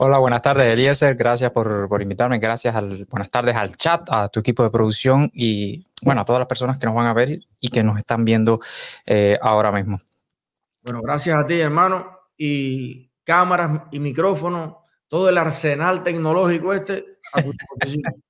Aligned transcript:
Hola, 0.00 0.18
buenas 0.18 0.42
tardes, 0.42 0.72
Eliezer. 0.72 1.16
Gracias 1.16 1.50
por, 1.50 1.88
por 1.88 2.00
invitarme. 2.00 2.38
Gracias 2.38 2.72
al, 2.76 3.04
buenas 3.06 3.32
tardes 3.32 3.56
al 3.56 3.76
chat, 3.76 4.08
a 4.08 4.28
tu 4.28 4.38
equipo 4.38 4.62
de 4.62 4.70
producción 4.70 5.28
y 5.34 5.84
bueno, 6.02 6.20
a 6.20 6.24
todas 6.24 6.38
las 6.38 6.46
personas 6.46 6.78
que 6.78 6.86
nos 6.86 6.94
van 6.94 7.06
a 7.06 7.14
ver 7.14 7.40
y 7.58 7.68
que 7.68 7.82
nos 7.82 7.98
están 7.98 8.24
viendo 8.24 8.60
eh, 9.04 9.36
ahora 9.42 9.72
mismo. 9.72 10.00
Bueno, 10.82 11.00
gracias 11.02 11.36
a 11.36 11.44
ti, 11.44 11.58
hermano. 11.58 12.16
Y 12.36 13.10
cámaras 13.24 13.88
y 13.90 13.98
micrófonos, 13.98 14.76
todo 15.08 15.28
el 15.30 15.36
arsenal 15.36 16.04
tecnológico 16.04 16.72
este 16.72 17.18
a 17.32 17.42
tu 17.42 17.50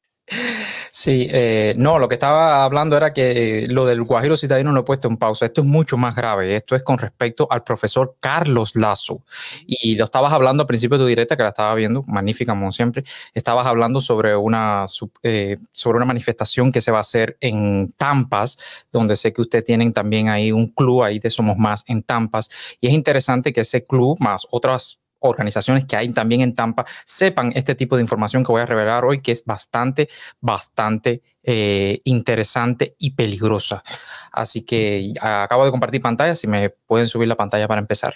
Sí, 0.91 1.29
eh, 1.31 1.73
no, 1.77 1.99
lo 1.99 2.09
que 2.09 2.15
estaba 2.17 2.65
hablando 2.65 2.97
era 2.97 3.13
que 3.13 3.67
lo 3.69 3.87
del 3.87 4.03
Guajiro 4.03 4.37
citadino 4.37 4.73
lo 4.73 4.81
he 4.81 4.85
puesto 4.85 5.09
en 5.09 5.17
pausa. 5.17 5.47
Esto 5.47 5.61
es 5.61 5.67
mucho 5.67 5.97
más 5.97 6.15
grave. 6.15 6.57
Esto 6.57 6.75
es 6.75 6.83
con 6.83 6.99
respecto 6.99 7.47
al 7.51 7.63
profesor 7.63 8.17
Carlos 8.21 8.75
Lazo. 8.75 9.23
Y 9.67 9.97
lo 9.97 10.05
estabas 10.05 10.33
hablando 10.33 10.63
al 10.63 10.67
principio 10.67 10.99
de 10.99 11.05
tu 11.05 11.09
directa, 11.09 11.37
que 11.37 11.43
la 11.43 11.51
estaba 11.51 11.75
viendo, 11.75 12.03
magnífica 12.07 12.53
como 12.53 12.73
siempre. 12.73 13.05
Estabas 13.33 13.67
hablando 13.67 14.01
sobre 14.01 14.37
una, 14.37 14.85
eh, 15.23 15.57
sobre 15.73 15.97
una 15.97 16.07
manifestación 16.07 16.73
que 16.73 16.81
se 16.81 16.91
va 16.91 16.99
a 16.99 17.03
hacer 17.03 17.37
en 17.41 17.93
Tampas, 17.97 18.59
donde 18.93 19.17
sé 19.17 19.33
que 19.33 19.43
ustedes 19.43 19.65
tienen 19.65 19.93
también 19.93 20.29
ahí 20.29 20.53
un 20.53 20.69
club 20.69 21.03
ahí 21.05 21.19
de 21.19 21.31
Somos 21.31 21.57
Más 21.57 21.85
en 21.87 22.03
Tampas. 22.03 22.51
Y 22.81 22.89
es 22.89 22.93
interesante 22.93 23.53
que 23.53 23.63
ese 23.63 23.87
club, 23.87 24.19
más 24.21 24.47
otras 24.51 24.98
organizaciones 25.21 25.85
que 25.85 25.97
hay 25.97 26.09
también 26.11 26.41
en 26.41 26.55
Tampa 26.55 26.85
sepan 27.05 27.53
este 27.55 27.75
tipo 27.75 27.97
de 27.97 28.03
información 28.03 28.45
que 28.45 28.53
voy 28.53 28.63
a 28.63 28.67
revelar 28.67 29.05
hoy, 29.05 29.21
que 29.21 29.33
es 29.33 29.45
bastante, 29.45 30.09
bastante 30.41 31.23
eh, 31.43 32.01
interesante 32.05 32.95
y 32.99 33.11
peligrosa. 33.11 33.83
Así 34.33 34.63
que 34.63 35.13
acabo 35.21 35.65
de 35.65 35.71
compartir 35.71 36.01
pantalla, 36.01 36.35
si 36.35 36.47
me 36.47 36.71
pueden 36.71 37.07
subir 37.07 37.29
la 37.29 37.37
pantalla 37.37 37.67
para 37.69 37.81
empezar. 37.81 38.15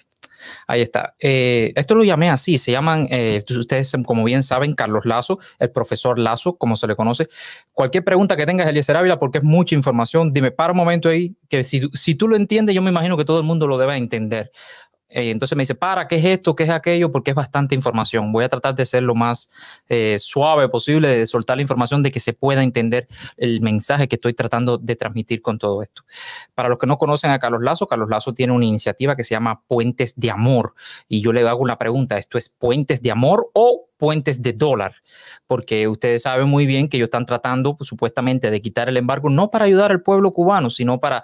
Ahí 0.66 0.80
está. 0.82 1.14
Eh, 1.20 1.72
esto 1.76 1.94
lo 1.94 2.04
llamé 2.04 2.30
así, 2.30 2.58
se 2.58 2.72
llaman, 2.72 3.06
eh, 3.10 3.40
ustedes 3.48 3.92
como 4.04 4.24
bien 4.24 4.42
saben, 4.42 4.74
Carlos 4.74 5.04
Lazo, 5.04 5.38
el 5.58 5.70
profesor 5.70 6.18
Lazo, 6.18 6.56
como 6.56 6.76
se 6.76 6.86
le 6.86 6.96
conoce. 6.96 7.28
Cualquier 7.72 8.04
pregunta 8.04 8.36
que 8.36 8.46
tengas, 8.46 8.68
Eliezer 8.68 8.96
Ávila, 8.96 9.18
porque 9.18 9.38
es 9.38 9.44
mucha 9.44 9.74
información, 9.74 10.32
dime 10.32 10.50
para 10.50 10.72
un 10.72 10.78
momento 10.78 11.08
ahí, 11.08 11.36
que 11.48 11.64
si, 11.64 11.88
si 11.92 12.14
tú 12.14 12.28
lo 12.28 12.36
entiendes, 12.36 12.74
yo 12.74 12.82
me 12.82 12.90
imagino 12.90 13.16
que 13.16 13.24
todo 13.24 13.38
el 13.38 13.44
mundo 13.44 13.66
lo 13.66 13.78
debe 13.78 13.96
entender. 13.96 14.50
Eh, 15.12 15.30
entonces 15.30 15.56
me 15.56 15.62
dice, 15.62 15.74
para, 15.74 16.08
¿qué 16.08 16.16
es 16.16 16.24
esto? 16.24 16.56
¿Qué 16.56 16.64
es 16.64 16.70
aquello? 16.70 17.12
Porque 17.12 17.30
es 17.30 17.34
bastante 17.34 17.74
información. 17.74 18.32
Voy 18.32 18.44
a 18.44 18.48
tratar 18.48 18.74
de 18.74 18.86
ser 18.86 19.02
lo 19.02 19.14
más 19.14 19.50
eh, 19.88 20.16
suave 20.18 20.68
posible, 20.68 21.08
de 21.08 21.26
soltar 21.26 21.56
la 21.56 21.62
información, 21.62 22.02
de 22.02 22.10
que 22.10 22.20
se 22.20 22.32
pueda 22.32 22.62
entender 22.62 23.06
el 23.36 23.60
mensaje 23.60 24.08
que 24.08 24.16
estoy 24.16 24.32
tratando 24.32 24.78
de 24.78 24.96
transmitir 24.96 25.42
con 25.42 25.58
todo 25.58 25.82
esto. 25.82 26.02
Para 26.54 26.68
los 26.68 26.78
que 26.78 26.86
no 26.86 26.96
conocen 26.96 27.30
a 27.30 27.38
Carlos 27.38 27.62
Lazo, 27.62 27.86
Carlos 27.86 28.08
Lazo 28.08 28.32
tiene 28.32 28.52
una 28.54 28.64
iniciativa 28.64 29.14
que 29.14 29.24
se 29.24 29.34
llama 29.34 29.62
Puentes 29.66 30.14
de 30.16 30.30
Amor. 30.30 30.74
Y 31.08 31.20
yo 31.20 31.32
le 31.32 31.46
hago 31.46 31.60
una 31.60 31.78
pregunta, 31.78 32.16
¿esto 32.16 32.38
es 32.38 32.48
Puentes 32.48 33.02
de 33.02 33.10
Amor 33.10 33.50
o 33.52 33.88
puentes 34.02 34.42
de 34.42 34.52
dólar, 34.52 34.96
porque 35.46 35.86
ustedes 35.86 36.22
saben 36.22 36.48
muy 36.48 36.66
bien 36.66 36.88
que 36.88 36.96
ellos 36.96 37.06
están 37.06 37.24
tratando 37.24 37.76
pues, 37.76 37.86
supuestamente 37.86 38.50
de 38.50 38.60
quitar 38.60 38.88
el 38.88 38.96
embargo, 38.96 39.30
no 39.30 39.48
para 39.48 39.66
ayudar 39.66 39.92
al 39.92 40.02
pueblo 40.02 40.32
cubano, 40.32 40.70
sino 40.70 40.98
para 40.98 41.22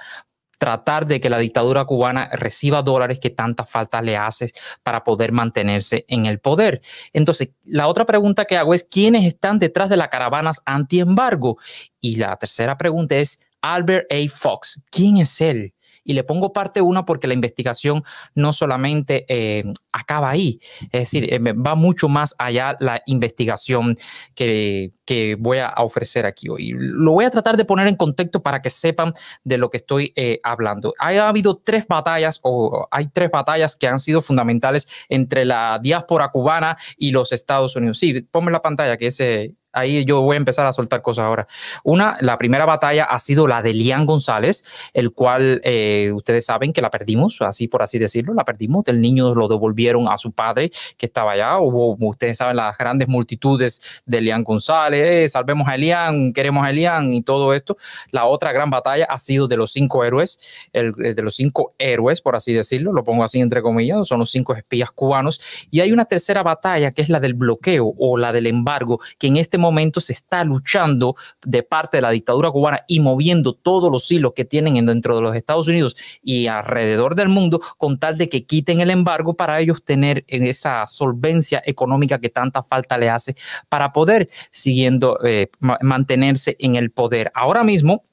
tratar 0.58 1.06
de 1.06 1.20
que 1.20 1.30
la 1.30 1.38
dictadura 1.38 1.84
cubana 1.84 2.28
reciba 2.32 2.82
dólares 2.82 3.20
que 3.20 3.30
tanta 3.30 3.64
falta 3.64 4.02
le 4.02 4.16
hace 4.16 4.52
para 4.82 5.04
poder 5.04 5.32
mantenerse 5.32 6.04
en 6.08 6.26
el 6.26 6.40
poder. 6.40 6.82
Entonces, 7.12 7.50
la 7.64 7.86
otra 7.86 8.04
pregunta 8.04 8.44
que 8.44 8.56
hago 8.56 8.74
es, 8.74 8.82
¿quiénes 8.82 9.24
están 9.24 9.58
detrás 9.58 9.88
de 9.88 9.96
las 9.96 10.08
caravanas 10.08 10.60
anti-embargo? 10.64 11.58
Y 12.00 12.16
la 12.16 12.36
tercera 12.36 12.76
pregunta 12.76 13.16
es, 13.16 13.40
Albert 13.60 14.12
A. 14.12 14.28
Fox, 14.28 14.82
¿quién 14.90 15.16
es 15.18 15.40
él? 15.40 15.74
Y 16.08 16.14
le 16.14 16.24
pongo 16.24 16.54
parte 16.54 16.80
una 16.80 17.04
porque 17.04 17.26
la 17.26 17.34
investigación 17.34 18.02
no 18.34 18.54
solamente 18.54 19.26
eh, 19.28 19.62
acaba 19.92 20.30
ahí, 20.30 20.58
es 20.90 21.02
decir, 21.02 21.30
eh, 21.30 21.38
va 21.38 21.74
mucho 21.74 22.08
más 22.08 22.34
allá 22.38 22.76
la 22.80 23.02
investigación 23.04 23.94
que, 24.34 24.92
que, 25.04 25.36
voy 25.38 25.58
a 25.58 25.74
ofrecer 25.76 26.24
aquí 26.24 26.48
hoy. 26.48 26.72
Lo 26.74 27.12
voy 27.12 27.26
a 27.26 27.30
tratar 27.30 27.58
de 27.58 27.66
poner 27.66 27.88
en 27.88 27.96
contexto 27.96 28.42
para 28.42 28.62
que 28.62 28.70
sepan 28.70 29.12
de 29.44 29.58
lo 29.58 29.68
que 29.68 29.76
estoy 29.76 30.14
eh, 30.16 30.40
hablando. 30.42 30.94
Ha 30.98 31.28
habido 31.28 31.58
tres 31.58 31.86
batallas 31.86 32.40
o 32.42 32.88
hay 32.90 33.08
tres 33.08 33.30
batallas 33.30 33.76
que 33.76 33.86
han 33.86 33.98
sido 33.98 34.22
fundamentales 34.22 34.88
entre 35.10 35.44
la 35.44 35.78
diáspora 35.82 36.30
cubana 36.30 36.78
y 36.96 37.10
los 37.10 37.32
Estados 37.32 37.76
Unidos. 37.76 37.98
Sí, 37.98 38.22
ponme 38.22 38.50
la 38.50 38.62
pantalla 38.62 38.96
que 38.96 39.08
ese 39.08 39.54
ahí 39.72 40.04
yo 40.04 40.22
voy 40.22 40.34
a 40.34 40.38
empezar 40.38 40.66
a 40.66 40.72
soltar 40.72 41.02
cosas 41.02 41.24
ahora. 41.24 41.46
Una, 41.84 42.16
la 42.20 42.38
primera 42.38 42.64
batalla 42.64 43.04
ha 43.04 43.18
sido 43.18 43.46
la 43.46 43.62
de 43.62 43.72
Lian 43.72 44.06
González, 44.06 44.64
el 44.92 45.12
cual 45.12 45.60
eh, 45.64 46.10
ustedes 46.14 46.46
saben 46.46 46.72
que 46.72 46.80
la 46.80 46.90
perdimos, 46.90 47.36
así 47.40 47.68
por 47.68 47.82
así 47.82 47.98
decirlo, 47.98 48.34
la 48.34 48.44
perdimos. 48.44 48.86
El 48.88 49.00
niño 49.00 49.34
lo 49.34 49.48
devolvieron 49.48 50.08
a 50.08 50.18
su 50.18 50.32
padre 50.32 50.70
que 50.96 51.06
estaba 51.06 51.32
allá. 51.32 51.58
Hubo, 51.58 51.96
ustedes 52.08 52.38
saben, 52.38 52.56
las 52.56 52.76
grandes 52.76 53.08
multitudes 53.08 54.02
de 54.06 54.20
Lian 54.20 54.44
González, 54.44 55.06
eh, 55.06 55.28
salvemos 55.28 55.68
a 55.68 55.74
Elian, 55.74 56.32
queremos 56.32 56.64
a 56.64 56.70
Elian 56.70 57.12
y 57.12 57.22
todo 57.22 57.54
esto. 57.54 57.76
La 58.10 58.26
otra 58.26 58.52
gran 58.52 58.70
batalla 58.70 59.06
ha 59.08 59.18
sido 59.18 59.48
de 59.48 59.56
los 59.56 59.72
cinco 59.72 60.04
héroes, 60.04 60.40
el, 60.72 60.94
eh, 61.02 61.14
de 61.14 61.22
los 61.22 61.36
cinco 61.36 61.74
héroes, 61.78 62.20
por 62.20 62.36
así 62.36 62.52
decirlo, 62.52 62.92
lo 62.92 63.04
pongo 63.04 63.24
así 63.24 63.40
entre 63.40 63.62
comillas, 63.62 64.08
son 64.08 64.20
los 64.20 64.30
cinco 64.30 64.54
espías 64.54 64.90
cubanos. 64.90 65.40
Y 65.70 65.80
hay 65.80 65.92
una 65.92 66.04
tercera 66.04 66.42
batalla 66.42 66.90
que 66.92 67.02
es 67.02 67.08
la 67.08 67.20
del 67.20 67.34
bloqueo 67.34 67.94
o 67.98 68.16
la 68.16 68.32
del 68.32 68.46
embargo, 68.46 69.00
que 69.18 69.26
en 69.26 69.36
este 69.36 69.57
momento 69.58 70.00
se 70.00 70.12
está 70.12 70.44
luchando 70.44 71.16
de 71.44 71.62
parte 71.62 71.98
de 71.98 72.02
la 72.02 72.10
dictadura 72.10 72.50
cubana 72.50 72.84
y 72.88 73.00
moviendo 73.00 73.52
todos 73.52 73.90
los 73.92 74.10
hilos 74.10 74.32
que 74.34 74.44
tienen 74.44 74.86
dentro 74.86 75.16
de 75.16 75.22
los 75.22 75.36
Estados 75.36 75.68
Unidos 75.68 75.96
y 76.22 76.46
alrededor 76.46 77.14
del 77.14 77.28
mundo 77.28 77.60
con 77.76 77.98
tal 77.98 78.16
de 78.16 78.28
que 78.28 78.44
quiten 78.44 78.80
el 78.80 78.90
embargo 78.90 79.34
para 79.34 79.60
ellos 79.60 79.84
tener 79.84 80.24
esa 80.28 80.86
solvencia 80.86 81.62
económica 81.64 82.18
que 82.18 82.28
tanta 82.28 82.62
falta 82.62 82.98
le 82.98 83.10
hace 83.10 83.34
para 83.68 83.92
poder 83.92 84.28
siguiendo 84.50 85.18
eh, 85.24 85.48
mantenerse 85.60 86.56
en 86.58 86.76
el 86.76 86.90
poder. 86.90 87.30
Ahora 87.34 87.64
mismo, 87.64 88.04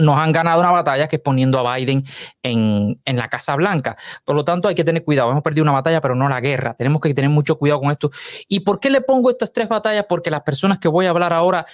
nos 0.00 0.18
han 0.18 0.32
ganado 0.32 0.60
una 0.60 0.70
batalla 0.70 1.08
que 1.08 1.16
es 1.16 1.22
poniendo 1.22 1.58
a 1.58 1.76
Biden 1.76 2.04
en, 2.42 3.00
en, 3.04 3.16
la 3.16 3.28
Casa 3.28 3.56
Blanca. 3.56 3.96
Por 4.24 4.36
lo 4.36 4.44
tanto, 4.44 4.68
hay 4.68 4.74
que 4.74 4.84
tener 4.84 5.04
cuidado. 5.04 5.30
Hemos 5.30 5.42
perdido 5.42 5.62
una 5.62 5.72
batalla, 5.72 6.00
pero 6.00 6.14
no 6.14 6.28
la 6.28 6.40
guerra. 6.40 6.74
Tenemos 6.74 7.00
que 7.00 7.12
tener 7.14 7.30
mucho 7.30 7.56
cuidado 7.56 7.80
con 7.80 7.90
esto. 7.90 8.10
¿Y 8.48 8.60
por 8.60 8.80
qué 8.80 8.90
le 8.90 9.00
pongo 9.00 9.30
estas 9.30 9.52
tres 9.52 9.68
batallas? 9.68 10.06
Porque 10.08 10.30
las 10.30 10.42
personas 10.42 10.78
que 10.78 10.88
voy 10.88 11.06
a 11.06 11.10
hablar 11.10 11.32
ahora, 11.32 11.64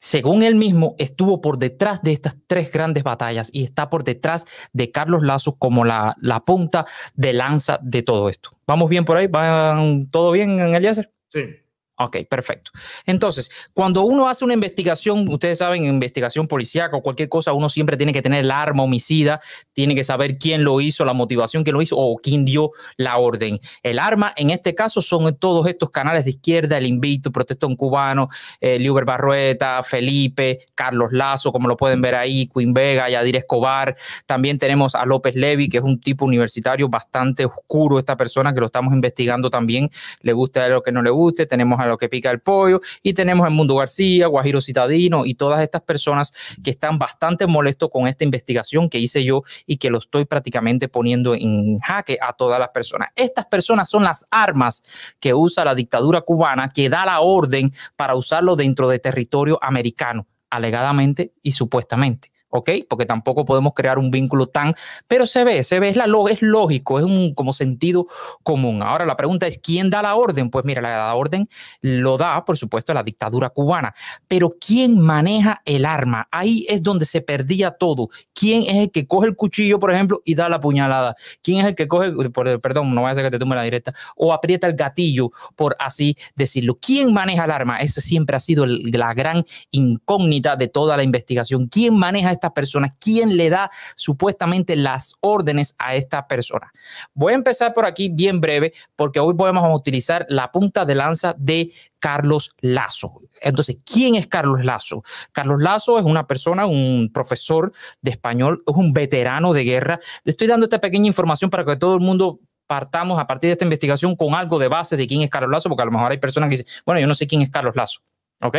según 0.00 0.42
él 0.44 0.54
mismo, 0.54 0.94
estuvo 0.98 1.40
por 1.40 1.58
detrás 1.58 2.02
de 2.02 2.12
estas 2.12 2.36
tres 2.46 2.70
grandes 2.72 3.02
batallas 3.02 3.50
y 3.52 3.64
está 3.64 3.90
por 3.90 4.04
detrás 4.04 4.44
de 4.72 4.92
Carlos 4.92 5.24
Lazo 5.24 5.56
como 5.56 5.84
la, 5.84 6.14
la 6.18 6.44
punta 6.44 6.86
de 7.14 7.32
lanza 7.32 7.80
de 7.82 8.02
todo 8.02 8.28
esto. 8.28 8.50
¿Vamos 8.66 8.88
bien 8.88 9.04
por 9.04 9.16
ahí? 9.16 9.26
¿Van 9.26 10.08
todo 10.10 10.30
bien 10.30 10.60
en 10.60 10.74
el? 10.74 10.94
Sí. 11.28 11.67
Ok, 12.00 12.18
perfecto. 12.30 12.70
Entonces, 13.06 13.50
cuando 13.74 14.02
uno 14.02 14.28
hace 14.28 14.44
una 14.44 14.54
investigación, 14.54 15.26
ustedes 15.28 15.58
saben, 15.58 15.84
investigación 15.84 16.46
policíaca 16.46 16.96
o 16.96 17.02
cualquier 17.02 17.28
cosa, 17.28 17.52
uno 17.52 17.68
siempre 17.68 17.96
tiene 17.96 18.12
que 18.12 18.22
tener 18.22 18.44
el 18.44 18.52
arma 18.52 18.84
homicida, 18.84 19.40
tiene 19.72 19.96
que 19.96 20.04
saber 20.04 20.38
quién 20.38 20.62
lo 20.62 20.80
hizo, 20.80 21.04
la 21.04 21.12
motivación 21.12 21.64
que 21.64 21.72
lo 21.72 21.82
hizo 21.82 21.96
o 21.98 22.16
quién 22.16 22.44
dio 22.44 22.70
la 22.96 23.18
orden. 23.18 23.58
El 23.82 23.98
arma, 23.98 24.32
en 24.36 24.50
este 24.50 24.76
caso, 24.76 25.02
son 25.02 25.34
todos 25.40 25.66
estos 25.66 25.90
canales 25.90 26.24
de 26.24 26.30
izquierda, 26.30 26.78
el 26.78 26.86
Invito, 26.86 27.32
Protestón 27.32 27.74
Cubano, 27.74 28.28
eh, 28.60 28.78
Liuber 28.78 29.04
Barrueta, 29.04 29.82
Felipe, 29.82 30.60
Carlos 30.76 31.10
Lazo, 31.10 31.50
como 31.50 31.66
lo 31.66 31.76
pueden 31.76 32.00
ver 32.00 32.14
ahí, 32.14 32.46
Queen 32.46 32.72
Vega, 32.72 33.10
Yadir 33.10 33.34
Escobar. 33.34 33.96
También 34.24 34.58
tenemos 34.58 34.94
a 34.94 35.04
López 35.04 35.34
Levy, 35.34 35.68
que 35.68 35.78
es 35.78 35.82
un 35.82 36.00
tipo 36.00 36.24
universitario 36.24 36.88
bastante 36.88 37.44
oscuro, 37.44 37.98
esta 37.98 38.16
persona 38.16 38.54
que 38.54 38.60
lo 38.60 38.66
estamos 38.66 38.94
investigando 38.94 39.50
también, 39.50 39.90
le 40.22 40.32
gusta 40.32 40.68
lo 40.68 40.80
que 40.80 40.92
no 40.92 41.02
le 41.02 41.10
guste. 41.10 41.46
Tenemos 41.46 41.80
a 41.80 41.87
lo 41.88 41.98
que 41.98 42.08
pica 42.08 42.30
el 42.30 42.40
pollo, 42.40 42.80
y 43.02 43.14
tenemos 43.14 43.46
a 43.46 43.50
Mundo 43.50 43.76
García, 43.76 44.26
Guajiro 44.26 44.60
Citadino 44.60 45.24
y 45.26 45.34
todas 45.34 45.62
estas 45.62 45.82
personas 45.82 46.32
que 46.62 46.70
están 46.70 46.98
bastante 46.98 47.46
molestos 47.46 47.90
con 47.90 48.06
esta 48.06 48.24
investigación 48.24 48.88
que 48.88 48.98
hice 48.98 49.24
yo 49.24 49.42
y 49.66 49.78
que 49.78 49.90
lo 49.90 49.98
estoy 49.98 50.24
prácticamente 50.24 50.88
poniendo 50.88 51.34
en 51.34 51.78
jaque 51.78 52.18
a 52.20 52.32
todas 52.32 52.58
las 52.58 52.70
personas. 52.70 53.10
Estas 53.16 53.46
personas 53.46 53.88
son 53.88 54.04
las 54.04 54.26
armas 54.30 54.82
que 55.20 55.34
usa 55.34 55.64
la 55.64 55.74
dictadura 55.74 56.20
cubana 56.20 56.68
que 56.68 56.88
da 56.88 57.04
la 57.06 57.20
orden 57.20 57.72
para 57.96 58.14
usarlo 58.14 58.56
dentro 58.56 58.88
de 58.88 58.98
territorio 58.98 59.58
americano, 59.62 60.26
alegadamente 60.50 61.32
y 61.42 61.52
supuestamente. 61.52 62.32
¿Ok? 62.50 62.70
Porque 62.88 63.06
tampoco 63.06 63.44
podemos 63.44 63.72
crear 63.74 63.98
un 63.98 64.10
vínculo 64.10 64.46
tan, 64.46 64.74
pero 65.06 65.26
se 65.26 65.44
ve, 65.44 65.62
se 65.62 65.80
ve, 65.80 65.90
es, 65.90 65.96
la, 65.96 66.06
es 66.30 66.42
lógico, 66.42 66.98
es 66.98 67.04
un 67.04 67.34
como 67.34 67.52
sentido 67.52 68.06
común. 68.42 68.82
Ahora 68.82 69.04
la 69.06 69.16
pregunta 69.16 69.46
es, 69.46 69.58
¿quién 69.58 69.90
da 69.90 70.02
la 70.02 70.14
orden? 70.14 70.50
Pues 70.50 70.64
mira, 70.64 70.80
la 70.80 71.14
orden 71.14 71.46
lo 71.80 72.16
da, 72.18 72.44
por 72.44 72.56
supuesto, 72.56 72.94
la 72.94 73.02
dictadura 73.02 73.50
cubana, 73.50 73.94
pero 74.26 74.54
¿quién 74.64 75.00
maneja 75.00 75.62
el 75.64 75.84
arma? 75.84 76.28
Ahí 76.30 76.66
es 76.68 76.82
donde 76.82 77.04
se 77.04 77.20
perdía 77.20 77.72
todo. 77.72 78.08
¿Quién 78.34 78.62
es 78.62 78.76
el 78.76 78.90
que 78.90 79.06
coge 79.06 79.28
el 79.28 79.36
cuchillo, 79.36 79.78
por 79.78 79.92
ejemplo, 79.92 80.22
y 80.24 80.34
da 80.34 80.48
la 80.48 80.60
puñalada? 80.60 81.14
¿Quién 81.42 81.60
es 81.60 81.66
el 81.66 81.74
que 81.74 81.88
coge, 81.88 82.12
perdón, 82.60 82.94
no 82.94 83.02
voy 83.02 83.08
a 83.08 83.12
hacer 83.12 83.24
que 83.24 83.30
te 83.30 83.38
tumbe 83.38 83.56
la 83.56 83.62
directa, 83.62 83.92
o 84.16 84.32
aprieta 84.32 84.66
el 84.66 84.74
gatillo, 84.74 85.30
por 85.56 85.76
así 85.78 86.16
decirlo? 86.34 86.78
¿Quién 86.80 87.12
maneja 87.12 87.44
el 87.44 87.50
arma? 87.50 87.78
Esa 87.78 88.00
siempre 88.00 88.36
ha 88.36 88.40
sido 88.40 88.64
la 88.66 89.14
gran 89.14 89.44
incógnita 89.70 90.56
de 90.56 90.68
toda 90.68 90.96
la 90.96 91.02
investigación. 91.02 91.68
¿Quién 91.68 91.96
maneja 91.96 92.37
esta 92.38 92.54
persona? 92.54 92.94
¿Quién 92.98 93.36
le 93.36 93.50
da 93.50 93.70
supuestamente 93.96 94.76
las 94.76 95.14
órdenes 95.20 95.74
a 95.78 95.94
esta 95.94 96.26
persona? 96.26 96.72
Voy 97.14 97.32
a 97.32 97.36
empezar 97.36 97.74
por 97.74 97.84
aquí 97.84 98.08
bien 98.08 98.40
breve 98.40 98.72
porque 98.96 99.20
hoy 99.20 99.34
podemos 99.34 99.64
utilizar 99.76 100.26
la 100.28 100.50
punta 100.50 100.84
de 100.84 100.94
lanza 100.94 101.34
de 101.38 101.72
Carlos 101.98 102.54
Lazo. 102.60 103.20
Entonces, 103.40 103.78
¿quién 103.84 104.14
es 104.14 104.26
Carlos 104.26 104.64
Lazo? 104.64 105.02
Carlos 105.32 105.60
Lazo 105.60 105.98
es 105.98 106.04
una 106.04 106.26
persona, 106.26 106.66
un 106.66 107.10
profesor 107.12 107.72
de 108.00 108.12
español, 108.12 108.62
es 108.66 108.74
un 108.76 108.92
veterano 108.92 109.52
de 109.52 109.64
guerra. 109.64 109.98
Le 110.24 110.30
estoy 110.30 110.46
dando 110.46 110.64
esta 110.64 110.80
pequeña 110.80 111.06
información 111.06 111.50
para 111.50 111.64
que 111.64 111.76
todo 111.76 111.94
el 111.94 112.00
mundo 112.00 112.40
partamos 112.66 113.18
a 113.18 113.26
partir 113.26 113.48
de 113.48 113.52
esta 113.52 113.64
investigación 113.64 114.14
con 114.14 114.34
algo 114.34 114.58
de 114.58 114.68
base 114.68 114.96
de 114.96 115.06
quién 115.06 115.22
es 115.22 115.30
Carlos 115.30 115.50
Lazo, 115.50 115.68
porque 115.68 115.82
a 115.82 115.86
lo 115.86 115.92
mejor 115.92 116.12
hay 116.12 116.18
personas 116.18 116.48
que 116.48 116.58
dicen, 116.58 116.66
bueno, 116.84 117.00
yo 117.00 117.06
no 117.06 117.14
sé 117.14 117.26
quién 117.26 117.42
es 117.42 117.50
Carlos 117.50 117.74
Lazo. 117.74 118.00
¿Ok? 118.40 118.56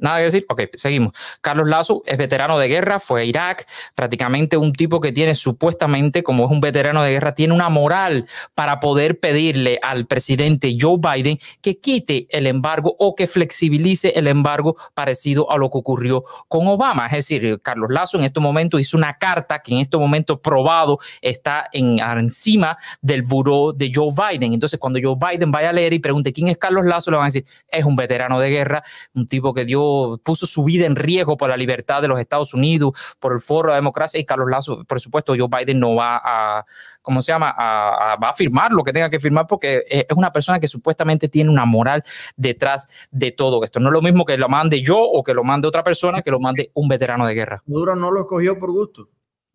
Nada 0.00 0.18
que 0.18 0.24
decir. 0.24 0.46
Ok, 0.48 0.62
seguimos. 0.74 1.12
Carlos 1.40 1.68
Lazo 1.68 2.02
es 2.06 2.16
veterano 2.16 2.58
de 2.58 2.68
guerra, 2.68 3.00
fue 3.00 3.22
a 3.22 3.24
Irak, 3.24 3.66
prácticamente 3.94 4.56
un 4.56 4.72
tipo 4.72 5.00
que 5.00 5.12
tiene 5.12 5.34
supuestamente, 5.34 6.22
como 6.22 6.44
es 6.44 6.50
un 6.50 6.60
veterano 6.60 7.02
de 7.02 7.10
guerra, 7.10 7.34
tiene 7.34 7.54
una 7.54 7.68
moral 7.68 8.26
para 8.54 8.80
poder 8.80 9.18
pedirle 9.18 9.78
al 9.82 10.06
presidente 10.06 10.76
Joe 10.78 10.98
Biden 10.98 11.38
que 11.60 11.78
quite 11.78 12.26
el 12.30 12.46
embargo 12.46 12.94
o 12.98 13.14
que 13.14 13.26
flexibilice 13.26 14.12
el 14.16 14.26
embargo 14.26 14.76
parecido 14.94 15.50
a 15.50 15.58
lo 15.58 15.70
que 15.70 15.78
ocurrió 15.78 16.24
con 16.48 16.66
Obama. 16.66 17.06
Es 17.06 17.12
decir, 17.12 17.60
Carlos 17.62 17.90
Lazo 17.90 18.18
en 18.18 18.24
este 18.24 18.40
momento 18.40 18.78
hizo 18.78 18.96
una 18.96 19.18
carta 19.18 19.60
que 19.60 19.72
en 19.72 19.80
este 19.80 19.96
momento 19.96 20.40
probado 20.40 20.98
está 21.20 21.68
en, 21.72 21.98
encima 21.98 22.76
del 23.00 23.22
buró 23.22 23.72
de 23.72 23.90
Joe 23.94 24.10
Biden. 24.10 24.52
Entonces, 24.52 24.78
cuando 24.78 24.98
Joe 25.02 25.16
Biden 25.16 25.50
vaya 25.50 25.70
a 25.70 25.72
leer 25.72 25.92
y 25.92 25.98
pregunte 25.98 26.32
quién 26.32 26.48
es 26.48 26.58
Carlos 26.58 26.84
Lazo, 26.84 27.10
le 27.10 27.16
van 27.16 27.24
a 27.24 27.28
decir, 27.28 27.44
es 27.68 27.84
un 27.84 27.96
veterano 27.96 28.38
de 28.40 28.50
guerra, 28.50 28.82
un 29.14 29.26
tipo 29.26 29.52
que 29.54 29.64
dio 29.64 29.87
puso 30.22 30.46
su 30.46 30.64
vida 30.64 30.86
en 30.86 30.96
riesgo 30.96 31.36
por 31.36 31.48
la 31.48 31.56
libertad 31.56 32.02
de 32.02 32.08
los 32.08 32.18
Estados 32.20 32.54
Unidos, 32.54 32.92
por 33.20 33.32
el 33.32 33.40
foro 33.40 33.68
de 33.68 33.72
la 33.72 33.76
democracia 33.76 34.18
y 34.18 34.24
Carlos 34.24 34.48
Lazo, 34.50 34.84
por 34.84 35.00
supuesto, 35.00 35.34
Joe 35.38 35.48
Biden 35.48 35.80
no 35.80 35.94
va 35.94 36.20
a, 36.22 36.64
¿cómo 37.02 37.22
se 37.22 37.32
llama? 37.32 37.54
Va 37.58 38.28
a 38.28 38.32
firmar 38.32 38.72
lo 38.72 38.82
que 38.82 38.92
tenga 38.92 39.10
que 39.10 39.20
firmar 39.20 39.46
porque 39.46 39.84
es 39.88 40.06
una 40.16 40.32
persona 40.32 40.60
que 40.60 40.68
supuestamente 40.68 41.28
tiene 41.28 41.50
una 41.50 41.64
moral 41.64 42.02
detrás 42.36 42.86
de 43.10 43.32
todo 43.32 43.64
esto. 43.64 43.80
No 43.80 43.88
es 43.88 43.92
lo 43.92 44.02
mismo 44.02 44.24
que 44.24 44.36
lo 44.36 44.48
mande 44.48 44.82
yo 44.82 44.98
o 44.98 45.22
que 45.22 45.34
lo 45.34 45.44
mande 45.44 45.68
otra 45.68 45.84
persona, 45.84 46.22
que 46.22 46.30
lo 46.30 46.40
mande 46.40 46.70
un 46.74 46.88
veterano 46.88 47.26
de 47.26 47.34
guerra. 47.34 47.62
Maduro 47.66 47.94
no 47.96 48.10
lo 48.10 48.20
escogió 48.20 48.58
por 48.58 48.70
gusto, 48.70 49.08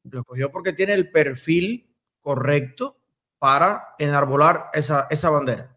lo 0.03 0.19
escogió 0.21 0.51
porque 0.51 0.74
tiene 0.74 0.94
el 0.94 1.12
perfil 1.12 1.89
correcto 2.21 2.97
para 3.39 3.95
enarbolar 4.00 4.69
esa 4.74 5.29
bandera. 5.29 5.73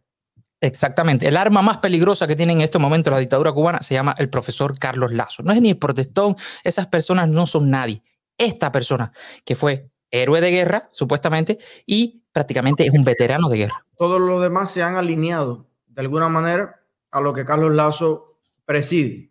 Exactamente. 0.61 1.29
El 1.29 1.37
arma 1.37 1.63
más 1.63 1.79
peligrosa 1.79 2.27
que 2.27 2.37
tiene 2.37 2.53
en 2.53 2.61
este 2.63 2.79
momento 2.79 3.11
la 3.11 3.19
dictadura 3.19 3.53
cubana 3.53 3.83
se 3.83 3.95
llama 3.95 4.15
el 4.19 4.31
profesor 4.31 4.79
Carlos 4.79 5.13
Lazo. 5.13 5.43
No 5.43 5.53
es 5.53 5.61
ni 5.61 5.75
protestón, 5.75 6.37
esas 6.65 6.87
personas 6.87 7.29
no 7.29 7.47
son 7.47 7.71
nadie. 7.71 8.03
Esta 8.39 8.73
persona 8.73 9.13
que 9.45 9.55
fue 9.55 9.91
héroe 10.11 10.41
de 10.41 10.51
guerra, 10.51 10.89
supuestamente, 10.93 11.59
y 11.85 12.23
prácticamente 12.33 12.85
es 12.85 12.93
un 12.93 13.05
veterano 13.05 13.49
de 13.49 13.59
guerra. 13.59 13.87
Todos 13.97 14.21
los 14.21 14.43
demás 14.43 14.71
se 14.71 14.83
han 14.83 14.97
alineado 14.97 15.67
de 15.87 16.01
alguna 16.01 16.29
manera 16.29 16.83
a 17.11 17.21
lo 17.21 17.33
que 17.33 17.45
Carlos 17.45 17.75
Lazo 17.75 18.39
preside. 18.65 19.31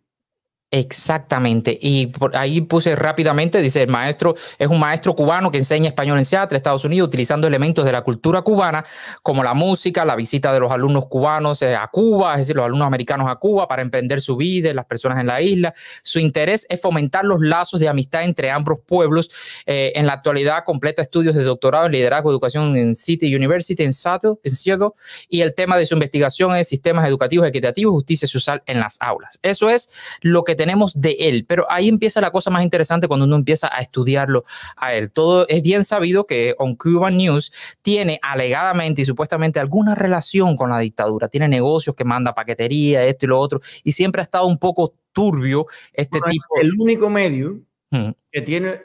Exactamente. 0.78 1.78
Y 1.80 2.12
ahí 2.34 2.60
puse 2.60 2.94
rápidamente, 2.96 3.62
dice, 3.62 3.80
el 3.80 3.88
maestro 3.88 4.34
es 4.58 4.68
un 4.68 4.78
maestro 4.78 5.14
cubano 5.14 5.50
que 5.50 5.56
enseña 5.56 5.88
español 5.88 6.18
en 6.18 6.26
Seattle, 6.26 6.54
Estados 6.54 6.84
Unidos, 6.84 7.08
utilizando 7.08 7.46
elementos 7.46 7.82
de 7.86 7.92
la 7.92 8.02
cultura 8.02 8.42
cubana, 8.42 8.84
como 9.22 9.42
la 9.42 9.54
música, 9.54 10.04
la 10.04 10.14
visita 10.16 10.52
de 10.52 10.60
los 10.60 10.70
alumnos 10.70 11.06
cubanos 11.06 11.62
eh, 11.62 11.74
a 11.74 11.86
Cuba, 11.88 12.34
es 12.34 12.40
decir, 12.40 12.56
los 12.56 12.66
alumnos 12.66 12.86
americanos 12.86 13.26
a 13.30 13.36
Cuba, 13.36 13.66
para 13.66 13.80
emprender 13.80 14.20
su 14.20 14.36
vida, 14.36 14.70
las 14.74 14.84
personas 14.84 15.18
en 15.18 15.28
la 15.28 15.40
isla. 15.40 15.72
Su 16.02 16.18
interés 16.18 16.66
es 16.68 16.78
fomentar 16.78 17.24
los 17.24 17.40
lazos 17.40 17.80
de 17.80 17.88
amistad 17.88 18.24
entre 18.24 18.50
ambos 18.50 18.80
pueblos. 18.86 19.30
Eh, 19.64 19.92
en 19.94 20.04
la 20.06 20.12
actualidad 20.12 20.64
completa 20.64 21.00
estudios 21.00 21.34
de 21.34 21.42
doctorado 21.42 21.86
en 21.86 21.92
liderazgo 21.92 22.30
y 22.30 22.34
educación 22.34 22.76
en 22.76 22.96
City 22.96 23.34
University 23.34 23.82
en 23.82 23.94
Seattle, 23.94 24.34
en 24.42 24.54
Seattle, 24.54 24.90
y 25.30 25.40
el 25.40 25.54
tema 25.54 25.78
de 25.78 25.86
su 25.86 25.94
investigación 25.94 26.54
es 26.54 26.68
sistemas 26.68 27.08
educativos 27.08 27.48
equitativos, 27.48 27.94
justicia 27.94 28.28
social 28.28 28.62
en 28.66 28.78
las 28.78 28.98
aulas. 29.00 29.38
Eso 29.42 29.70
es 29.70 29.88
lo 30.20 30.44
que 30.44 30.54
tenemos 30.54 30.65
de 30.94 31.16
él, 31.18 31.44
pero 31.46 31.70
ahí 31.70 31.88
empieza 31.88 32.20
la 32.20 32.30
cosa 32.30 32.50
más 32.50 32.62
interesante 32.62 33.08
cuando 33.08 33.26
uno 33.26 33.36
empieza 33.36 33.68
a 33.72 33.80
estudiarlo 33.80 34.44
a 34.76 34.94
él. 34.94 35.12
Todo 35.12 35.46
es 35.48 35.62
bien 35.62 35.84
sabido 35.84 36.26
que 36.26 36.54
On 36.58 36.76
Cuban 36.76 37.16
News 37.16 37.52
tiene 37.82 38.18
alegadamente 38.22 39.02
y 39.02 39.04
supuestamente 39.04 39.60
alguna 39.60 39.94
relación 39.94 40.56
con 40.56 40.70
la 40.70 40.78
dictadura, 40.78 41.28
tiene 41.28 41.48
negocios 41.48 41.94
que 41.96 42.04
manda 42.04 42.34
paquetería, 42.34 43.04
esto 43.04 43.26
y 43.26 43.28
lo 43.28 43.40
otro, 43.40 43.60
y 43.84 43.92
siempre 43.92 44.20
ha 44.20 44.24
estado 44.24 44.46
un 44.46 44.58
poco 44.58 44.94
turbio 45.12 45.66
este 45.92 46.20
tipo. 46.20 46.60
el 46.60 46.72
único 46.78 47.08
medio 47.08 47.60
hmm. 47.90 48.10
que 48.30 48.42
tiene, 48.42 48.82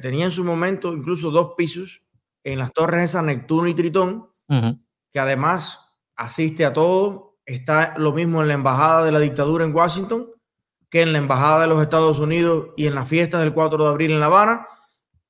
tenía 0.00 0.26
en 0.26 0.30
su 0.30 0.44
momento 0.44 0.92
incluso 0.92 1.30
dos 1.30 1.54
pisos 1.56 2.02
en 2.44 2.58
las 2.58 2.72
torres 2.72 3.04
esas 3.04 3.24
Neptuno 3.24 3.66
y 3.68 3.74
Tritón, 3.74 4.28
que 5.10 5.18
además 5.18 5.80
asiste 6.14 6.64
a 6.64 6.72
todo, 6.72 7.38
está 7.46 7.94
lo 7.98 8.12
mismo 8.12 8.42
en 8.42 8.48
la 8.48 8.54
embajada 8.54 9.04
de 9.04 9.12
la 9.12 9.20
dictadura 9.20 9.64
en 9.64 9.74
Washington, 9.74 10.28
que 10.94 11.02
en 11.02 11.12
la 11.12 11.18
Embajada 11.18 11.62
de 11.62 11.66
los 11.66 11.82
Estados 11.82 12.20
Unidos 12.20 12.68
y 12.76 12.86
en 12.86 12.94
las 12.94 13.08
fiestas 13.08 13.40
del 13.40 13.52
4 13.52 13.82
de 13.82 13.90
abril 13.90 14.12
en 14.12 14.20
La 14.20 14.26
Habana, 14.26 14.68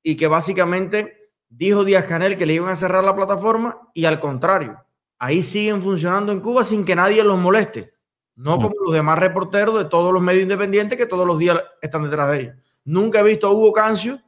y 0.02 0.14
que 0.14 0.26
básicamente 0.26 1.32
dijo 1.48 1.84
Díaz 1.84 2.06
Canel 2.06 2.36
que 2.36 2.44
le 2.44 2.52
iban 2.52 2.68
a 2.68 2.76
cerrar 2.76 3.02
la 3.02 3.16
plataforma 3.16 3.80
y 3.94 4.04
al 4.04 4.20
contrario, 4.20 4.84
ahí 5.18 5.42
siguen 5.42 5.82
funcionando 5.82 6.32
en 6.32 6.40
Cuba 6.40 6.64
sin 6.64 6.84
que 6.84 6.94
nadie 6.94 7.24
los 7.24 7.38
moleste, 7.38 7.94
no 8.34 8.56
como 8.56 8.74
los 8.84 8.92
demás 8.92 9.18
reporteros 9.18 9.78
de 9.78 9.86
todos 9.86 10.12
los 10.12 10.20
medios 10.20 10.42
independientes 10.42 10.98
que 10.98 11.06
todos 11.06 11.26
los 11.26 11.38
días 11.38 11.58
están 11.80 12.02
detrás 12.02 12.30
de 12.30 12.40
ellos. 12.40 12.56
Nunca 12.84 13.20
he 13.20 13.22
visto 13.22 13.46
a 13.46 13.50
Hugo 13.50 13.72
Cancio 13.72 14.20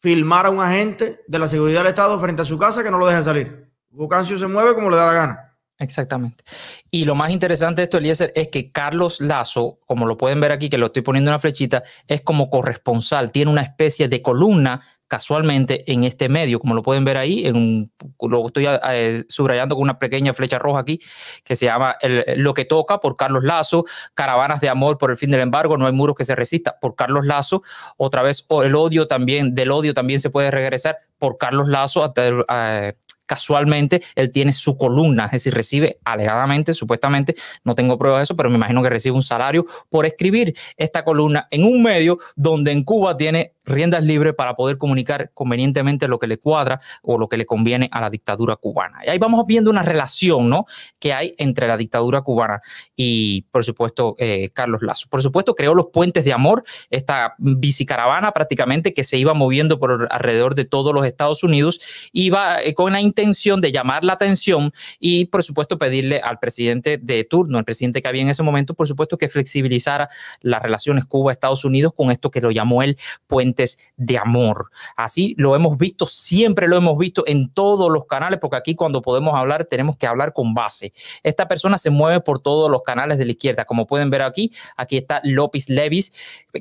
filmar 0.00 0.44
a 0.44 0.50
un 0.50 0.60
agente 0.60 1.22
de 1.26 1.38
la 1.38 1.48
seguridad 1.48 1.78
del 1.78 1.92
Estado 1.92 2.20
frente 2.20 2.42
a 2.42 2.44
su 2.44 2.58
casa 2.58 2.84
que 2.84 2.90
no 2.90 2.98
lo 2.98 3.06
deja 3.06 3.22
salir. 3.22 3.72
Hugo 3.90 4.06
Cancio 4.06 4.38
se 4.38 4.46
mueve 4.48 4.74
como 4.74 4.90
le 4.90 4.96
da 4.96 5.06
la 5.06 5.12
gana. 5.14 5.51
Exactamente. 5.82 6.44
Y 6.90 7.04
lo 7.04 7.14
más 7.14 7.30
interesante 7.30 7.80
de 7.80 7.84
esto, 7.84 7.98
Eliezer, 7.98 8.32
es 8.36 8.48
que 8.48 8.70
Carlos 8.70 9.20
Lazo, 9.20 9.80
como 9.86 10.06
lo 10.06 10.16
pueden 10.16 10.40
ver 10.40 10.52
aquí, 10.52 10.70
que 10.70 10.78
lo 10.78 10.86
estoy 10.86 11.02
poniendo 11.02 11.30
en 11.30 11.32
una 11.32 11.40
flechita, 11.40 11.82
es 12.06 12.22
como 12.22 12.50
corresponsal, 12.50 13.32
tiene 13.32 13.50
una 13.50 13.62
especie 13.62 14.08
de 14.08 14.22
columna 14.22 14.80
casualmente 15.12 15.92
en 15.92 16.04
este 16.04 16.30
medio, 16.30 16.58
como 16.58 16.74
lo 16.74 16.80
pueden 16.80 17.04
ver 17.04 17.18
ahí, 17.18 17.44
en 17.46 17.92
lo 18.18 18.46
estoy 18.46 18.66
eh, 18.66 19.24
subrayando 19.28 19.74
con 19.74 19.82
una 19.82 19.98
pequeña 19.98 20.32
flecha 20.32 20.58
roja 20.58 20.80
aquí, 20.80 21.00
que 21.44 21.54
se 21.54 21.66
llama 21.66 21.96
Lo 22.36 22.54
que 22.54 22.64
toca 22.64 22.98
por 22.98 23.16
Carlos 23.16 23.44
Lazo, 23.44 23.84
Caravanas 24.14 24.62
de 24.62 24.70
amor 24.70 24.96
por 24.96 25.10
el 25.10 25.18
fin 25.18 25.30
del 25.30 25.42
embargo, 25.42 25.76
no 25.76 25.86
hay 25.86 25.92
muros 25.92 26.16
que 26.16 26.24
se 26.24 26.34
resista 26.34 26.78
por 26.80 26.94
Carlos 26.94 27.26
Lazo, 27.26 27.62
otra 27.98 28.22
vez 28.22 28.46
el 28.64 28.74
odio 28.74 29.06
también, 29.06 29.54
del 29.54 29.72
odio 29.72 29.92
también 29.92 30.18
se 30.18 30.30
puede 30.30 30.50
regresar 30.50 30.96
por 31.22 31.38
Carlos 31.38 31.68
Lazo, 31.68 32.02
hasta 32.02 32.96
casualmente 33.26 34.02
él 34.16 34.32
tiene 34.32 34.52
su 34.52 34.76
columna, 34.76 35.26
es 35.26 35.30
decir, 35.30 35.54
recibe 35.54 36.00
alegadamente, 36.04 36.74
supuestamente, 36.74 37.36
no 37.62 37.76
tengo 37.76 37.96
pruebas 37.96 38.18
de 38.18 38.24
eso, 38.24 38.36
pero 38.36 38.50
me 38.50 38.56
imagino 38.56 38.82
que 38.82 38.90
recibe 38.90 39.14
un 39.14 39.22
salario 39.22 39.64
por 39.88 40.04
escribir 40.04 40.54
esta 40.76 41.04
columna 41.04 41.46
en 41.52 41.62
un 41.62 41.80
medio 41.80 42.18
donde 42.34 42.72
en 42.72 42.82
Cuba 42.82 43.16
tiene 43.16 43.54
riendas 43.64 44.04
libres 44.04 44.34
para 44.34 44.54
poder 44.54 44.78
comunicar 44.78 45.30
convenientemente 45.34 46.08
lo 46.08 46.18
que 46.18 46.26
le 46.26 46.38
cuadra 46.38 46.80
o 47.02 47.18
lo 47.18 47.28
que 47.28 47.36
le 47.36 47.46
conviene 47.46 47.88
a 47.92 48.00
la 48.00 48.10
dictadura 48.10 48.56
cubana. 48.56 48.98
Y 49.06 49.10
ahí 49.10 49.18
vamos 49.18 49.44
viendo 49.46 49.70
una 49.70 49.82
relación 49.82 50.48
¿no? 50.48 50.66
que 50.98 51.12
hay 51.12 51.32
entre 51.38 51.66
la 51.68 51.76
dictadura 51.76 52.22
cubana 52.22 52.60
y, 52.96 53.42
por 53.52 53.64
supuesto, 53.64 54.14
eh, 54.18 54.50
Carlos 54.52 54.82
Lazo. 54.82 55.08
Por 55.08 55.22
supuesto, 55.22 55.54
creó 55.54 55.74
los 55.74 55.86
puentes 55.86 56.24
de 56.24 56.32
amor, 56.32 56.64
esta 56.90 57.34
bicicaravana 57.38 58.32
prácticamente 58.32 58.94
que 58.94 59.04
se 59.04 59.16
iba 59.16 59.34
moviendo 59.34 59.78
por 59.78 60.08
alrededor 60.10 60.54
de 60.54 60.64
todos 60.64 60.92
los 60.92 61.06
Estados 61.12 61.42
Unidos, 61.44 61.80
iba 62.12 62.62
eh, 62.62 62.74
con 62.74 62.92
la 62.92 63.00
intención 63.00 63.60
de 63.60 63.72
llamar 63.72 64.04
la 64.04 64.14
atención 64.14 64.72
y, 64.98 65.26
por 65.26 65.42
supuesto, 65.42 65.78
pedirle 65.78 66.20
al 66.20 66.38
presidente 66.38 66.98
de 66.98 67.24
turno, 67.24 67.58
al 67.58 67.64
presidente 67.64 68.02
que 68.02 68.08
había 68.08 68.22
en 68.22 68.28
ese 68.28 68.42
momento, 68.42 68.74
por 68.74 68.86
supuesto, 68.86 69.16
que 69.16 69.28
flexibilizara 69.28 70.08
las 70.40 70.62
relaciones 70.62 71.06
Cuba-Estados 71.06 71.64
Unidos 71.64 71.92
con 71.96 72.10
esto 72.10 72.30
que 72.30 72.40
lo 72.40 72.50
llamó 72.50 72.82
él 72.82 72.96
puente 73.26 73.62
de 73.96 74.18
amor. 74.18 74.70
Así 74.96 75.34
lo 75.38 75.54
hemos 75.54 75.78
visto, 75.78 76.06
siempre 76.06 76.68
lo 76.68 76.76
hemos 76.76 76.98
visto 76.98 77.24
en 77.26 77.50
todos 77.50 77.90
los 77.90 78.06
canales, 78.06 78.38
porque 78.40 78.56
aquí 78.56 78.74
cuando 78.74 79.02
podemos 79.02 79.34
hablar 79.34 79.66
tenemos 79.66 79.96
que 79.96 80.06
hablar 80.06 80.32
con 80.32 80.54
base. 80.54 80.92
Esta 81.22 81.48
persona 81.48 81.78
se 81.78 81.90
mueve 81.90 82.20
por 82.20 82.40
todos 82.40 82.70
los 82.70 82.82
canales 82.82 83.18
de 83.18 83.24
la 83.24 83.32
izquierda, 83.32 83.64
como 83.64 83.86
pueden 83.86 84.10
ver 84.10 84.22
aquí. 84.22 84.50
Aquí 84.76 84.96
está 84.96 85.20
López 85.24 85.68
Levis. 85.68 86.12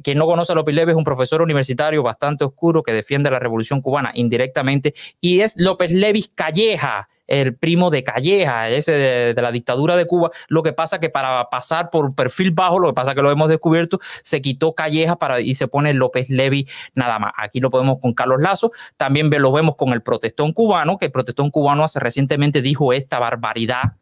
Quien 0.03 0.17
no 0.17 0.25
conoce 0.25 0.51
a 0.51 0.55
López 0.55 0.75
Levis 0.75 0.91
es 0.93 0.97
un 0.97 1.03
profesor 1.03 1.41
universitario 1.41 2.03
bastante 2.03 2.43
oscuro 2.43 2.83
que 2.83 2.93
defiende 2.93 3.31
la 3.31 3.39
revolución 3.39 3.81
cubana 3.81 4.11
indirectamente 4.13 4.40
y 5.19 5.41
es 5.41 5.53
López 5.57 5.91
Levis 5.91 6.31
Calleja 6.33 7.07
el 7.31 7.55
primo 7.55 7.89
de 7.89 8.03
Calleja, 8.03 8.69
ese 8.69 8.91
de, 8.91 9.41
la 9.41 9.51
dictadura 9.51 9.95
de 9.95 10.05
Cuba. 10.05 10.31
Lo 10.49 10.63
que 10.63 10.73
pasa 10.73 10.99
que 10.99 11.09
para 11.09 11.49
pasar 11.49 11.89
por 11.89 12.13
perfil 12.13 12.51
bajo, 12.51 12.77
lo 12.77 12.89
que 12.89 12.93
pasa 12.93 13.15
que 13.15 13.21
lo 13.21 13.31
hemos 13.31 13.47
descubierto, 13.47 13.99
se 14.23 14.41
quitó 14.41 14.73
Calleja 14.73 15.15
para, 15.17 15.39
y 15.39 15.55
se 15.55 15.69
pone 15.69 15.93
López 15.93 16.29
Levi 16.29 16.67
nada 16.93 17.19
más. 17.19 17.31
Aquí 17.37 17.61
lo 17.61 17.69
podemos 17.69 17.99
con 18.01 18.13
Carlos 18.13 18.41
Lazo, 18.41 18.71
también 18.97 19.29
lo 19.29 19.51
vemos 19.53 19.77
con 19.77 19.93
el 19.93 20.01
protestón 20.01 20.51
cubano, 20.51 20.97
que 20.97 21.05
el 21.05 21.11
protestón 21.11 21.51
cubano 21.51 21.85
hace 21.85 21.99
recientemente 21.99 22.61
dijo 22.61 22.91
esta 22.91 23.17
barbaridad. 23.17 23.93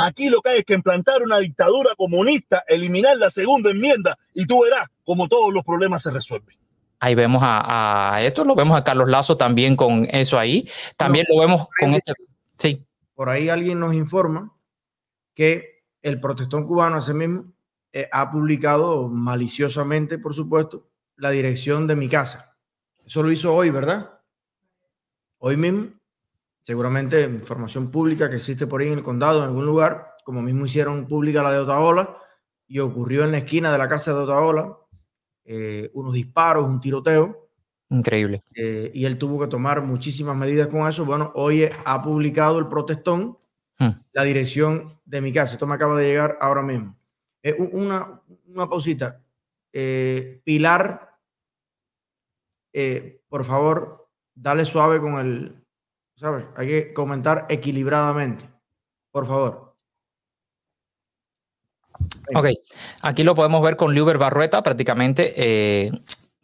Aquí 0.00 0.30
lo 0.30 0.40
que 0.40 0.50
hay 0.50 0.58
es 0.60 0.64
que 0.64 0.74
implantar 0.74 1.22
una 1.22 1.38
dictadura 1.38 1.90
comunista, 1.96 2.64
eliminar 2.66 3.18
la 3.18 3.28
segunda 3.28 3.70
enmienda 3.70 4.16
y 4.32 4.46
tú 4.46 4.62
verás 4.62 4.88
cómo 5.04 5.28
todos 5.28 5.52
los 5.52 5.62
problemas 5.64 6.02
se 6.02 6.10
resuelven. 6.10 6.56
Ahí 7.04 7.14
vemos 7.14 7.42
a, 7.44 8.18
esto, 8.22 8.46
lo 8.46 8.54
vemos 8.54 8.78
a 8.78 8.82
Carlos 8.82 9.10
Lazo 9.10 9.36
también 9.36 9.76
con 9.76 10.08
eso 10.10 10.38
ahí. 10.38 10.66
También 10.96 11.26
lo 11.28 11.38
vemos 11.38 11.68
con 11.78 11.92
este. 11.92 12.14
Sí. 12.56 12.82
Por 13.14 13.28
ahí 13.28 13.50
alguien 13.50 13.78
nos 13.78 13.92
informa 13.92 14.56
que 15.34 15.84
el 16.00 16.18
protestón 16.18 16.66
cubano, 16.66 16.96
ese 16.96 17.12
mismo, 17.12 17.52
eh, 17.92 18.08
ha 18.10 18.30
publicado 18.30 19.06
maliciosamente, 19.08 20.18
por 20.18 20.32
supuesto, 20.32 20.88
la 21.16 21.28
dirección 21.28 21.86
de 21.86 21.94
mi 21.94 22.08
casa. 22.08 22.56
Eso 23.04 23.22
lo 23.22 23.30
hizo 23.30 23.54
hoy, 23.54 23.68
¿verdad? 23.68 24.20
Hoy 25.36 25.58
mismo. 25.58 25.88
Seguramente 26.62 27.22
información 27.24 27.90
pública 27.90 28.30
que 28.30 28.36
existe 28.36 28.66
por 28.66 28.80
ahí 28.80 28.86
en 28.86 28.94
el 28.94 29.02
condado, 29.02 29.40
en 29.40 29.48
algún 29.48 29.66
lugar, 29.66 30.14
como 30.24 30.40
mismo 30.40 30.64
hicieron 30.64 31.06
pública 31.06 31.42
la 31.42 31.52
de 31.52 31.58
Otaola, 31.58 32.16
y 32.66 32.78
ocurrió 32.78 33.24
en 33.24 33.32
la 33.32 33.38
esquina 33.38 33.70
de 33.70 33.76
la 33.76 33.90
casa 33.90 34.14
de 34.14 34.20
Otaola, 34.20 34.78
eh, 35.44 35.90
unos 35.94 36.14
disparos, 36.14 36.66
un 36.66 36.80
tiroteo. 36.80 37.48
Increíble. 37.90 38.42
Eh, 38.54 38.90
y 38.94 39.04
él 39.04 39.18
tuvo 39.18 39.38
que 39.40 39.46
tomar 39.46 39.82
muchísimas 39.82 40.36
medidas 40.36 40.68
con 40.68 40.88
eso. 40.88 41.04
Bueno, 41.04 41.32
hoy 41.34 41.68
ha 41.84 42.02
publicado 42.02 42.58
el 42.58 42.68
protestón 42.68 43.38
hmm. 43.78 43.90
la 44.12 44.22
dirección 44.22 44.98
de 45.04 45.20
mi 45.20 45.32
casa. 45.32 45.52
Esto 45.52 45.66
me 45.66 45.74
acaba 45.74 45.98
de 45.98 46.06
llegar 46.06 46.38
ahora 46.40 46.62
mismo. 46.62 46.96
Eh, 47.42 47.54
una, 47.72 48.20
una 48.46 48.68
pausita. 48.68 49.20
Pilar, 50.44 51.18
por 53.28 53.44
favor, 53.44 54.08
dale 54.34 54.64
suave 54.64 55.00
con 55.00 55.18
el, 55.18 55.66
¿sabes? 56.14 56.46
Hay 56.56 56.68
que 56.68 56.94
comentar 56.94 57.46
equilibradamente. 57.48 58.48
Por 59.10 59.26
favor. 59.26 59.63
Ok, 62.34 62.48
aquí 63.02 63.22
lo 63.22 63.34
podemos 63.34 63.62
ver 63.62 63.76
con 63.76 63.94
Liuber 63.94 64.18
Barrueta, 64.18 64.62
prácticamente 64.62 65.34
eh, 65.36 65.90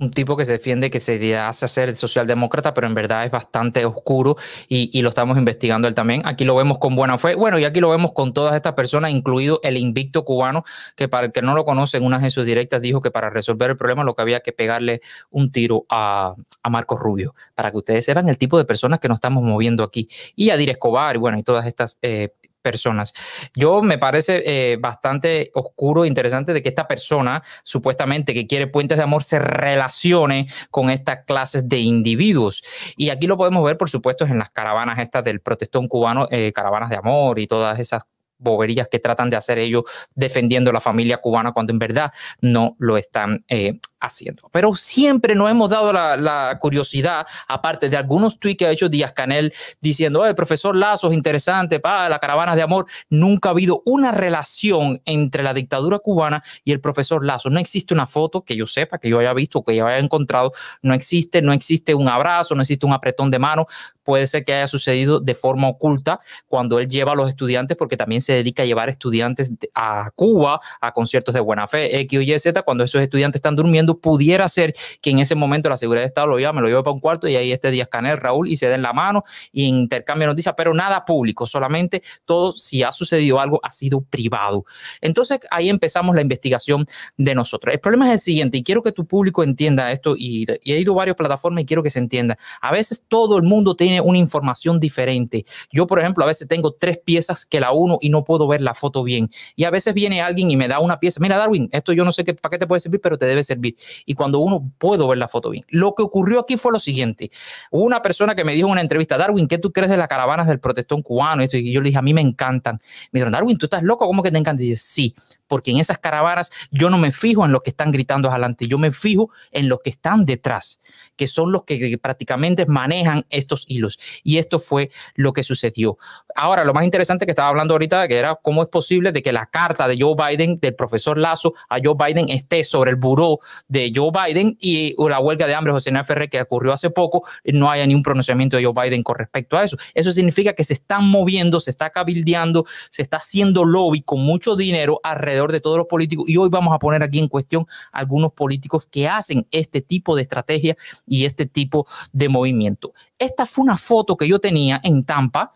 un 0.01 0.11
tipo 0.11 0.37
que 0.37 0.45
se 0.45 0.53
defiende 0.53 0.91
que 0.91 0.99
se 0.99 1.37
hace 1.37 1.65
hacer 1.67 1.95
socialdemócrata, 1.95 2.73
pero 2.75 2.87
en 2.87 2.95
verdad 2.95 3.25
es 3.27 3.31
bastante 3.31 3.85
oscuro 3.85 4.37
y, 4.69 5.01
lo 5.03 5.11
estamos 5.11 5.39
investigando 5.39 5.89
él 5.89 5.95
también. 5.95 6.23
Aquí 6.25 6.45
lo 6.45 6.55
vemos 6.55 6.79
con 6.79 6.97
buena 6.97 7.17
fe. 7.19 7.35
Bueno, 7.35 7.59
y 7.59 7.65
aquí 7.65 7.81
lo 7.81 7.91
vemos 7.91 8.13
con 8.13 8.33
todas 8.33 8.55
estas 8.55 8.73
personas, 8.75 9.11
incluido 9.11 9.61
el 9.63 9.77
invicto 9.77 10.25
cubano, 10.25 10.65
que 10.97 11.09
para 11.09 11.27
el 11.27 11.33
que 11.33 11.43
no 11.43 11.55
lo 11.55 11.65
conoce, 11.65 11.99
en 11.99 12.05
una 12.05 12.19
de 12.19 12.31
sus 12.31 12.45
directas 12.45 12.81
dijo 12.81 13.01
que 13.01 13.11
para 13.11 13.31
resolver 13.31 13.71
el 13.71 13.77
problema 13.77 14.05
lo 14.05 14.15
que 14.15 14.23
había 14.23 14.41
que 14.41 14.53
pegarle 14.53 15.01
un 15.31 15.53
tiro 15.53 15.85
a, 15.89 16.35
a 16.63 16.71
Marcos 16.71 16.99
Rubio, 16.99 17.35
para 17.55 17.71
que 17.71 17.79
ustedes 17.79 18.05
sepan 18.05 18.29
el 18.29 18.39
tipo 18.39 18.59
de 18.59 18.65
personas 18.65 19.01
que 19.01 19.09
nos 19.09 19.17
estamos 19.17 19.43
moviendo 19.43 19.85
aquí. 19.85 20.09
Y 20.35 20.51
a 20.51 20.57
Dir 20.57 20.71
Escobar, 20.71 21.17
y 21.17 21.19
bueno, 21.19 21.39
y 21.39 21.43
todas 21.43 21.67
estas 21.67 21.99
eh, 22.03 22.31
personas. 22.61 23.13
Yo 23.55 23.83
me 23.83 23.99
parece 23.99 24.43
eh, 24.45 24.77
bastante 24.77 25.51
oscuro 25.55 26.05
e 26.05 26.09
interesante 26.09 26.53
de 26.53 26.63
que 26.63 26.69
esta 26.69 26.87
persona, 26.87 27.43
supuestamente 27.63 28.35
que 28.35 28.47
quiere 28.47 28.67
puentes 28.67 28.99
de 28.99 29.05
amor, 29.05 29.23
se 29.23 29.39
relacione 29.39 30.47
con 30.71 30.91
estas 30.91 31.25
clases 31.25 31.69
de 31.69 31.79
individuos. 31.79 32.63
Y 32.97 33.11
aquí 33.11 33.27
lo 33.27 33.37
podemos 33.37 33.65
ver, 33.65 33.77
por 33.77 33.91
supuesto, 33.91 34.25
en 34.25 34.39
las 34.39 34.51
caravanas 34.51 34.99
estas 34.99 35.25
del 35.25 35.41
protestón 35.41 35.89
cubano, 35.89 36.27
eh, 36.31 36.53
caravanas 36.53 36.91
de 36.91 36.97
amor 36.97 37.39
y 37.39 37.47
todas 37.47 37.79
esas 37.79 38.07
boberías 38.41 38.89
que 38.89 38.99
tratan 38.99 39.31
de 39.31 39.37
hacer 39.37 39.59
ellos 39.59 39.85
defendiendo 40.15 40.73
la 40.73 40.81
familia 40.81 41.19
cubana 41.19 41.53
cuando 41.53 41.73
en 41.73 41.79
verdad 41.79 42.13
no 42.41 42.75
lo 42.79 42.97
están 42.97 43.45
eh, 43.49 43.79
haciendo. 44.01 44.49
Pero 44.53 44.75
siempre 44.75 45.35
nos 45.35 45.51
hemos 45.51 45.71
dado 45.71 45.93
la, 45.93 46.57
curiosidad, 46.61 47.27
aparte 47.49 47.89
de 47.89 47.97
algunos 47.97 48.39
tweets 48.39 48.59
que 48.59 48.67
ha 48.67 48.71
hecho 48.71 48.89
Díaz 48.89 49.13
Canel 49.13 49.53
diciendo, 49.81 50.25
el 50.27 50.35
profesor 50.35 50.75
Lazo 50.75 51.09
es 51.09 51.15
interesante, 51.15 51.81
para 51.81 52.09
la 52.09 52.19
caravana 52.19 52.57
de 52.57 52.63
amor. 52.63 52.87
Nunca 53.09 53.49
ha 53.49 53.53
habido 53.53 53.83
una 53.85 54.11
relación 54.13 55.01
entre 55.05 55.43
la 55.43 55.55
dictadura 55.55 55.99
cubana 55.99 56.43
y 56.65 56.73
el 56.73 56.81
profesor 56.81 57.25
Lazo. 57.25 57.51
No 57.51 57.61
existe 57.61 57.95
una 57.95 58.07
foto 58.07 58.45
que 58.45 58.57
yo 58.57 58.67
sepa, 58.67 58.99
que 58.99 59.09
yo 59.09 59.19
haya 59.19 59.33
visto, 59.33 59.63
que 59.63 59.77
yo 59.77 59.87
haya 59.87 59.99
encontrado. 59.99 60.53
No 60.83 60.95
existe, 60.95 61.43
no 61.43 61.53
existe 61.53 61.95
un 61.95 62.09
abrazo, 62.09 62.55
no 62.55 62.63
existe 62.63 62.87
un 62.87 62.93
apretón 62.93 63.31
de 63.31 63.39
mano. 63.39 63.67
Puede 64.03 64.27
ser 64.27 64.45
que 64.45 64.55
haya 64.55 64.67
sucedido 64.67 65.21
de 65.21 65.35
forma 65.35 65.69
oculta 65.69 66.19
cuando 66.49 66.79
él 66.81 66.89
lleva 66.89 67.13
a 67.13 67.15
los 67.15 67.29
estudiantes, 67.29 67.77
porque 67.77 67.97
también 67.97 68.23
se 68.23 68.33
dedica 68.33 68.63
a 68.63 68.67
llevar 68.67 68.89
estudiantes 68.89 69.53
a 69.75 70.11
Cuba 70.15 70.61
a 70.81 70.93
conciertos 70.93 71.35
de 71.35 71.41
buena 71.41 71.69
fe, 71.69 72.01
X, 72.01 72.21
Y, 72.21 72.39
Z, 72.39 72.63
cuando 72.63 72.85
esos 72.85 73.03
estudiantes 73.03 73.39
están 73.39 73.57
durmiendo 73.57 73.90
pudiera 73.99 74.49
ser 74.49 74.75
que 75.01 75.11
en 75.11 75.19
ese 75.19 75.35
momento 75.35 75.69
la 75.69 75.77
seguridad 75.77 76.03
de 76.03 76.09
Estado 76.09 76.27
lo 76.27 76.39
llame, 76.39 76.61
lo 76.61 76.69
lleve 76.69 76.83
para 76.83 76.93
un 76.93 77.01
cuarto 77.01 77.29
y 77.29 77.37
ahí 77.37 77.53
esté 77.53 77.71
Díaz 77.71 77.89
Canel, 77.89 78.19
Raúl, 78.19 78.49
y 78.49 78.57
se 78.57 78.69
den 78.69 78.83
la 78.83 78.93
mano 78.93 79.25
y 79.53 79.65
intercambio 79.65 80.29
noticias, 80.29 80.55
pero 80.57 80.75
nada 80.75 81.05
público, 81.05 81.47
solamente 81.47 82.03
todo, 82.25 82.53
si 82.53 82.83
ha 82.83 82.93
sucedido 82.93 83.41
algo, 83.41 83.61
ha 83.63 83.73
sido 83.73 84.03
privado. 84.03 84.65
Entonces 85.01 85.41
ahí 85.51 85.69
empezamos 85.69 86.15
la 86.15 86.23
investigación 86.23 86.87
de 87.17 87.35
nosotros. 87.35 87.73
El 87.73 87.81
problema 87.81 88.07
es 88.09 88.13
el 88.13 88.19
siguiente, 88.21 88.59
y 88.59 88.63
quiero 88.63 88.83
que 88.83 88.93
tu 88.93 89.07
público 89.07 89.43
entienda 89.43 89.91
esto, 89.93 90.15
y, 90.17 90.45
he 90.65 90.79
ido 90.79 90.93
a 90.93 90.97
varias 90.97 91.17
plataformas 91.17 91.63
y 91.63 91.67
quiero 91.67 91.83
que 91.83 91.91
se 91.91 91.99
entienda. 91.99 92.37
A 92.61 92.73
veces 92.73 93.05
todo 93.09 93.37
el 93.37 93.43
mundo 93.43 93.75
tiene 93.75 94.01
una 94.01 94.19
información 94.19 94.81
diferente. 94.81 95.45
Yo, 95.73 95.87
por 95.87 95.99
ejemplo, 96.01 96.25
a 96.25 96.27
veces 96.27 96.49
tengo 96.49 96.73
tres 96.73 96.99
piezas 96.99 97.45
que 97.47 97.61
la 97.61 97.73
uno 97.73 97.99
y 98.01 98.11
no 98.11 98.25
puedo 98.25 98.47
ver 98.47 98.61
la 98.61 98.75
foto 98.75 99.03
bien. 99.03 99.31
Y 99.57 99.65
a 99.65 99.71
veces 99.71 99.95
viene 99.95 100.21
alguien 100.23 100.51
y 100.51 100.57
me 100.57 100.69
da 100.69 100.81
una 100.81 100.99
pieza. 100.99 101.21
Mira, 101.21 101.37
Darwin, 101.37 101.69
esto 101.73 101.93
yo 101.93 102.05
no 102.05 102.13
sé 102.13 102.25
qué, 102.25 102.35
para 102.35 102.51
qué 102.51 102.59
te 102.59 102.67
puede 102.67 102.81
servir, 102.81 103.01
pero 103.01 103.19
te 103.19 103.27
debe 103.27 103.43
servir 103.43 103.77
y 104.05 104.15
cuando 104.15 104.39
uno 104.39 104.71
puede 104.79 105.07
ver 105.07 105.19
la 105.19 105.29
foto 105.29 105.51
bien. 105.51 105.65
Lo 105.69 105.95
que 105.95 106.03
ocurrió 106.03 106.41
aquí 106.41 106.57
fue 106.57 106.73
lo 106.73 106.79
siguiente. 106.79 107.31
Hubo 107.71 107.85
una 107.85 108.03
persona 108.03 108.35
que 108.35 108.45
me 108.45 108.55
dijo 108.55 108.67
en 108.69 108.73
una 108.73 108.81
entrevista, 108.81 109.17
Darwin, 109.17 109.49
¿qué 109.49 109.59
tú 109.59 109.73
crees 109.73 109.91
de 109.91 109.97
las 109.97 110.09
caravanas 110.09 110.47
del 110.47 110.61
protestón 110.61 111.03
cubano? 111.03 111.43
Y 111.45 111.73
yo 111.73 111.81
le 111.81 111.89
dije, 111.89 111.99
a 111.99 112.03
mí 112.03 112.15
me 112.15 112.21
encantan. 112.21 112.79
Me 113.13 113.19
dijeron, 113.19 113.33
Darwin, 113.33 113.59
¿tú 113.59 113.67
estás 113.67 113.83
loco? 113.83 114.07
¿Cómo 114.07 114.23
que 114.23 114.31
te 114.31 114.39
encantan? 114.39 114.63
Y 114.63 114.69
dije, 114.69 114.77
sí, 114.77 115.15
porque 115.47 115.73
en 115.73 115.79
esas 115.79 115.99
caravanas 115.99 116.51
yo 116.71 116.91
no 116.91 116.99
me 116.99 117.11
fijo 117.11 117.45
en 117.45 117.53
los 117.53 117.63
que 117.63 117.71
están 117.71 117.91
gritando 117.91 118.31
adelante, 118.31 118.69
yo 118.69 118.79
me 118.79 118.93
fijo 118.93 119.31
en 119.51 119.69
los 119.69 119.81
que 119.81 119.91
están 119.91 120.25
detrás, 120.25 120.81
que 121.17 121.27
son 121.27 121.53
los 121.53 121.65
que 121.65 121.99
prácticamente 121.99 122.67
manejan 122.67 123.27
estos 123.31 123.65
hilos. 123.67 123.99
Y 124.23 124.39
esto 124.39 124.59
fue 124.59 124.91
lo 125.15 125.33
que 125.33 125.43
sucedió. 125.43 125.99
Ahora, 126.37 126.65
lo 126.65 126.73
más 126.73 126.85
interesante 126.85 127.27
que 127.27 127.33
estaba 127.33 127.49
hablando 127.49 127.75
ahorita, 127.75 128.07
que 128.07 128.17
era 128.17 128.37
cómo 128.37 128.63
es 128.63 128.69
posible 128.69 129.13
de 129.13 129.23
que 129.23 129.33
la 129.33 129.47
carta 129.47 129.89
de 129.89 129.97
Joe 129.99 130.15
Biden, 130.15 130.61
del 130.61 130.75
profesor 130.75 131.19
Lazo 131.19 131.53
a 131.69 131.79
Joe 131.83 131.95
Biden, 131.99 132.29
esté 132.29 132.63
sobre 132.63 132.91
el 132.91 132.97
buró 132.97 133.41
de 133.71 133.93
Joe 133.95 134.11
Biden 134.11 134.59
y 134.61 134.95
la 135.09 135.21
huelga 135.21 135.47
de 135.47 135.55
hambre 135.55 135.73
José 135.73 135.93
Ferrer 136.05 136.29
que 136.29 136.43
ocurrió 136.43 136.73
hace 136.73 136.91
poco, 136.91 137.23
no 137.45 137.71
haya 137.71 137.87
ni 137.87 137.95
un 137.95 138.03
pronunciamiento 138.03 138.57
de 138.57 138.65
Joe 138.65 138.75
Biden 138.75 139.03
con 139.03 139.17
respecto 139.17 139.57
a 139.57 139.65
eso. 139.65 139.77
Eso 139.95 140.13
significa 140.13 140.53
que 140.53 140.65
se 140.65 140.75
están 140.75 141.09
moviendo, 141.09 141.61
se 141.61 141.71
está 141.71 141.91
cabildeando, 141.91 142.67
se 142.91 143.03
está 143.03 143.19
haciendo 143.19 143.65
lobby 143.65 144.03
con 144.03 144.21
mucho 144.21 144.57
dinero 144.57 145.01
alrededor 145.03 145.53
de 145.53 145.61
todos 145.61 145.79
los 145.79 145.87
políticos 145.87 146.29
y 146.29 146.37
hoy 146.37 146.49
vamos 146.49 146.75
a 146.75 146.79
poner 146.79 147.03
aquí 147.03 147.21
en 147.21 147.29
cuestión 147.29 147.65
algunos 147.93 148.33
políticos 148.33 148.87
que 148.87 149.09
hacen 149.09 149.47
este 149.53 149.81
tipo 149.81 150.17
de 150.17 150.23
estrategia 150.23 150.77
y 151.07 151.25
este 151.25 151.47
tipo 151.47 151.87
de 152.13 152.29
movimiento. 152.29 152.93
Esta 153.19 153.47
fue 153.47 153.63
una 153.63 153.77
foto 153.77 154.17
que 154.17 154.27
yo 154.27 154.41
tenía 154.41 154.81
en 154.83 155.05
Tampa 155.05 155.53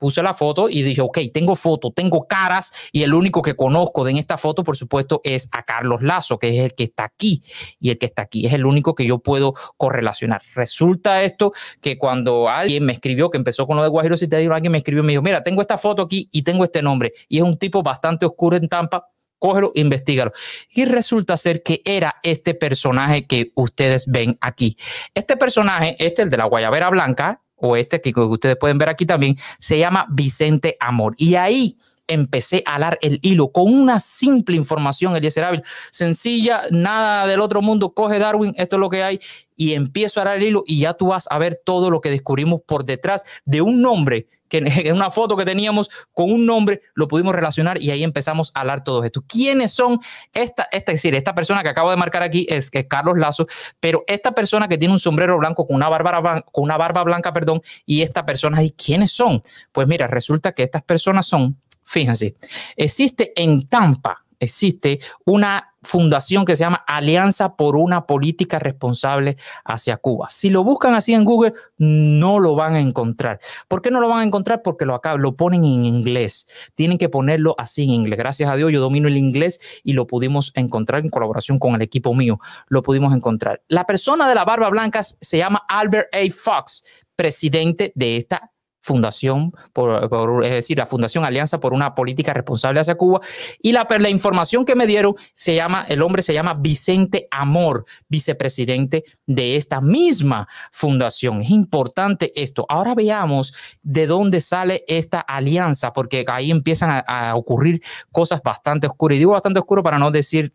puse 0.00 0.22
la 0.22 0.34
foto 0.34 0.68
y 0.68 0.82
dije, 0.82 1.02
ok, 1.02 1.18
tengo 1.32 1.54
foto, 1.54 1.92
tengo 1.92 2.26
caras 2.26 2.72
y 2.90 3.04
el 3.04 3.14
único 3.14 3.42
que 3.42 3.54
conozco 3.54 4.02
de 4.02 4.10
en 4.10 4.16
esta 4.16 4.36
foto, 4.36 4.64
por 4.64 4.76
supuesto, 4.76 5.20
es 5.22 5.48
a 5.52 5.62
Carlos 5.62 6.02
Lazo, 6.02 6.38
que 6.38 6.48
es 6.48 6.64
el 6.64 6.74
que 6.74 6.84
está 6.84 7.04
aquí 7.04 7.42
y 7.78 7.90
el 7.90 7.98
que 7.98 8.06
está 8.06 8.22
aquí 8.22 8.46
es 8.46 8.52
el 8.52 8.66
único 8.66 8.94
que 8.94 9.06
yo 9.06 9.18
puedo 9.18 9.54
correlacionar. 9.76 10.42
Resulta 10.54 11.22
esto 11.22 11.52
que 11.80 11.96
cuando 11.96 12.48
alguien 12.48 12.84
me 12.84 12.92
escribió, 12.92 13.30
que 13.30 13.38
empezó 13.38 13.66
con 13.66 13.76
lo 13.76 13.82
de 13.82 13.88
Guajiro 13.88 14.16
digo 14.16 14.54
alguien 14.54 14.72
me 14.72 14.78
escribió 14.78 15.02
y 15.02 15.06
me 15.06 15.12
dijo, 15.12 15.22
mira, 15.22 15.42
tengo 15.42 15.60
esta 15.60 15.78
foto 15.78 16.02
aquí 16.02 16.28
y 16.32 16.42
tengo 16.42 16.64
este 16.64 16.82
nombre 16.82 17.12
y 17.28 17.38
es 17.38 17.44
un 17.44 17.56
tipo 17.56 17.82
bastante 17.82 18.26
oscuro 18.26 18.56
en 18.56 18.68
Tampa, 18.68 19.08
cógelo, 19.38 19.72
investigalo. 19.74 20.32
Y 20.70 20.84
resulta 20.84 21.36
ser 21.36 21.62
que 21.62 21.82
era 21.84 22.16
este 22.22 22.54
personaje 22.54 23.26
que 23.26 23.52
ustedes 23.54 24.06
ven 24.06 24.38
aquí. 24.40 24.76
Este 25.14 25.36
personaje, 25.36 25.96
este, 25.98 26.22
el 26.22 26.30
de 26.30 26.36
la 26.36 26.44
Guayabera 26.44 26.90
Blanca, 26.90 27.42
o 27.60 27.76
este 27.76 28.00
que 28.00 28.12
ustedes 28.18 28.56
pueden 28.56 28.78
ver 28.78 28.88
aquí 28.88 29.06
también, 29.06 29.36
se 29.58 29.78
llama 29.78 30.06
Vicente 30.10 30.76
Amor. 30.80 31.14
Y 31.16 31.34
ahí 31.34 31.76
empecé 32.10 32.62
a 32.66 32.74
alar 32.74 32.98
el 33.02 33.18
hilo 33.22 33.52
con 33.52 33.72
una 33.72 34.00
simple 34.00 34.56
información, 34.56 35.14
Eliezer 35.14 35.44
Ávila, 35.44 35.62
sencilla, 35.92 36.62
nada 36.70 37.26
del 37.26 37.40
otro 37.40 37.62
mundo, 37.62 37.94
coge 37.94 38.18
Darwin, 38.18 38.52
esto 38.56 38.76
es 38.76 38.80
lo 38.80 38.90
que 38.90 39.02
hay, 39.02 39.20
y 39.56 39.74
empiezo 39.74 40.20
a 40.20 40.22
alar 40.22 40.38
el 40.38 40.44
hilo 40.44 40.64
y 40.66 40.80
ya 40.80 40.94
tú 40.94 41.08
vas 41.08 41.28
a 41.30 41.38
ver 41.38 41.58
todo 41.64 41.90
lo 41.90 42.00
que 42.00 42.10
descubrimos 42.10 42.60
por 42.62 42.84
detrás 42.84 43.22
de 43.44 43.62
un 43.62 43.80
nombre 43.80 44.26
que 44.50 44.58
en 44.84 44.94
una 44.94 45.10
foto 45.10 45.34
que 45.36 45.46
teníamos 45.46 45.88
con 46.12 46.30
un 46.30 46.44
nombre 46.44 46.82
lo 46.94 47.08
pudimos 47.08 47.34
relacionar 47.34 47.80
y 47.80 47.90
ahí 47.90 48.04
empezamos 48.04 48.52
a 48.54 48.60
hablar 48.60 48.84
todo 48.84 49.02
esto. 49.04 49.24
¿Quiénes 49.26 49.70
son 49.70 50.00
esta, 50.34 50.68
esta, 50.70 50.92
es 50.92 50.96
decir, 50.96 51.14
esta 51.14 51.34
persona 51.34 51.62
que 51.62 51.70
acabo 51.70 51.90
de 51.90 51.96
marcar 51.96 52.22
aquí 52.22 52.46
es, 52.50 52.68
es 52.70 52.86
Carlos 52.86 53.16
Lazo, 53.16 53.46
pero 53.78 54.04
esta 54.06 54.32
persona 54.32 54.68
que 54.68 54.76
tiene 54.76 54.92
un 54.92 55.00
sombrero 55.00 55.38
blanco 55.38 55.66
con 55.66 55.76
una 55.76 55.88
barba, 55.88 56.42
con 56.52 56.64
una 56.64 56.76
barba 56.76 57.02
blanca, 57.04 57.32
perdón, 57.32 57.62
y 57.86 58.02
esta 58.02 58.26
persona, 58.26 58.62
¿y 58.62 58.72
quiénes 58.72 59.12
son? 59.12 59.40
Pues 59.72 59.88
mira, 59.88 60.06
resulta 60.06 60.52
que 60.52 60.64
estas 60.64 60.82
personas 60.82 61.26
son, 61.26 61.56
fíjense, 61.84 62.34
existe 62.76 63.32
en 63.40 63.66
Tampa 63.66 64.24
existe 64.40 64.98
una 65.24 65.74
fundación 65.82 66.44
que 66.44 66.56
se 66.56 66.60
llama 66.60 66.84
Alianza 66.86 67.56
por 67.56 67.76
una 67.76 68.06
Política 68.06 68.58
Responsable 68.58 69.36
hacia 69.64 69.96
Cuba. 69.96 70.28
Si 70.30 70.50
lo 70.50 70.64
buscan 70.64 70.94
así 70.94 71.14
en 71.14 71.24
Google, 71.24 71.54
no 71.78 72.38
lo 72.38 72.54
van 72.54 72.74
a 72.74 72.80
encontrar. 72.80 73.40
¿Por 73.68 73.80
qué 73.80 73.90
no 73.90 74.00
lo 74.00 74.08
van 74.08 74.20
a 74.20 74.24
encontrar? 74.24 74.62
Porque 74.62 74.84
lo 74.84 74.94
acá 74.94 75.14
lo 75.16 75.36
ponen 75.36 75.64
en 75.64 75.86
inglés. 75.86 76.48
Tienen 76.74 76.98
que 76.98 77.08
ponerlo 77.08 77.54
así 77.58 77.84
en 77.84 77.90
inglés. 77.90 78.18
Gracias 78.18 78.50
a 78.50 78.56
Dios 78.56 78.72
yo 78.72 78.80
domino 78.80 79.08
el 79.08 79.16
inglés 79.16 79.60
y 79.84 79.92
lo 79.94 80.06
pudimos 80.06 80.52
encontrar 80.54 81.00
en 81.00 81.08
colaboración 81.08 81.58
con 81.58 81.74
el 81.74 81.82
equipo 81.82 82.14
mío. 82.14 82.40
Lo 82.68 82.82
pudimos 82.82 83.14
encontrar. 83.14 83.62
La 83.68 83.86
persona 83.86 84.28
de 84.28 84.34
la 84.34 84.44
barba 84.44 84.68
blanca 84.68 85.02
se 85.02 85.38
llama 85.38 85.64
Albert 85.68 86.14
A. 86.14 86.30
Fox, 86.32 86.84
presidente 87.16 87.92
de 87.94 88.16
esta 88.16 88.52
fundación, 88.80 89.52
por, 89.72 90.44
es 90.44 90.52
decir, 90.52 90.78
la 90.78 90.86
Fundación 90.86 91.24
Alianza 91.24 91.60
por 91.60 91.72
una 91.72 91.94
política 91.94 92.32
responsable 92.32 92.80
hacia 92.80 92.94
Cuba. 92.94 93.20
Y 93.60 93.72
la, 93.72 93.86
la 93.98 94.08
información 94.08 94.64
que 94.64 94.74
me 94.74 94.86
dieron 94.86 95.14
se 95.34 95.54
llama, 95.54 95.84
el 95.88 96.02
hombre 96.02 96.22
se 96.22 96.34
llama 96.34 96.54
Vicente 96.54 97.28
Amor, 97.30 97.84
vicepresidente 98.08 99.04
de 99.26 99.56
esta 99.56 99.80
misma 99.80 100.48
fundación. 100.72 101.42
Es 101.42 101.50
importante 101.50 102.32
esto. 102.34 102.66
Ahora 102.68 102.94
veamos 102.94 103.54
de 103.82 104.06
dónde 104.06 104.40
sale 104.40 104.84
esta 104.88 105.20
alianza, 105.20 105.92
porque 105.92 106.24
ahí 106.28 106.50
empiezan 106.50 106.90
a, 106.90 106.98
a 107.00 107.36
ocurrir 107.36 107.82
cosas 108.10 108.42
bastante 108.42 108.86
oscuras. 108.86 109.16
Y 109.16 109.18
digo 109.20 109.32
bastante 109.32 109.60
oscuro 109.60 109.82
para 109.82 109.98
no 109.98 110.10
decir 110.10 110.54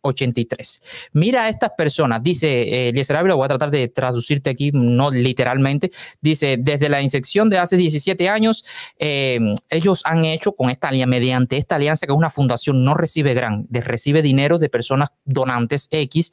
Mira 1.13 1.45
a 1.45 1.49
estas 1.49 1.71
personas, 1.75 2.21
dice 2.21 2.89
eh, 2.89 2.93
lo 3.23 3.37
voy 3.37 3.45
a 3.45 3.47
tratar 3.47 3.71
de 3.71 3.87
traducirte 3.87 4.51
aquí, 4.51 4.69
no 4.71 5.09
literalmente, 5.09 5.89
dice, 6.21 6.57
desde 6.59 6.87
la 6.87 7.01
insección 7.01 7.49
de 7.49 7.57
hace 7.57 7.77
17 7.77 8.29
años, 8.29 8.63
eh, 8.97 9.39
ellos 9.69 10.01
han 10.05 10.25
hecho 10.25 10.53
con 10.53 10.69
esta 10.69 10.89
alianza, 10.89 11.09
mediante 11.09 11.57
esta 11.57 11.75
alianza, 11.75 12.05
que 12.05 12.13
es 12.13 12.17
una 12.17 12.29
fundación, 12.29 12.83
no 12.83 12.93
recibe 12.93 13.33
gran, 13.33 13.67
recibe 13.69 14.21
dinero 14.21 14.57
de 14.57 14.69
personas 14.69 15.09
donantes 15.25 15.87
X, 15.91 16.31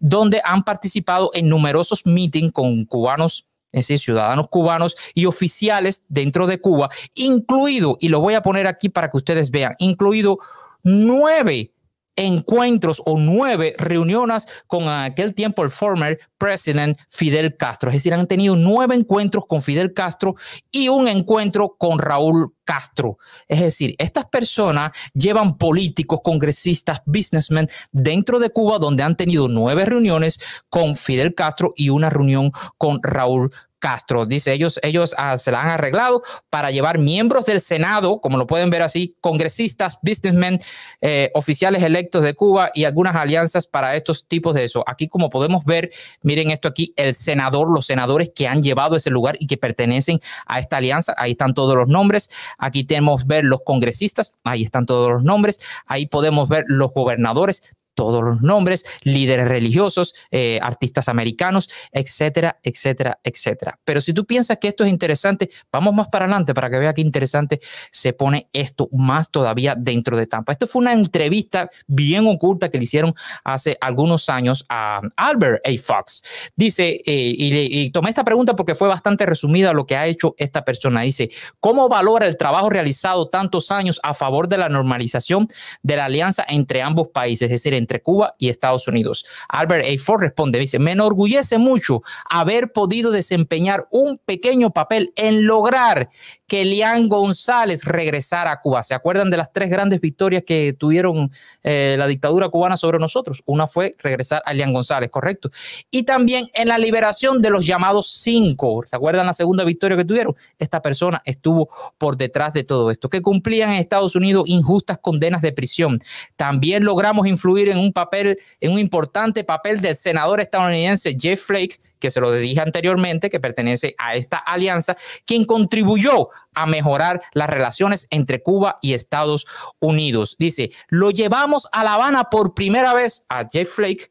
donde 0.00 0.40
han 0.44 0.64
participado 0.64 1.30
en 1.34 1.48
numerosos 1.48 2.06
meetings 2.06 2.52
con 2.52 2.84
cubanos 2.84 3.46
es 3.70 3.86
decir, 3.86 3.98
ciudadanos 3.98 4.48
cubanos 4.48 4.96
y 5.14 5.26
oficiales 5.26 6.02
dentro 6.08 6.46
de 6.46 6.58
Cuba, 6.58 6.88
incluido, 7.14 7.98
y 8.00 8.08
lo 8.08 8.20
voy 8.20 8.32
a 8.32 8.40
poner 8.40 8.66
aquí 8.66 8.88
para 8.88 9.10
que 9.10 9.18
ustedes 9.18 9.50
vean, 9.50 9.74
incluido 9.78 10.38
nueve 10.82 11.72
encuentros 12.18 13.00
o 13.06 13.16
nueve 13.18 13.74
reuniones 13.78 14.46
con 14.66 14.88
aquel 14.88 15.34
tiempo 15.34 15.62
el 15.62 15.70
former 15.70 16.18
president 16.36 16.98
Fidel 17.08 17.56
Castro. 17.56 17.90
Es 17.90 17.96
decir, 17.96 18.12
han 18.12 18.26
tenido 18.26 18.56
nueve 18.56 18.94
encuentros 18.94 19.44
con 19.46 19.62
Fidel 19.62 19.94
Castro 19.94 20.34
y 20.70 20.88
un 20.88 21.08
encuentro 21.08 21.76
con 21.78 21.98
Raúl 21.98 22.52
Castro. 22.64 23.18
Es 23.46 23.60
decir, 23.60 23.94
estas 23.98 24.26
personas 24.26 24.92
llevan 25.14 25.56
políticos, 25.56 26.20
congresistas, 26.22 27.00
businessmen 27.06 27.68
dentro 27.92 28.38
de 28.38 28.50
Cuba 28.50 28.78
donde 28.78 29.02
han 29.04 29.16
tenido 29.16 29.48
nueve 29.48 29.84
reuniones 29.84 30.40
con 30.68 30.96
Fidel 30.96 31.34
Castro 31.34 31.72
y 31.76 31.88
una 31.88 32.10
reunión 32.10 32.52
con 32.76 33.00
Raúl 33.02 33.52
Castro. 33.78 34.26
Dice, 34.26 34.52
ellos, 34.52 34.78
ellos 34.82 35.14
ah, 35.18 35.38
se 35.38 35.52
la 35.52 35.60
han 35.60 35.68
arreglado 35.68 36.22
para 36.50 36.70
llevar 36.70 36.98
miembros 36.98 37.46
del 37.46 37.60
Senado, 37.60 38.20
como 38.20 38.38
lo 38.38 38.46
pueden 38.46 38.70
ver 38.70 38.82
así, 38.82 39.16
congresistas, 39.20 39.98
businessmen, 40.02 40.58
eh, 41.00 41.30
oficiales 41.34 41.82
electos 41.82 42.22
de 42.22 42.34
Cuba 42.34 42.70
y 42.74 42.84
algunas 42.84 43.14
alianzas 43.14 43.66
para 43.66 43.96
estos 43.96 44.26
tipos 44.26 44.54
de 44.54 44.64
eso. 44.64 44.84
Aquí, 44.86 45.08
como 45.08 45.30
podemos 45.30 45.64
ver, 45.64 45.90
miren 46.22 46.50
esto 46.50 46.68
aquí, 46.68 46.92
el 46.96 47.14
senador, 47.14 47.70
los 47.70 47.86
senadores 47.86 48.30
que 48.34 48.48
han 48.48 48.62
llevado 48.62 48.96
ese 48.96 49.10
lugar 49.10 49.36
y 49.38 49.46
que 49.46 49.56
pertenecen 49.56 50.20
a 50.46 50.58
esta 50.58 50.78
alianza. 50.78 51.14
Ahí 51.16 51.32
están 51.32 51.54
todos 51.54 51.76
los 51.76 51.88
nombres. 51.88 52.30
Aquí 52.58 52.84
tenemos 52.84 53.26
ver 53.26 53.44
los 53.44 53.60
congresistas, 53.64 54.38
ahí 54.44 54.62
están 54.62 54.86
todos 54.86 55.10
los 55.10 55.22
nombres. 55.22 55.60
Ahí 55.86 56.06
podemos 56.06 56.48
ver 56.48 56.64
los 56.66 56.92
gobernadores, 56.92 57.62
todos 57.98 58.22
los 58.22 58.42
nombres, 58.42 58.84
líderes 59.02 59.48
religiosos, 59.48 60.14
eh, 60.30 60.60
artistas 60.62 61.08
americanos, 61.08 61.68
etcétera, 61.90 62.60
etcétera, 62.62 63.18
etcétera. 63.24 63.80
Pero 63.84 64.00
si 64.00 64.12
tú 64.12 64.24
piensas 64.24 64.58
que 64.58 64.68
esto 64.68 64.84
es 64.84 64.90
interesante, 64.90 65.50
vamos 65.72 65.92
más 65.94 66.06
para 66.06 66.26
adelante 66.26 66.54
para 66.54 66.70
que 66.70 66.78
vea 66.78 66.94
qué 66.94 67.00
interesante 67.00 67.58
se 67.90 68.12
pone 68.12 68.48
esto 68.52 68.88
más 68.92 69.32
todavía 69.32 69.74
dentro 69.76 70.16
de 70.16 70.28
Tampa. 70.28 70.52
Esto 70.52 70.68
fue 70.68 70.78
una 70.78 70.92
entrevista 70.92 71.68
bien 71.88 72.28
oculta 72.28 72.68
que 72.68 72.78
le 72.78 72.84
hicieron 72.84 73.14
hace 73.42 73.76
algunos 73.80 74.28
años 74.28 74.64
a 74.68 75.00
Albert 75.16 75.66
A. 75.66 75.70
Fox. 75.82 76.22
Dice, 76.54 77.00
eh, 77.04 77.34
y, 77.36 77.80
y 77.80 77.90
tomé 77.90 78.10
esta 78.10 78.22
pregunta 78.22 78.54
porque 78.54 78.76
fue 78.76 78.86
bastante 78.86 79.26
resumida 79.26 79.72
lo 79.72 79.86
que 79.86 79.96
ha 79.96 80.06
hecho 80.06 80.36
esta 80.38 80.64
persona. 80.64 81.00
Dice, 81.00 81.30
¿cómo 81.58 81.88
valora 81.88 82.28
el 82.28 82.36
trabajo 82.36 82.70
realizado 82.70 83.26
tantos 83.26 83.72
años 83.72 83.98
a 84.04 84.14
favor 84.14 84.46
de 84.46 84.58
la 84.58 84.68
normalización 84.68 85.48
de 85.82 85.96
la 85.96 86.04
alianza 86.04 86.44
entre 86.46 86.80
ambos 86.80 87.08
países? 87.08 87.46
Es 87.46 87.50
decir, 87.50 87.74
entre 87.74 87.87
Cuba 88.02 88.34
y 88.38 88.48
Estados 88.48 88.86
Unidos. 88.88 89.24
Albert 89.48 89.86
A. 89.86 89.98
Ford 90.02 90.20
responde, 90.20 90.58
dice, 90.58 90.78
me 90.78 90.92
enorgullece 90.92 91.58
mucho 91.58 92.02
haber 92.28 92.72
podido 92.72 93.10
desempeñar 93.10 93.88
un 93.90 94.18
pequeño 94.18 94.70
papel 94.70 95.12
en 95.16 95.46
lograr 95.46 96.10
que 96.46 96.62
Elian 96.62 97.08
González 97.08 97.84
regresara 97.84 98.52
a 98.52 98.60
Cuba. 98.60 98.82
¿Se 98.82 98.94
acuerdan 98.94 99.30
de 99.30 99.36
las 99.36 99.52
tres 99.52 99.70
grandes 99.70 100.00
victorias 100.00 100.42
que 100.46 100.74
tuvieron 100.78 101.30
eh, 101.62 101.96
la 101.98 102.06
dictadura 102.06 102.48
cubana 102.48 102.76
sobre 102.76 102.98
nosotros? 102.98 103.42
Una 103.46 103.66
fue 103.66 103.96
regresar 103.98 104.42
a 104.44 104.52
Elian 104.52 104.72
González, 104.72 105.10
correcto. 105.10 105.50
Y 105.90 106.04
también 106.04 106.48
en 106.54 106.68
la 106.68 106.78
liberación 106.78 107.40
de 107.42 107.50
los 107.50 107.66
llamados 107.66 108.08
cinco. 108.10 108.82
¿Se 108.86 108.96
acuerdan 108.96 109.26
la 109.26 109.32
segunda 109.32 109.64
victoria 109.64 109.96
que 109.96 110.04
tuvieron? 110.04 110.34
Esta 110.58 110.82
persona 110.82 111.20
estuvo 111.24 111.68
por 111.98 112.16
detrás 112.16 112.52
de 112.52 112.64
todo 112.64 112.90
esto, 112.90 113.08
que 113.08 113.22
cumplían 113.22 113.70
en 113.70 113.76
Estados 113.76 114.16
Unidos 114.16 114.48
injustas 114.48 114.98
condenas 114.98 115.42
de 115.42 115.52
prisión. 115.52 116.00
También 116.36 116.84
logramos 116.84 117.26
influir 117.26 117.68
en 117.68 117.77
un 117.78 117.92
papel, 117.92 118.38
en 118.60 118.72
un 118.72 118.78
importante 118.78 119.44
papel 119.44 119.80
del 119.80 119.96
senador 119.96 120.40
estadounidense 120.40 121.16
Jeff 121.18 121.42
Flake, 121.42 121.80
que 121.98 122.10
se 122.10 122.20
lo 122.20 122.32
dije 122.32 122.60
anteriormente, 122.60 123.30
que 123.30 123.40
pertenece 123.40 123.94
a 123.98 124.16
esta 124.16 124.36
alianza, 124.36 124.96
quien 125.24 125.44
contribuyó 125.44 126.28
a 126.54 126.66
mejorar 126.66 127.20
las 127.32 127.48
relaciones 127.48 128.06
entre 128.10 128.42
Cuba 128.42 128.78
y 128.82 128.94
Estados 128.94 129.46
Unidos. 129.78 130.36
Dice, 130.38 130.70
lo 130.88 131.10
llevamos 131.10 131.68
a 131.72 131.84
La 131.84 131.94
Habana 131.94 132.30
por 132.30 132.54
primera 132.54 132.94
vez 132.94 133.24
a 133.28 133.46
Jeff 133.50 133.70
Flake 133.74 134.10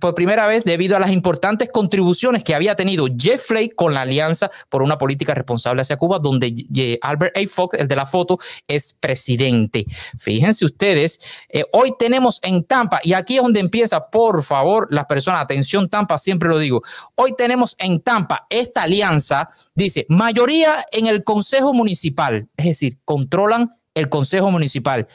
por 0.00 0.14
primera 0.14 0.46
vez 0.46 0.64
debido 0.64 0.96
a 0.96 1.00
las 1.00 1.10
importantes 1.10 1.70
contribuciones 1.72 2.42
que 2.42 2.54
había 2.54 2.74
tenido 2.74 3.06
Jeff 3.16 3.46
Flake 3.46 3.74
con 3.74 3.94
la 3.94 4.02
Alianza 4.02 4.50
por 4.68 4.82
una 4.82 4.98
política 4.98 5.34
responsable 5.34 5.82
hacia 5.82 5.96
Cuba, 5.96 6.18
donde 6.18 6.98
Albert 7.00 7.36
A. 7.36 7.40
Fox, 7.46 7.78
el 7.78 7.86
de 7.86 7.96
la 7.96 8.06
foto, 8.06 8.38
es 8.66 8.94
presidente. 8.94 9.86
Fíjense 10.18 10.64
ustedes, 10.64 11.20
eh, 11.48 11.64
hoy 11.72 11.94
tenemos 11.98 12.40
en 12.42 12.64
Tampa, 12.64 13.00
y 13.02 13.12
aquí 13.12 13.36
es 13.36 13.42
donde 13.42 13.60
empieza, 13.60 14.10
por 14.10 14.42
favor, 14.42 14.88
las 14.90 15.06
personas, 15.06 15.42
atención 15.42 15.88
Tampa, 15.88 16.18
siempre 16.18 16.48
lo 16.48 16.58
digo, 16.58 16.82
hoy 17.14 17.34
tenemos 17.36 17.76
en 17.78 18.00
Tampa 18.00 18.46
esta 18.50 18.82
alianza, 18.82 19.50
dice, 19.74 20.06
mayoría 20.08 20.84
en 20.90 21.06
el 21.06 21.22
Consejo 21.22 21.72
Municipal, 21.72 22.48
es 22.56 22.66
decir, 22.66 22.98
controlan 23.04 23.70
el 23.94 24.08
Consejo 24.08 24.50
Municipal. 24.50 25.06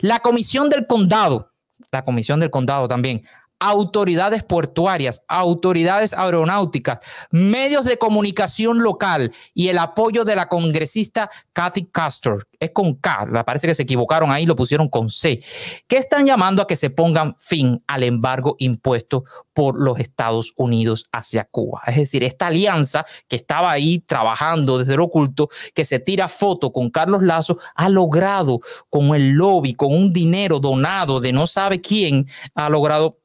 La 0.00 0.18
Comisión 0.20 0.68
del 0.68 0.86
Condado, 0.86 1.52
la 1.90 2.04
Comisión 2.04 2.40
del 2.40 2.50
Condado 2.50 2.88
también, 2.88 3.24
autoridades 3.60 4.44
portuarias, 4.44 5.22
autoridades 5.28 6.12
aeronáuticas, 6.12 6.98
medios 7.30 7.84
de 7.84 7.98
comunicación 7.98 8.78
local 8.78 9.32
y 9.54 9.68
el 9.68 9.78
apoyo 9.78 10.24
de 10.24 10.36
la 10.36 10.48
congresista 10.48 11.30
Kathy 11.52 11.86
Castor. 11.86 12.46
Es 12.60 12.70
con 12.72 12.94
K, 12.94 13.44
parece 13.44 13.66
que 13.66 13.74
se 13.74 13.82
equivocaron 13.82 14.30
ahí, 14.30 14.46
lo 14.46 14.56
pusieron 14.56 14.88
con 14.88 15.10
C, 15.10 15.42
que 15.86 15.96
están 15.96 16.26
llamando 16.26 16.62
a 16.62 16.66
que 16.66 16.76
se 16.76 16.90
pongan 16.90 17.36
fin 17.38 17.82
al 17.86 18.02
embargo 18.02 18.56
impuesto 18.58 19.24
por 19.52 19.80
los 19.80 19.98
Estados 19.98 20.52
Unidos 20.56 21.06
hacia 21.12 21.44
Cuba. 21.44 21.82
Es 21.86 21.96
decir, 21.96 22.24
esta 22.24 22.48
alianza 22.48 23.04
que 23.28 23.36
estaba 23.36 23.70
ahí 23.70 24.00
trabajando 24.00 24.78
desde 24.78 24.96
lo 24.96 25.04
oculto, 25.04 25.48
que 25.74 25.84
se 25.84 25.98
tira 25.98 26.28
foto 26.28 26.72
con 26.72 26.90
Carlos 26.90 27.22
Lazo, 27.22 27.58
ha 27.74 27.88
logrado 27.88 28.60
con 28.88 29.14
el 29.14 29.32
lobby, 29.32 29.74
con 29.74 29.94
un 29.94 30.12
dinero 30.12 30.60
donado 30.60 31.20
de 31.20 31.32
no 31.32 31.46
sabe 31.46 31.80
quién, 31.80 32.28
ha 32.54 32.68
logrado 32.68 33.18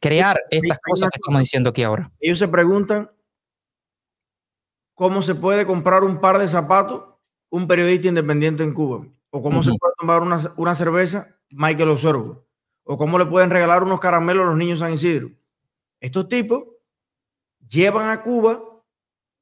crear 0.00 0.40
estas 0.50 0.78
cosas 0.78 1.10
que 1.10 1.18
estamos 1.18 1.40
diciendo 1.40 1.70
aquí 1.70 1.82
ahora. 1.82 2.10
Ellos 2.20 2.38
se 2.38 2.48
preguntan 2.48 3.10
cómo 4.94 5.22
se 5.22 5.34
puede 5.34 5.66
comprar 5.66 6.04
un 6.04 6.20
par 6.20 6.38
de 6.38 6.48
zapatos 6.48 7.16
un 7.50 7.66
periodista 7.66 8.08
independiente 8.08 8.62
en 8.62 8.74
Cuba, 8.74 9.06
o 9.30 9.42
cómo 9.42 9.62
se 9.62 9.70
puede 9.78 9.94
tomar 9.98 10.22
una, 10.22 10.38
una 10.56 10.74
cerveza 10.74 11.38
Michael 11.50 11.90
Osorbo, 11.90 12.44
o 12.84 12.96
cómo 12.96 13.18
le 13.18 13.26
pueden 13.26 13.50
regalar 13.50 13.82
unos 13.82 14.00
caramelos 14.00 14.44
a 14.44 14.48
los 14.48 14.58
niños 14.58 14.80
San 14.80 14.92
Isidro. 14.92 15.30
Estos 16.00 16.28
tipos 16.28 16.64
llevan 17.66 18.10
a 18.10 18.22
Cuba 18.22 18.62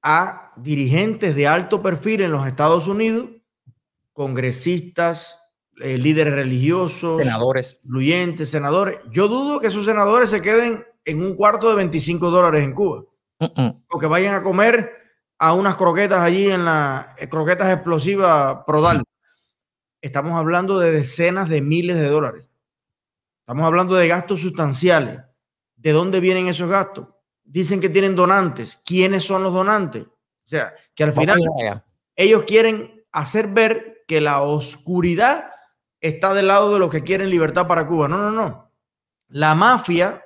a 0.03 0.53
dirigentes 0.57 1.35
de 1.35 1.47
alto 1.47 1.83
perfil 1.83 2.23
en 2.23 2.33
los 2.33 2.47
Estados 2.47 2.87
Unidos, 2.87 3.31
congresistas, 4.13 5.41
eh, 5.81 5.99
líderes 5.99 6.35
religiosos, 6.35 7.23
senadores, 7.23 7.81
influyentes, 7.85 8.49
senadores. 8.51 9.01
Yo 9.11 9.29
dudo 9.29 9.61
que 9.61 9.69
esos 9.69 9.85
senadores 9.85 10.31
se 10.31 10.41
queden 10.41 10.85
en 11.05 11.23
un 11.23 11.35
cuarto 11.35 11.69
de 11.69 11.77
25 11.77 12.31
dólares 12.31 12.63
en 12.63 12.73
Cuba, 12.73 13.05
o 13.39 13.99
que 13.99 14.07
vayan 14.07 14.35
a 14.35 14.43
comer 14.43 14.91
a 15.39 15.53
unas 15.53 15.77
croquetas 15.77 16.21
allí 16.21 16.51
en 16.51 16.65
la 16.65 17.15
eh, 17.19 17.29
croquetas 17.29 17.73
explosivas 17.73 18.63
Prodal. 18.67 19.03
Estamos 20.01 20.39
hablando 20.39 20.79
de 20.79 20.91
decenas 20.91 21.49
de 21.49 21.61
miles 21.61 21.99
de 21.99 22.09
dólares. 22.09 22.47
Estamos 23.41 23.67
hablando 23.67 23.95
de 23.95 24.09
gastos 24.09 24.41
sustanciales. 24.41 25.21
¿De 25.77 25.93
dónde 25.93 26.21
vienen 26.21 26.47
esos 26.47 26.69
gastos? 26.71 27.09
Dicen 27.43 27.81
que 27.81 27.89
tienen 27.89 28.15
donantes. 28.15 28.81
¿Quiénes 28.85 29.25
son 29.25 29.43
los 29.43 29.53
donantes? 29.53 30.05
O 30.05 30.49
sea, 30.49 30.75
que 30.95 31.05
al 31.05 31.13
final 31.13 31.39
ellos 32.17 32.45
quieren 32.47 33.05
hacer 33.13 33.49
ver 33.49 34.05
que 34.07 34.21
la 34.21 34.43
oscuridad 34.43 35.51
está 36.09 36.35
del 36.35 36.49
lado 36.49 36.73
de 36.73 36.79
los 36.79 36.91
que 36.91 37.03
quieren 37.03 37.31
libertad 37.31 37.67
para 37.67 37.87
Cuba. 37.87 38.09
No, 38.09 38.19
no, 38.19 38.31
no. 38.31 38.71
La 39.29 39.55
mafia, 39.55 40.23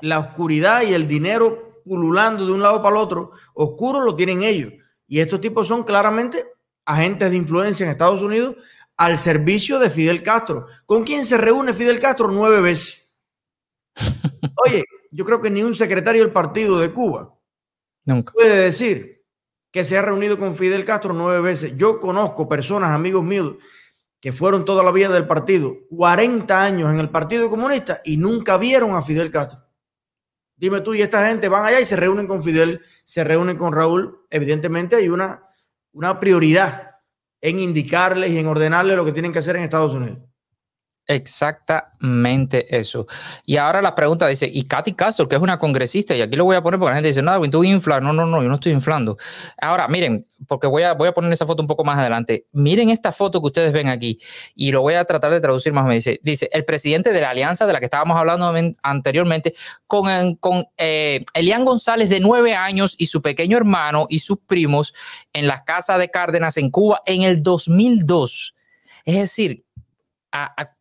la 0.00 0.18
oscuridad 0.18 0.82
y 0.82 0.94
el 0.94 1.06
dinero 1.06 1.82
pululando 1.84 2.46
de 2.46 2.52
un 2.52 2.62
lado 2.62 2.82
para 2.82 2.96
el 2.96 3.02
otro, 3.02 3.32
oscuro 3.52 4.00
lo 4.00 4.16
tienen 4.16 4.42
ellos. 4.42 4.72
Y 5.06 5.20
estos 5.20 5.42
tipos 5.42 5.68
son 5.68 5.84
claramente 5.84 6.46
agentes 6.86 7.30
de 7.30 7.36
influencia 7.36 7.84
en 7.84 7.92
Estados 7.92 8.22
Unidos 8.22 8.56
al 8.96 9.18
servicio 9.18 9.78
de 9.78 9.90
Fidel 9.90 10.22
Castro. 10.22 10.68
¿Con 10.86 11.04
quién 11.04 11.26
se 11.26 11.36
reúne 11.36 11.74
Fidel 11.74 12.00
Castro 12.00 12.28
nueve 12.28 12.62
veces? 12.62 13.06
Oye, 14.66 14.84
yo 15.10 15.26
creo 15.26 15.42
que 15.42 15.50
ni 15.50 15.62
un 15.62 15.74
secretario 15.74 16.22
del 16.22 16.32
partido 16.32 16.80
de 16.80 16.90
Cuba 16.90 17.34
Nunca. 18.06 18.32
puede 18.32 18.56
decir 18.56 19.22
que 19.70 19.84
se 19.84 19.98
ha 19.98 20.02
reunido 20.02 20.38
con 20.38 20.56
Fidel 20.56 20.86
Castro 20.86 21.12
nueve 21.12 21.42
veces. 21.42 21.76
Yo 21.76 22.00
conozco 22.00 22.48
personas, 22.48 22.90
amigos 22.90 23.22
míos, 23.22 23.56
que 24.24 24.32
fueron 24.32 24.64
toda 24.64 24.82
la 24.82 24.90
vida 24.90 25.10
del 25.10 25.26
partido, 25.26 25.76
40 25.90 26.64
años 26.64 26.90
en 26.90 26.98
el 26.98 27.10
Partido 27.10 27.50
Comunista 27.50 28.00
y 28.06 28.16
nunca 28.16 28.56
vieron 28.56 28.96
a 28.96 29.02
Fidel 29.02 29.30
Castro. 29.30 29.62
Dime 30.56 30.80
tú, 30.80 30.94
y 30.94 31.02
esta 31.02 31.28
gente 31.28 31.50
van 31.50 31.66
allá 31.66 31.78
y 31.78 31.84
se 31.84 31.94
reúnen 31.94 32.26
con 32.26 32.42
Fidel, 32.42 32.80
se 33.04 33.22
reúnen 33.22 33.58
con 33.58 33.74
Raúl. 33.74 34.24
Evidentemente 34.30 34.96
hay 34.96 35.10
una, 35.10 35.46
una 35.92 36.18
prioridad 36.20 36.92
en 37.42 37.60
indicarles 37.60 38.30
y 38.30 38.38
en 38.38 38.46
ordenarles 38.46 38.96
lo 38.96 39.04
que 39.04 39.12
tienen 39.12 39.30
que 39.30 39.40
hacer 39.40 39.56
en 39.56 39.64
Estados 39.64 39.92
Unidos. 39.92 40.20
Exactamente 41.06 42.78
eso. 42.78 43.06
Y 43.44 43.58
ahora 43.58 43.82
la 43.82 43.94
pregunta 43.94 44.26
dice, 44.26 44.50
y 44.50 44.64
Katy 44.64 44.94
Castro, 44.94 45.28
que 45.28 45.36
es 45.36 45.42
una 45.42 45.58
congresista, 45.58 46.16
y 46.16 46.22
aquí 46.22 46.34
lo 46.34 46.44
voy 46.44 46.56
a 46.56 46.62
poner 46.62 46.80
porque 46.80 46.92
la 46.92 46.96
gente 46.96 47.08
dice, 47.08 47.20
no, 47.20 47.38
tú 47.50 47.62
inflas. 47.62 48.00
No, 48.00 48.14
no, 48.14 48.24
no, 48.24 48.42
yo 48.42 48.48
no 48.48 48.54
estoy 48.54 48.72
inflando. 48.72 49.18
Ahora, 49.60 49.86
miren, 49.86 50.24
porque 50.48 50.66
voy 50.66 50.82
a, 50.82 50.94
voy 50.94 51.08
a 51.08 51.12
poner 51.12 51.30
esa 51.30 51.44
foto 51.44 51.62
un 51.62 51.68
poco 51.68 51.84
más 51.84 51.98
adelante. 51.98 52.46
Miren 52.52 52.88
esta 52.88 53.12
foto 53.12 53.40
que 53.40 53.46
ustedes 53.46 53.72
ven 53.72 53.88
aquí, 53.88 54.18
y 54.54 54.72
lo 54.72 54.80
voy 54.80 54.94
a 54.94 55.04
tratar 55.04 55.30
de 55.30 55.40
traducir 55.40 55.74
más 55.74 55.84
o 55.84 55.88
menos. 55.88 56.04
Dice, 56.04 56.20
dice 56.22 56.48
el 56.52 56.64
presidente 56.64 57.12
de 57.12 57.20
la 57.20 57.30
alianza 57.30 57.66
de 57.66 57.74
la 57.74 57.80
que 57.80 57.86
estábamos 57.86 58.16
hablando 58.16 58.52
anteriormente, 58.82 59.54
con, 59.86 60.36
con 60.36 60.64
eh, 60.78 61.22
Elian 61.34 61.66
González 61.66 62.08
de 62.08 62.20
nueve 62.20 62.54
años 62.54 62.94
y 62.96 63.08
su 63.08 63.20
pequeño 63.20 63.58
hermano 63.58 64.06
y 64.08 64.20
sus 64.20 64.38
primos 64.38 64.94
en 65.34 65.48
la 65.48 65.64
casa 65.64 65.98
de 65.98 66.10
Cárdenas 66.10 66.56
en 66.56 66.70
Cuba 66.70 67.02
en 67.04 67.22
el 67.22 67.42
2002. 67.42 68.54
Es 69.04 69.16
decir, 69.16 69.63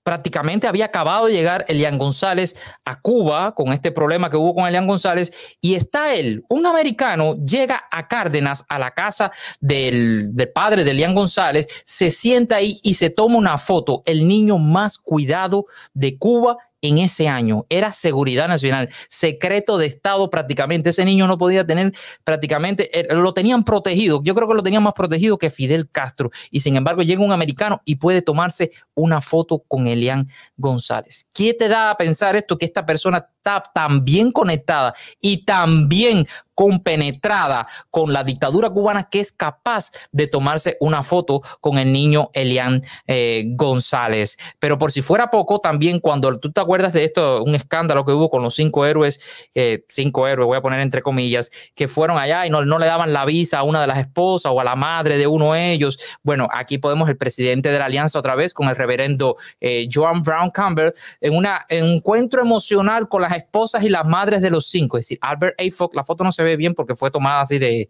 prácticamente 0.03 0.67
había 0.67 0.85
acabado 0.85 1.27
de 1.27 1.33
llegar 1.33 1.65
Elian 1.67 1.97
González 1.97 2.55
a 2.85 2.99
Cuba 2.99 3.53
con 3.53 3.71
este 3.71 3.91
problema 3.91 4.29
que 4.29 4.37
hubo 4.37 4.55
con 4.55 4.65
Elian 4.65 4.87
González 4.87 5.31
y 5.61 5.75
está 5.75 6.13
él, 6.13 6.43
un 6.49 6.65
americano, 6.65 7.35
llega 7.43 7.83
a 7.91 8.07
Cárdenas, 8.07 8.65
a 8.67 8.79
la 8.79 8.91
casa 8.91 9.31
del, 9.59 10.33
del 10.33 10.51
padre 10.51 10.83
de 10.83 10.91
Elian 10.91 11.15
González, 11.15 11.67
se 11.85 12.11
sienta 12.11 12.57
ahí 12.57 12.79
y 12.83 12.95
se 12.95 13.09
toma 13.09 13.37
una 13.37 13.57
foto, 13.57 14.01
el 14.05 14.27
niño 14.27 14.57
más 14.57 14.97
cuidado 14.97 15.65
de 15.93 16.17
Cuba 16.17 16.57
en 16.83 16.99
ese 16.99 17.27
año. 17.27 17.65
Era 17.69 17.91
seguridad 17.91 18.47
nacional, 18.47 18.89
secreto 19.09 19.77
de 19.79 19.87
Estado 19.87 20.29
prácticamente. 20.29 20.89
Ese 20.89 21.05
niño 21.05 21.25
no 21.25 21.37
podía 21.37 21.65
tener 21.65 21.93
prácticamente, 22.23 22.99
eh, 22.99 23.15
lo 23.15 23.33
tenían 23.33 23.63
protegido. 23.63 24.21
Yo 24.23 24.35
creo 24.35 24.47
que 24.47 24.53
lo 24.53 24.61
tenían 24.61 24.83
más 24.83 24.93
protegido 24.93 25.37
que 25.37 25.49
Fidel 25.49 25.89
Castro. 25.89 26.29
Y 26.51 26.59
sin 26.59 26.75
embargo 26.75 27.01
llega 27.01 27.23
un 27.23 27.31
americano 27.31 27.81
y 27.85 27.95
puede 27.95 28.21
tomarse 28.21 28.71
una 28.93 29.21
foto 29.21 29.63
con 29.67 29.87
Elian 29.87 30.27
González. 30.57 31.29
¿Qué 31.33 31.53
te 31.53 31.69
da 31.69 31.89
a 31.89 31.97
pensar 31.97 32.35
esto? 32.35 32.57
Que 32.57 32.65
esta 32.65 32.85
persona 32.85 33.29
está 33.43 33.61
tan 33.73 34.05
bien 34.05 34.31
conectada 34.31 34.93
y 35.19 35.43
tan 35.43 35.89
bien 35.89 36.25
compenetrada 36.55 37.67
con 37.89 38.13
la 38.13 38.23
dictadura 38.23 38.69
cubana 38.69 39.09
que 39.09 39.19
es 39.19 39.31
capaz 39.31 39.91
de 40.11 40.27
tomarse 40.27 40.77
una 40.79 41.03
foto 41.03 41.41
con 41.59 41.77
el 41.77 41.91
niño 41.91 42.29
Elian 42.33 42.81
eh, 43.07 43.45
González. 43.55 44.37
Pero 44.59 44.77
por 44.77 44.91
si 44.91 45.01
fuera 45.01 45.31
poco, 45.31 45.59
también 45.59 45.99
cuando 45.99 46.39
tú 46.39 46.51
te 46.51 46.61
acuerdas 46.61 46.93
de 46.93 47.03
esto, 47.03 47.43
un 47.43 47.55
escándalo 47.55 48.05
que 48.05 48.11
hubo 48.11 48.29
con 48.29 48.43
los 48.43 48.55
cinco 48.55 48.85
héroes, 48.85 49.49
eh, 49.55 49.83
cinco 49.87 50.27
héroes, 50.27 50.47
voy 50.47 50.57
a 50.57 50.61
poner 50.61 50.79
entre 50.79 51.01
comillas, 51.01 51.51
que 51.75 51.87
fueron 51.87 52.17
allá 52.17 52.45
y 52.45 52.49
no, 52.49 52.61
le 52.63 52.85
daban 52.85 53.13
la 53.13 53.25
visa 53.25 53.59
a 53.59 53.63
una 53.63 53.81
de 53.81 53.87
las 53.87 53.97
esposas 53.97 54.51
o 54.51 54.59
a 54.59 54.63
la 54.63 54.75
madre 54.75 55.17
de 55.17 55.27
uno 55.27 55.53
de 55.53 55.71
ellos. 55.71 55.97
Bueno, 56.21 56.47
aquí 56.51 56.77
podemos 56.77 57.09
el 57.09 57.17
presidente 57.17 57.71
de 57.71 57.79
la 57.79 57.85
alianza 57.85 58.19
otra 58.19 58.35
vez 58.35 58.53
con 58.53 58.67
el 58.69 58.75
reverendo 58.75 59.37
eh, 59.59 59.87
Joan 59.91 60.21
Brown 60.21 60.51
Campbell 60.51 60.91
en 61.21 61.35
un 61.35 61.47
encuentro 61.69 62.41
emocional 62.41 63.07
con 63.07 63.21
las 63.21 63.32
esposas 63.35 63.83
y 63.83 63.89
las 63.89 64.05
madres 64.05 64.41
de 64.41 64.49
los 64.49 64.67
cinco. 64.67 64.97
Es 64.97 65.05
decir, 65.05 65.19
Albert 65.21 65.59
A. 65.59 65.63
Fox, 65.71 65.95
la 65.95 66.03
foto 66.03 66.23
no 66.23 66.31
se 66.31 66.43
ve 66.43 66.57
bien 66.57 66.73
porque 66.73 66.95
fue 66.95 67.11
tomada 67.11 67.41
así 67.41 67.59
de, 67.59 67.89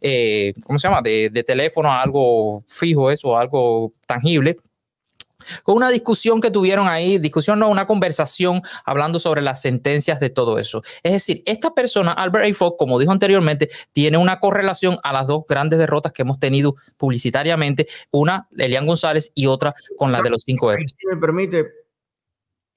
eh, 0.00 0.54
¿cómo 0.66 0.78
se 0.78 0.88
llama? 0.88 1.02
De, 1.02 1.44
teléfono 1.46 1.92
a 1.92 2.00
algo 2.00 2.64
fijo, 2.68 3.10
eso, 3.10 3.36
algo 3.36 3.92
tangible 4.06 4.56
con 5.62 5.76
una 5.76 5.90
discusión 5.90 6.40
que 6.40 6.50
tuvieron 6.50 6.88
ahí, 6.88 7.18
discusión 7.18 7.58
no, 7.58 7.68
una 7.68 7.86
conversación 7.86 8.62
hablando 8.84 9.18
sobre 9.18 9.42
las 9.42 9.60
sentencias 9.60 10.20
de 10.20 10.30
todo 10.30 10.58
eso. 10.58 10.82
Es 11.02 11.12
decir, 11.12 11.42
esta 11.46 11.74
persona, 11.74 12.12
Albert 12.12 12.50
A. 12.50 12.54
Fox, 12.54 12.76
como 12.78 12.98
dijo 12.98 13.12
anteriormente, 13.12 13.68
tiene 13.92 14.16
una 14.16 14.40
correlación 14.40 14.98
a 15.02 15.12
las 15.12 15.26
dos 15.26 15.44
grandes 15.48 15.78
derrotas 15.78 16.12
que 16.12 16.22
hemos 16.22 16.38
tenido 16.38 16.76
publicitariamente, 16.96 17.86
una, 18.10 18.48
Elian 18.56 18.86
González, 18.86 19.32
y 19.34 19.46
otra 19.46 19.74
con 19.96 20.12
la 20.12 20.22
de 20.22 20.30
los 20.30 20.42
cinco 20.44 20.72
R. 20.72 20.82
Si 20.82 21.06
me 21.06 21.16
permite, 21.16 21.83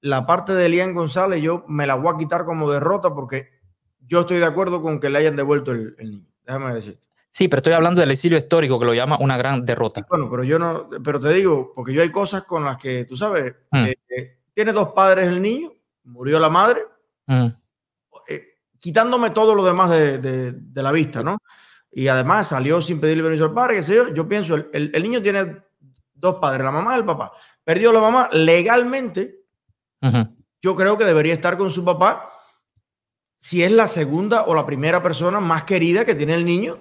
la 0.02 0.26
parte 0.26 0.54
de 0.54 0.66
Elian 0.66 0.94
González 0.94 1.42
yo 1.42 1.64
me 1.68 1.88
la 1.88 1.96
voy 1.96 2.14
a 2.14 2.18
quitar 2.18 2.46
como 2.46 2.72
derrota 2.72 3.14
porque 3.14 3.50
yo 4.08 4.22
estoy 4.22 4.38
de 4.38 4.46
acuerdo 4.46 4.82
con 4.82 5.00
que 5.00 5.10
le 5.10 5.20
hayan 5.20 5.36
devuelto 5.36 5.72
el, 5.72 5.96
niño. 6.00 6.28
Déjame 6.46 6.74
decirte. 6.74 7.06
Sí, 7.30 7.48
pero 7.48 7.60
estoy 7.60 7.74
hablando 7.74 8.02
del 8.02 8.12
exilio 8.12 8.38
histórico 8.38 8.80
que 8.80 8.86
lo 8.86 8.94
llama 8.94 9.18
una 9.20 9.38
gran 9.38 9.66
derrota. 9.66 10.06
bueno, 10.10 10.30
pero 10.30 10.44
yo 10.44 10.58
no, 10.58 10.90
pero 11.04 11.20
te 11.20 11.30
digo, 11.34 11.74
porque 11.76 11.94
yo 11.94 12.02
hay 12.02 12.12
cosas 12.12 12.46
con 12.46 12.64
las 12.64 12.78
que, 12.78 13.06
tú 13.06 13.16
sabes, 13.16 13.54
mm. 13.72 13.86
eh, 13.86 13.98
eh, 14.10 14.38
tiene 14.54 14.72
dos 14.72 14.94
padres 14.94 15.28
el 15.28 15.42
niño, 15.42 15.72
murió 16.06 16.40
la 16.40 16.50
madre, 16.50 16.82
mm. 17.28 17.48
eh, 18.30 18.42
quitándome 18.80 19.32
todo 19.32 19.54
lo 19.54 19.64
demás 19.64 19.92
de, 19.92 20.56
la 20.74 20.92
vista, 20.92 21.22
¿no? 21.22 21.38
Y 21.92 22.08
además 22.08 22.48
salió 22.48 22.82
sin 22.82 23.00
pedirle 23.00 23.24
permiso 23.24 23.46
al 23.46 23.54
padre, 23.54 23.76
qué 23.76 23.84
sé 23.84 23.96
yo. 23.96 24.14
Yo 24.14 24.28
pienso, 24.28 24.56
el, 24.56 25.04
niño 25.04 25.22
tiene 25.22 25.58
dos 26.14 26.36
padres, 26.36 26.66
la 26.66 26.72
mamá 26.72 26.96
y 26.96 27.00
el 27.00 27.06
papá. 27.06 27.34
Perdió 27.64 27.92
la 27.92 28.02
mamá 28.02 28.30
legalmente. 28.32 29.37
Yo 30.62 30.76
creo 30.76 30.98
que 30.98 31.06
debería 31.06 31.34
estar 31.34 31.58
con 31.58 31.72
su 31.72 31.84
papá 31.84 32.32
si 33.38 33.64
es 33.64 33.72
la 33.72 33.88
segunda 33.88 34.44
o 34.46 34.56
la 34.56 34.66
primera 34.66 35.02
persona 35.04 35.40
más 35.40 35.64
querida 35.64 36.06
que 36.06 36.16
tiene 36.16 36.34
el 36.34 36.46
niño 36.46 36.80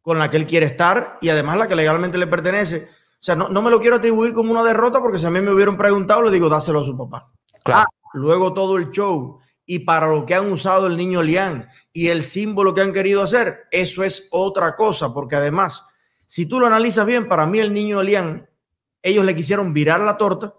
con 0.00 0.18
la 0.18 0.30
que 0.30 0.36
él 0.36 0.46
quiere 0.46 0.66
estar 0.66 1.18
y 1.20 1.28
además 1.28 1.58
la 1.58 1.68
que 1.68 1.76
legalmente 1.76 2.18
le 2.18 2.26
pertenece. 2.26 2.88
O 2.88 3.24
sea, 3.26 3.34
no, 3.34 3.62
me 3.62 3.70
lo 3.70 3.80
quiero 3.80 3.96
atribuir 3.96 4.32
como 4.32 4.52
una 4.52 4.62
derrota 4.62 5.00
porque 5.00 5.18
si 5.18 5.26
a 5.26 5.30
mí 5.30 5.40
me 5.40 5.50
hubieran 5.50 5.76
preguntado, 5.76 6.22
le 6.22 6.30
digo, 6.30 6.48
dáselo 6.48 6.80
a 6.80 6.84
su 6.84 6.96
papá. 6.96 7.32
Ah, 7.66 7.86
luego 8.14 8.54
todo 8.54 8.76
el 8.76 8.90
show 8.90 9.40
y 9.64 9.80
para 9.80 10.06
lo 10.06 10.24
que 10.24 10.34
han 10.34 10.50
usado 10.52 10.86
el 10.86 10.96
niño 10.96 11.22
Lian 11.22 11.68
y 11.92 12.08
el 12.08 12.22
símbolo 12.22 12.72
que 12.72 12.82
han 12.82 12.92
querido 12.92 13.22
hacer, 13.22 13.64
eso 13.72 14.04
es 14.04 14.28
otra 14.30 14.76
cosa, 14.76 15.12
porque 15.12 15.34
además, 15.34 15.82
si 16.24 16.46
tú 16.46 16.60
lo 16.60 16.68
analizas 16.68 17.04
bien, 17.04 17.26
para 17.28 17.46
mí 17.46 17.58
el 17.58 17.74
niño 17.74 18.02
Lian, 18.02 18.48
ellos 19.02 19.24
le 19.24 19.34
quisieron 19.34 19.72
virar 19.72 20.00
la 20.00 20.16
torta 20.16 20.54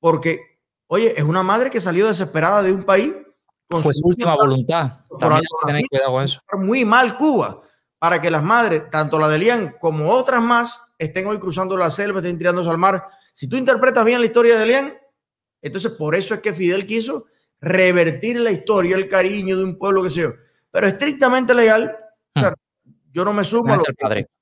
porque, 0.00 0.49
oye, 0.92 1.14
es 1.16 1.24
una 1.24 1.42
madre 1.42 1.70
que 1.70 1.80
salió 1.80 2.08
desesperada 2.08 2.62
de 2.62 2.72
un 2.72 2.84
país 2.84 3.14
fue 3.78 3.94
su 3.94 4.06
última 4.06 4.34
voluntad. 4.34 5.00
Muy 6.58 6.84
mal 6.84 7.16
Cuba 7.16 7.62
para 7.98 8.20
que 8.20 8.30
las 8.30 8.42
madres, 8.42 8.90
tanto 8.90 9.18
la 9.18 9.28
de 9.28 9.38
Lian 9.38 9.76
como 9.78 10.10
otras 10.10 10.42
más, 10.42 10.80
estén 10.98 11.26
hoy 11.26 11.38
cruzando 11.38 11.76
la 11.76 11.90
selva, 11.90 12.18
estén 12.18 12.38
tirándose 12.38 12.68
al 12.68 12.78
mar. 12.78 13.04
Si 13.34 13.46
tú 13.46 13.56
interpretas 13.56 14.04
bien 14.04 14.20
la 14.20 14.26
historia 14.26 14.58
de 14.58 14.66
Lian, 14.66 14.98
entonces 15.62 15.92
por 15.92 16.14
eso 16.14 16.34
es 16.34 16.40
que 16.40 16.52
Fidel 16.52 16.86
quiso 16.86 17.26
revertir 17.60 18.40
la 18.40 18.50
historia, 18.50 18.96
el 18.96 19.08
cariño 19.08 19.56
de 19.56 19.64
un 19.64 19.78
pueblo 19.78 20.02
que 20.02 20.10
sea. 20.10 20.32
Pero 20.70 20.86
estrictamente 20.86 21.54
legal, 21.54 21.94
yo 23.12 23.24
no 23.24 23.32
me 23.32 23.44
sumo 23.44 23.74
a 23.74 23.76
los 23.76 23.84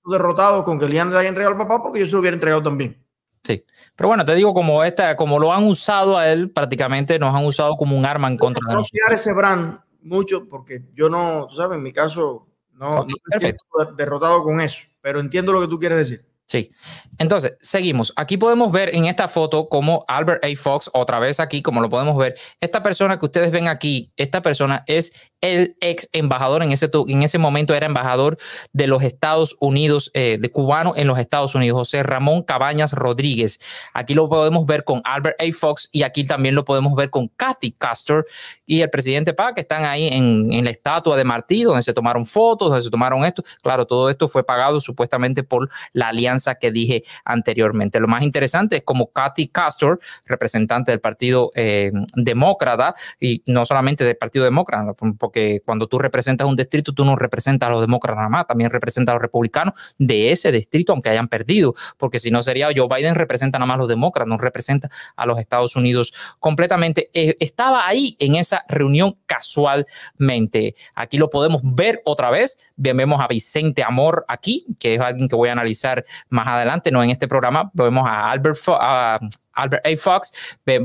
derrotados 0.04 0.64
con 0.64 0.78
que 0.78 0.88
le 0.88 1.00
haya 1.00 1.28
entregado 1.28 1.52
al 1.52 1.58
papá 1.58 1.82
porque 1.82 2.00
yo 2.00 2.06
se 2.06 2.12
lo 2.12 2.20
hubiera 2.20 2.34
entregado 2.36 2.62
también. 2.62 3.04
Sí, 3.42 3.62
pero 3.98 4.10
bueno, 4.10 4.24
te 4.24 4.36
digo, 4.36 4.54
como 4.54 4.84
esta, 4.84 5.16
como 5.16 5.40
lo 5.40 5.52
han 5.52 5.64
usado 5.64 6.16
a 6.16 6.30
él, 6.30 6.52
prácticamente 6.52 7.18
nos 7.18 7.34
han 7.34 7.44
usado 7.44 7.74
como 7.76 7.98
un 7.98 8.06
arma 8.06 8.28
en 8.28 8.36
contra 8.38 8.62
de 8.68 8.74
nosotros. 8.76 9.00
No 9.08 9.12
ese 9.12 9.32
brand 9.34 9.80
mucho 10.02 10.48
porque 10.48 10.84
yo 10.94 11.08
no, 11.08 11.48
tú 11.50 11.56
sabes, 11.56 11.78
en 11.78 11.82
mi 11.82 11.92
caso 11.92 12.46
no, 12.74 12.98
no 12.98 13.06
me 13.06 13.38
siento 13.40 13.64
derrotado 13.96 14.44
con 14.44 14.60
eso, 14.60 14.82
pero 15.00 15.18
entiendo 15.18 15.52
lo 15.52 15.60
que 15.60 15.66
tú 15.66 15.80
quieres 15.80 15.98
decir. 15.98 16.24
Sí. 16.48 16.70
Entonces, 17.18 17.58
seguimos. 17.60 18.14
Aquí 18.16 18.38
podemos 18.38 18.72
ver 18.72 18.94
en 18.94 19.04
esta 19.04 19.28
foto 19.28 19.68
como 19.68 20.06
Albert 20.08 20.42
A. 20.42 20.48
Fox, 20.56 20.88
otra 20.94 21.18
vez 21.18 21.40
aquí, 21.40 21.60
como 21.60 21.82
lo 21.82 21.90
podemos 21.90 22.16
ver, 22.16 22.36
esta 22.62 22.82
persona 22.82 23.18
que 23.18 23.26
ustedes 23.26 23.50
ven 23.50 23.68
aquí, 23.68 24.12
esta 24.16 24.40
persona 24.40 24.82
es 24.86 25.12
el 25.42 25.76
ex 25.80 26.08
embajador 26.12 26.62
en 26.62 26.72
ese, 26.72 26.90
en 27.06 27.22
ese 27.22 27.36
momento, 27.36 27.74
era 27.74 27.84
embajador 27.84 28.38
de 28.72 28.86
los 28.86 29.02
Estados 29.02 29.56
Unidos, 29.60 30.10
eh, 30.14 30.38
de 30.40 30.50
cubano 30.50 30.94
en 30.96 31.06
los 31.06 31.18
Estados 31.18 31.54
Unidos, 31.54 31.80
José 31.80 32.02
Ramón 32.02 32.42
Cabañas 32.42 32.94
Rodríguez. 32.94 33.60
Aquí 33.92 34.14
lo 34.14 34.30
podemos 34.30 34.64
ver 34.64 34.84
con 34.84 35.02
Albert 35.04 35.38
A. 35.40 35.52
Fox 35.52 35.90
y 35.92 36.02
aquí 36.02 36.24
también 36.24 36.54
lo 36.54 36.64
podemos 36.64 36.94
ver 36.94 37.10
con 37.10 37.28
Kathy 37.28 37.72
Castor 37.72 38.26
y 38.64 38.80
el 38.80 38.88
presidente 38.88 39.34
Paz, 39.34 39.52
que 39.54 39.60
están 39.60 39.84
ahí 39.84 40.08
en, 40.08 40.50
en 40.50 40.64
la 40.64 40.70
estatua 40.70 41.16
de 41.16 41.24
Martí, 41.24 41.62
donde 41.62 41.82
se 41.82 41.92
tomaron 41.92 42.24
fotos, 42.24 42.70
donde 42.70 42.82
se 42.82 42.90
tomaron 42.90 43.22
esto. 43.24 43.44
Claro, 43.62 43.86
todo 43.86 44.08
esto 44.08 44.28
fue 44.28 44.44
pagado 44.44 44.80
supuestamente 44.80 45.42
por 45.42 45.68
la 45.92 46.08
alianza 46.08 46.37
que 46.60 46.70
dije 46.70 47.02
anteriormente. 47.24 48.00
Lo 48.00 48.08
más 48.08 48.22
interesante 48.22 48.76
es 48.76 48.82
como 48.82 49.10
Kathy 49.10 49.48
Castor, 49.48 50.00
representante 50.26 50.92
del 50.92 51.00
Partido 51.00 51.50
eh, 51.54 51.92
Demócrata, 52.14 52.94
y 53.20 53.42
no 53.46 53.66
solamente 53.66 54.04
del 54.04 54.16
Partido 54.16 54.44
Demócrata, 54.44 54.94
porque 55.18 55.62
cuando 55.64 55.86
tú 55.86 55.98
representas 55.98 56.46
un 56.46 56.56
distrito, 56.56 56.92
tú 56.92 57.04
no 57.04 57.16
representas 57.16 57.68
a 57.68 57.70
los 57.70 57.80
demócratas 57.80 58.16
nada 58.16 58.28
más, 58.28 58.46
también 58.46 58.70
representas 58.70 59.12
a 59.12 59.16
los 59.16 59.22
republicanos 59.22 59.74
de 59.98 60.32
ese 60.32 60.52
distrito, 60.52 60.92
aunque 60.92 61.10
hayan 61.10 61.28
perdido, 61.28 61.74
porque 61.96 62.18
si 62.18 62.30
no 62.30 62.42
sería 62.42 62.68
Joe 62.74 62.88
Biden 62.88 63.14
representa 63.14 63.58
nada 63.58 63.66
más 63.66 63.74
a 63.76 63.78
los 63.78 63.88
demócratas, 63.88 64.28
no 64.28 64.38
representa 64.38 64.90
a 65.16 65.26
los 65.26 65.38
Estados 65.38 65.76
Unidos 65.76 66.12
completamente. 66.38 67.10
Eh, 67.12 67.36
estaba 67.40 67.86
ahí 67.86 68.16
en 68.18 68.36
esa 68.36 68.64
reunión 68.68 69.16
casualmente. 69.26 70.74
Aquí 70.94 71.18
lo 71.18 71.30
podemos 71.30 71.62
ver 71.64 72.02
otra 72.04 72.30
vez. 72.30 72.58
Vemos 72.76 73.20
a 73.20 73.26
Vicente 73.26 73.82
Amor 73.82 74.24
aquí, 74.28 74.66
que 74.78 74.94
es 74.94 75.00
alguien 75.00 75.28
que 75.28 75.36
voy 75.36 75.48
a 75.48 75.52
analizar 75.52 76.04
más 76.30 76.46
adelante, 76.46 76.90
no 76.90 77.02
en 77.02 77.10
este 77.10 77.28
programa, 77.28 77.70
vemos 77.74 78.08
a 78.08 78.30
Albert, 78.30 78.58
a 78.68 79.18
Albert 79.58 79.86
A. 79.86 79.96
Fox, 79.96 80.32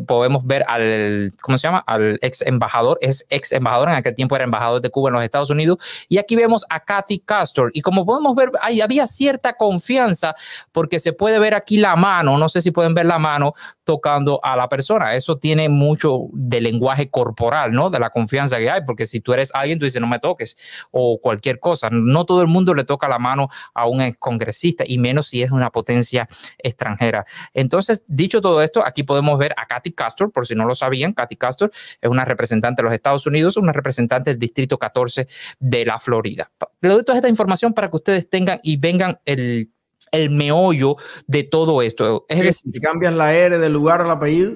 podemos 0.07 0.45
ver 0.45 0.65
al, 0.67 1.33
¿cómo 1.41 1.57
se 1.57 1.67
llama? 1.67 1.83
Al 1.85 2.17
ex 2.21 2.41
embajador, 2.41 2.97
es 3.01 3.25
ex 3.29 3.51
embajador, 3.51 3.89
en 3.89 3.95
aquel 3.95 4.15
tiempo 4.15 4.35
era 4.35 4.43
embajador 4.43 4.81
de 4.81 4.89
Cuba 4.89 5.09
en 5.09 5.13
los 5.13 5.23
Estados 5.23 5.49
Unidos, 5.49 5.77
y 6.09 6.17
aquí 6.17 6.35
vemos 6.35 6.65
a 6.69 6.79
Kathy 6.79 7.19
Castor, 7.19 7.69
y 7.73 7.81
como 7.81 8.05
podemos 8.05 8.35
ver, 8.35 8.51
ahí 8.61 8.81
había 8.81 9.07
cierta 9.07 9.53
confianza, 9.53 10.33
porque 10.71 10.99
se 10.99 11.13
puede 11.13 11.39
ver 11.39 11.53
aquí 11.53 11.77
la 11.77 11.95
mano, 11.95 12.37
no 12.37 12.49
sé 12.49 12.61
si 12.61 12.71
pueden 12.71 12.93
ver 12.93 13.05
la 13.05 13.19
mano 13.19 13.53
tocando 13.83 14.39
a 14.43 14.55
la 14.55 14.67
persona, 14.69 15.13
eso 15.15 15.37
tiene 15.37 15.69
mucho 15.69 16.27
de 16.33 16.61
lenguaje 16.61 17.09
corporal, 17.09 17.73
¿no? 17.73 17.89
De 17.89 17.99
la 17.99 18.09
confianza 18.09 18.57
que 18.57 18.71
hay, 18.71 18.81
porque 18.85 19.05
si 19.05 19.19
tú 19.19 19.33
eres 19.33 19.51
alguien, 19.53 19.77
tú 19.77 19.85
dices, 19.85 20.01
no 20.01 20.07
me 20.07 20.19
toques, 20.19 20.57
o 20.91 21.19
cualquier 21.21 21.59
cosa, 21.59 21.89
no 21.91 22.25
todo 22.25 22.41
el 22.41 22.47
mundo 22.47 22.73
le 22.73 22.85
toca 22.85 23.07
la 23.07 23.19
mano 23.19 23.49
a 23.73 23.87
un 23.87 24.01
ex 24.01 24.17
congresista, 24.17 24.83
y 24.87 24.97
menos 24.97 25.27
si 25.27 25.43
es 25.43 25.51
una 25.51 25.69
potencia 25.69 26.27
extranjera. 26.57 27.25
Entonces, 27.53 28.03
dicho 28.07 28.41
todo 28.41 28.62
esto, 28.63 28.85
aquí 28.85 29.03
podemos 29.03 29.37
ver 29.37 29.53
a 29.57 29.67
Kathy 29.67 29.91
Castor, 29.91 30.31
por 30.31 30.47
si 30.47 30.55
no 30.55 30.65
lo 30.65 30.75
sabían, 30.75 31.13
Kathy 31.13 31.35
Castor 31.35 31.71
es 32.01 32.09
una 32.09 32.25
representante 32.25 32.81
de 32.81 32.85
los 32.85 32.93
Estados 32.93 33.25
Unidos, 33.27 33.57
una 33.57 33.73
representante 33.73 34.31
del 34.31 34.39
Distrito 34.39 34.77
14 34.77 35.27
de 35.59 35.85
la 35.85 35.99
Florida. 35.99 36.51
Le 36.81 36.89
doy 36.89 37.03
toda 37.03 37.17
esta 37.17 37.29
información 37.29 37.73
para 37.73 37.89
que 37.89 37.97
ustedes 37.97 38.29
tengan 38.29 38.59
y 38.63 38.77
vengan 38.77 39.19
el, 39.25 39.71
el 40.11 40.29
meollo 40.29 40.95
de 41.27 41.43
todo 41.43 41.81
esto. 41.81 42.25
Es 42.29 42.39
decir, 42.39 42.71
si 42.73 42.79
cambian 42.79 43.17
la 43.17 43.35
R 43.35 43.57
del 43.57 43.73
lugar 43.73 44.01
al 44.01 44.11
apellido. 44.11 44.55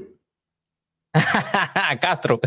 Castro. 2.01 2.39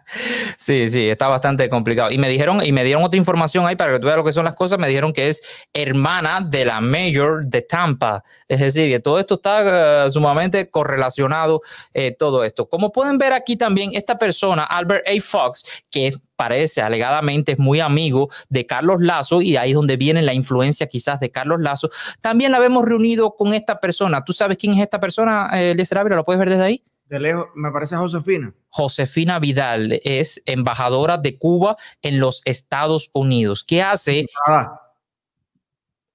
sí, 0.58 0.90
sí, 0.90 1.08
está 1.08 1.28
bastante 1.28 1.68
complicado. 1.68 2.10
Y 2.10 2.18
me 2.18 2.28
dijeron, 2.28 2.64
y 2.64 2.72
me 2.72 2.84
dieron 2.84 3.04
otra 3.04 3.18
información 3.18 3.66
ahí 3.66 3.76
para 3.76 3.92
que 3.92 3.98
tú 3.98 4.06
veas 4.06 4.16
lo 4.16 4.24
que 4.24 4.32
son 4.32 4.44
las 4.44 4.54
cosas. 4.54 4.78
Me 4.78 4.88
dijeron 4.88 5.12
que 5.12 5.28
es 5.28 5.66
hermana 5.72 6.40
de 6.40 6.64
la 6.64 6.80
mayor 6.80 7.46
de 7.46 7.62
Tampa. 7.62 8.22
Es 8.48 8.60
decir, 8.60 8.90
que 8.90 9.00
todo 9.00 9.18
esto 9.18 9.34
está 9.34 10.06
eh, 10.06 10.10
sumamente 10.10 10.70
correlacionado, 10.70 11.60
eh, 11.92 12.14
todo 12.18 12.44
esto. 12.44 12.68
Como 12.68 12.92
pueden 12.92 13.18
ver 13.18 13.32
aquí 13.32 13.56
también, 13.56 13.90
esta 13.94 14.18
persona, 14.18 14.64
Albert 14.64 15.06
A. 15.06 15.20
Fox, 15.20 15.64
que 15.90 16.12
parece 16.36 16.82
alegadamente 16.82 17.52
es 17.52 17.58
muy 17.58 17.80
amigo 17.80 18.28
de 18.48 18.66
Carlos 18.66 19.00
Lazo 19.00 19.40
y 19.40 19.56
ahí 19.56 19.70
es 19.70 19.74
donde 19.76 19.96
viene 19.96 20.20
la 20.22 20.34
influencia 20.34 20.88
quizás 20.88 21.20
de 21.20 21.30
Carlos 21.30 21.60
Lazo. 21.60 21.90
También 22.20 22.52
la 22.52 22.58
vemos 22.58 22.84
reunido 22.84 23.36
con 23.36 23.54
esta 23.54 23.80
persona. 23.80 24.24
¿Tú 24.24 24.32
sabes 24.32 24.56
quién 24.56 24.74
es 24.74 24.80
esta 24.80 25.00
persona, 25.00 25.50
eh, 25.52 25.74
¿Lo 25.74 26.24
puedes 26.24 26.38
ver 26.38 26.50
desde 26.50 26.64
ahí? 26.64 26.84
De 27.06 27.20
lejos, 27.20 27.46
me 27.54 27.70
parece 27.70 27.96
Josefina. 27.96 28.52
Josefina 28.70 29.38
Vidal 29.38 30.00
es 30.04 30.42
embajadora 30.46 31.18
de 31.18 31.38
Cuba 31.38 31.76
en 32.02 32.18
los 32.18 32.42
Estados 32.44 33.10
Unidos. 33.12 33.62
¿Qué 33.62 33.82
hace? 33.82 34.26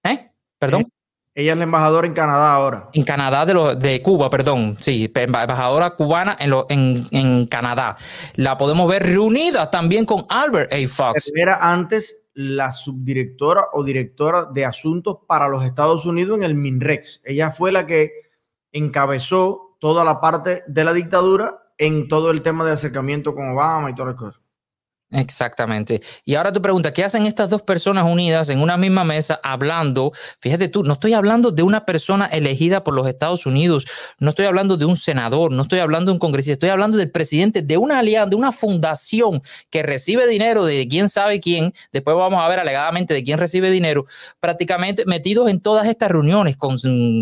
¿Eh? 0.04 0.32
Perdón. 0.58 0.92
Ella 1.36 1.54
es 1.54 1.58
la 1.58 1.64
embajadora 1.64 2.06
en 2.06 2.14
Canadá 2.14 2.54
ahora. 2.54 2.90
En 2.92 3.04
Canadá 3.04 3.46
de, 3.46 3.76
de 3.76 4.02
Cuba, 4.02 4.30
perdón. 4.30 4.76
Sí, 4.80 5.10
embajadora 5.16 5.92
cubana 5.92 6.36
en, 6.40 6.50
lo, 6.50 6.66
en, 6.70 7.08
en, 7.12 7.46
Canadá. 7.46 7.96
La 8.36 8.58
podemos 8.58 8.90
ver 8.90 9.04
reunida 9.04 9.72
también 9.72 10.04
con 10.04 10.26
Albert 10.28 10.74
A. 10.74 10.88
Fox. 10.88 11.32
Era 11.34 11.72
antes 11.72 12.30
la 12.34 12.72
subdirectora 12.72 13.68
o 13.74 13.84
directora 13.84 14.46
de 14.52 14.66
asuntos 14.66 15.20
para 15.28 15.48
los 15.48 15.64
Estados 15.64 16.06
Unidos 16.06 16.38
en 16.38 16.44
el 16.44 16.56
MINREX. 16.56 17.22
Ella 17.24 17.52
fue 17.52 17.72
la 17.72 17.86
que 17.86 18.12
encabezó 18.72 19.69
toda 19.80 20.04
la 20.04 20.22
parte 20.22 20.64
de 20.68 20.84
la 20.84 20.94
dictadura 20.94 21.64
en 21.78 22.08
todo 22.08 22.32
el 22.32 22.42
tema 22.42 22.66
de 22.66 22.74
acercamiento 22.74 23.34
con 23.34 23.50
Obama 23.52 23.90
y 23.90 23.96
todas 23.96 24.14
las 24.14 24.22
cosas. 24.22 24.42
Exactamente. 25.12 26.02
Y 26.24 26.36
ahora 26.36 26.54
tu 26.54 26.62
pregunta, 26.62 26.94
¿qué 26.94 27.04
hacen 27.04 27.26
estas 27.26 27.50
dos 27.50 27.64
personas 27.64 28.06
unidas 28.06 28.50
en 28.50 28.62
una 28.62 28.78
misma 28.78 29.04
mesa 29.04 29.40
hablando? 29.42 30.12
Fíjate 30.40 30.68
tú, 30.68 30.84
no 30.84 30.94
estoy 30.94 31.14
hablando 31.14 31.50
de 31.50 31.64
una 31.64 31.84
persona 31.84 32.28
elegida 32.28 32.84
por 32.84 32.94
los 32.94 33.08
Estados 33.08 33.48
Unidos, 33.48 33.88
no 34.20 34.30
estoy 34.30 34.46
hablando 34.46 34.78
de 34.78 34.86
un 34.86 34.96
senador, 34.96 35.52
no 35.52 35.64
estoy 35.64 35.80
hablando 35.80 36.12
de 36.12 36.14
un 36.14 36.20
congresista, 36.20 36.54
estoy 36.54 36.70
hablando 36.70 36.96
del 36.98 37.10
presidente 37.10 37.64
de 37.64 37.78
una 37.78 37.98
alianza, 37.98 38.30
de 38.30 38.36
una 38.36 38.52
fundación 38.52 39.42
que 39.72 39.82
recibe 39.82 40.28
dinero 40.28 40.64
de 40.64 40.88
quién 40.88 41.10
sabe 41.10 41.40
quién, 41.40 41.74
después 41.92 42.16
vamos 42.16 42.40
a 42.40 42.48
ver 42.48 42.60
alegadamente 42.60 43.16
de 43.16 43.24
quién 43.24 43.40
recibe 43.40 43.72
dinero, 43.72 44.06
prácticamente 44.40 45.06
metidos 45.08 45.50
en 45.50 45.60
todas 45.60 45.88
estas 45.88 46.12
reuniones 46.12 46.56
con, 46.56 46.78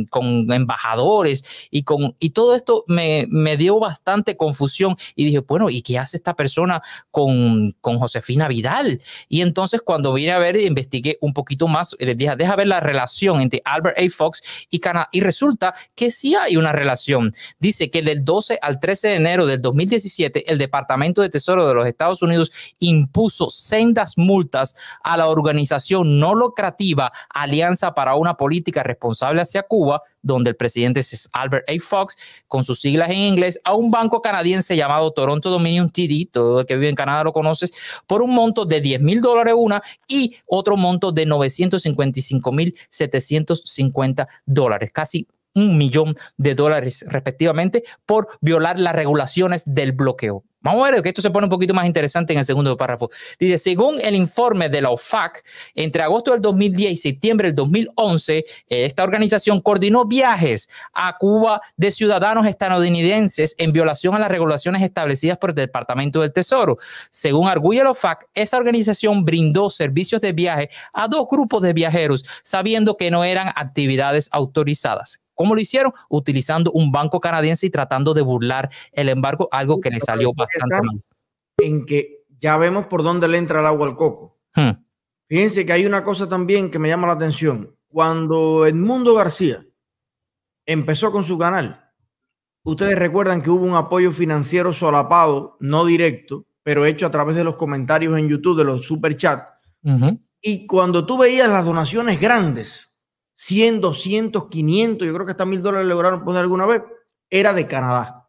con 0.10 0.52
embajadores 0.52 1.70
y 1.72 1.84
con 1.84 2.18
y 2.20 2.32
todo 2.32 2.54
esto 2.54 2.84
me, 2.88 3.28
me 3.30 3.56
dio 3.56 3.80
bastante 3.80 4.36
confusión 4.36 4.98
y 5.16 5.24
dije, 5.24 5.40
bueno, 5.40 5.70
¿y 5.70 5.82
qué 5.82 5.98
hace 5.98 6.18
esta 6.18 6.36
persona 6.36 6.82
con 7.12 7.77
con 7.82 8.00
Josefina 8.00 8.48
Vidal. 8.48 9.02
Y 9.30 9.42
entonces 9.42 9.82
cuando 9.82 10.14
vine 10.14 10.32
a 10.32 10.40
ver, 10.40 10.58
investigué 10.58 11.18
un 11.22 11.34
poquito 11.34 11.68
más, 11.68 11.96
les 12.00 12.18
dije, 12.18 12.36
deja 12.36 12.56
ver 12.56 12.68
la 12.68 12.80
relación 12.80 13.42
entre 13.42 13.62
Albert 13.66 13.98
A. 13.98 14.10
Fox 14.10 14.68
y 14.70 14.80
Canadá. 14.80 15.10
Y 15.12 15.22
resulta 15.22 15.74
que 15.96 16.12
sí 16.12 16.36
hay 16.36 16.58
una 16.58 16.72
relación. 16.72 17.34
Dice 17.60 17.90
que 17.90 18.02
del 18.02 18.24
12 18.24 18.60
al 18.62 18.80
13 18.80 19.08
de 19.10 19.16
enero 19.16 19.46
del 19.46 19.62
2017, 19.62 20.52
el 20.52 20.58
Departamento 20.58 21.22
de 21.22 21.30
Tesoro 21.30 21.68
de 21.68 21.74
los 21.74 21.88
Estados 21.88 22.22
Unidos 22.22 22.52
impuso 22.80 23.50
sendas 23.50 24.18
multas 24.18 24.76
a 25.04 25.18
la 25.18 25.28
organización 25.28 26.20
no 26.20 26.36
lucrativa 26.36 27.12
Alianza 27.30 27.94
para 27.94 28.16
una 28.16 28.36
Política 28.36 28.84
Responsable 28.84 29.42
hacia 29.42 29.64
Cuba, 29.64 30.02
donde 30.22 30.50
el 30.50 30.56
presidente 30.56 31.00
es 31.00 31.30
Albert 31.34 31.70
A. 31.70 31.74
Fox, 31.80 32.16
con 32.48 32.64
sus 32.64 32.80
siglas 32.80 33.10
en 33.10 33.18
inglés, 33.18 33.60
a 33.64 33.74
un 33.74 33.92
banco 33.92 34.22
canadiense 34.22 34.76
llamado 34.76 35.12
Toronto 35.12 35.50
Dominion 35.50 35.90
TD, 35.90 36.30
todo 36.32 36.62
el 36.62 36.66
que 36.66 36.76
vive 36.76 36.90
en 36.90 36.96
Canadá 36.96 37.24
lo 37.24 37.34
conoce, 37.34 37.67
por 38.06 38.22
un 38.22 38.34
monto 38.34 38.66
de 38.66 38.82
10 38.82 39.02
mil 39.02 39.22
dólares 39.22 39.54
una 39.58 39.82
y 40.08 40.36
otro 40.46 40.78
monto 40.78 41.12
de 41.12 41.26
955 41.26 42.52
mil 42.52 42.76
750 42.90 44.28
dólares, 44.46 44.92
casi 44.94 45.28
un 45.54 45.78
millón 45.78 46.16
de 46.38 46.54
dólares 46.54 47.04
respectivamente 47.08 47.84
por 48.06 48.28
violar 48.42 48.78
las 48.78 48.96
regulaciones 48.96 49.64
del 49.66 49.92
bloqueo. 49.92 50.44
Vamos 50.62 50.88
a 50.88 50.92
ver 50.92 51.02
que 51.04 51.10
esto 51.10 51.22
se 51.22 51.30
pone 51.30 51.46
un 51.46 51.52
poquito 51.52 51.74
más 51.74 51.86
interesante 51.86 52.34
en 52.34 52.40
el 52.40 52.46
segundo 52.46 52.76
párrafo. 52.76 53.10
Dice, 53.40 53.58
según 53.58 54.02
el 54.02 54.16
informe 54.16 54.70
de 54.70 54.82
la 54.82 54.90
OFAC, 54.90 55.44
entre 55.76 56.02
agosto 56.02 56.32
del 56.32 56.42
2010 56.42 56.92
y 56.92 56.98
septiembre 56.98 57.50
del 57.50 57.56
2011, 57.56 58.44
esta 58.68 59.04
organización 59.04 59.62
coordinó 59.62 60.06
viajes 60.06 60.68
a 60.94 61.16
Cuba 61.18 61.62
de 61.76 61.92
ciudadanos 61.92 62.48
estadounidenses 62.48 63.56
en 63.60 63.72
violación 63.72 64.16
a 64.16 64.20
las 64.20 64.30
regulaciones 64.30 64.82
establecidas 64.82 65.38
por 65.38 65.52
el 65.52 65.56
Departamento 65.56 66.22
del 66.22 66.34
Tesoro. 66.34 66.78
Según 67.12 67.48
arguye 67.48 67.84
la 67.84 67.92
OFAC, 67.92 68.28
esa 68.34 68.58
organización 68.58 69.26
brindó 69.26 69.70
servicios 69.70 70.22
de 70.22 70.34
viaje 70.34 70.70
a 70.92 71.08
dos 71.08 71.28
grupos 71.30 71.62
de 71.62 71.74
viajeros, 71.74 72.26
sabiendo 72.44 72.98
que 72.98 73.12
no 73.12 73.24
eran 73.24 73.50
actividades 73.56 74.28
autorizadas. 74.32 75.22
¿Cómo 75.38 75.54
lo 75.54 75.62
hicieron? 75.62 75.94
Utilizando 76.10 76.72
un 76.72 76.92
banco 76.92 77.22
canadiense 77.22 77.68
y 77.68 77.70
tratando 77.70 78.14
de 78.16 78.24
burlar 78.24 78.70
el 78.92 79.08
embargo, 79.08 79.48
algo 79.52 79.80
que 79.80 79.92
le 79.92 80.00
salió 80.00 80.34
bastante 80.34 80.76
mal. 80.84 81.02
En 81.60 81.86
que 81.86 82.26
ya 82.40 82.58
vemos 82.58 82.88
por 82.88 83.04
dónde 83.04 83.28
le 83.28 83.38
entra 83.38 83.60
el 83.60 83.68
agua 83.68 83.88
al 83.88 83.96
coco. 83.96 84.40
Hmm. 84.56 84.72
Fíjense 85.30 85.66
que 85.66 85.74
hay 85.74 85.86
una 85.86 86.04
cosa 86.04 86.28
también 86.28 86.72
que 86.72 86.80
me 86.80 86.90
llama 86.90 87.08
la 87.08 87.14
atención. 87.14 87.76
Cuando 87.88 88.66
Edmundo 88.66 89.14
García 89.14 89.64
empezó 90.66 91.12
con 91.12 91.24
su 91.24 91.38
canal, 91.38 91.92
ustedes 92.64 92.98
recuerdan 92.98 93.42
que 93.42 93.52
hubo 93.52 93.66
un 93.66 93.76
apoyo 93.76 94.12
financiero 94.12 94.74
solapado, 94.74 95.56
no 95.60 95.86
directo, 95.86 96.48
pero 96.64 96.86
hecho 96.86 97.06
a 97.06 97.12
través 97.12 97.36
de 97.36 97.44
los 97.44 97.56
comentarios 97.58 98.18
en 98.18 98.28
YouTube, 98.28 98.58
de 98.58 98.64
los 98.64 98.86
super 98.86 99.16
chat. 99.16 99.48
Y 100.42 100.66
cuando 100.66 101.06
tú 101.06 101.18
veías 101.18 101.48
las 101.48 101.66
donaciones 101.66 102.20
grandes, 102.20 102.87
100, 103.40 103.82
200, 103.82 104.50
500, 104.50 105.08
yo 105.08 105.14
creo 105.14 105.26
que 105.26 105.32
hasta 105.32 105.46
mil 105.46 105.62
dólares 105.62 105.88
lograron 105.88 106.24
poner 106.24 106.42
alguna 106.42 106.66
vez, 106.66 106.82
era 107.30 107.54
de 107.54 107.68
Canadá. 107.68 108.28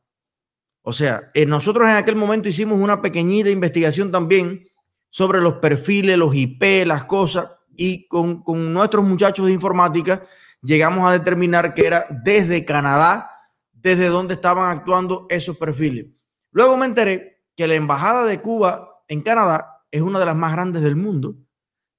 O 0.83 0.93
sea, 0.93 1.29
eh, 1.33 1.47
nosotros 1.47 1.89
en 1.89 1.97
aquel 1.97 2.15
momento 2.15 2.51
hicimos 2.51 2.79
una 2.79 3.01
pequeñita 3.01 3.49
investigación 3.49 4.11
también 4.11 4.69
sobre 5.09 5.41
los 5.41 5.55
perfiles, 5.55 6.19
los 6.19 6.35
IP, 6.35 6.87
las 6.87 7.05
cosas, 7.05 7.49
y 7.75 8.07
con, 8.07 8.43
con 8.43 8.75
nuestros 8.75 9.03
muchachos 9.05 9.47
de 9.47 9.53
informática 9.53 10.25
llegamos 10.61 11.09
a 11.09 11.13
determinar 11.13 11.73
que 11.73 11.87
era 11.87 12.07
desde 12.11 12.67
Canadá, 12.67 13.31
desde 13.73 14.09
donde 14.09 14.35
estaban 14.35 14.77
actuando 14.77 15.27
esos 15.31 15.57
perfiles. 15.57 16.07
Luego 16.51 16.77
me 16.77 16.85
enteré 16.85 17.45
que 17.57 17.67
la 17.67 17.75
Embajada 17.75 18.25
de 18.25 18.43
Cuba 18.43 19.03
en 19.09 19.23
Canadá 19.23 19.85
es 19.91 20.03
una 20.03 20.19
de 20.19 20.27
las 20.27 20.37
más 20.37 20.53
grandes 20.53 20.83
del 20.83 20.97
mundo, 20.97 21.37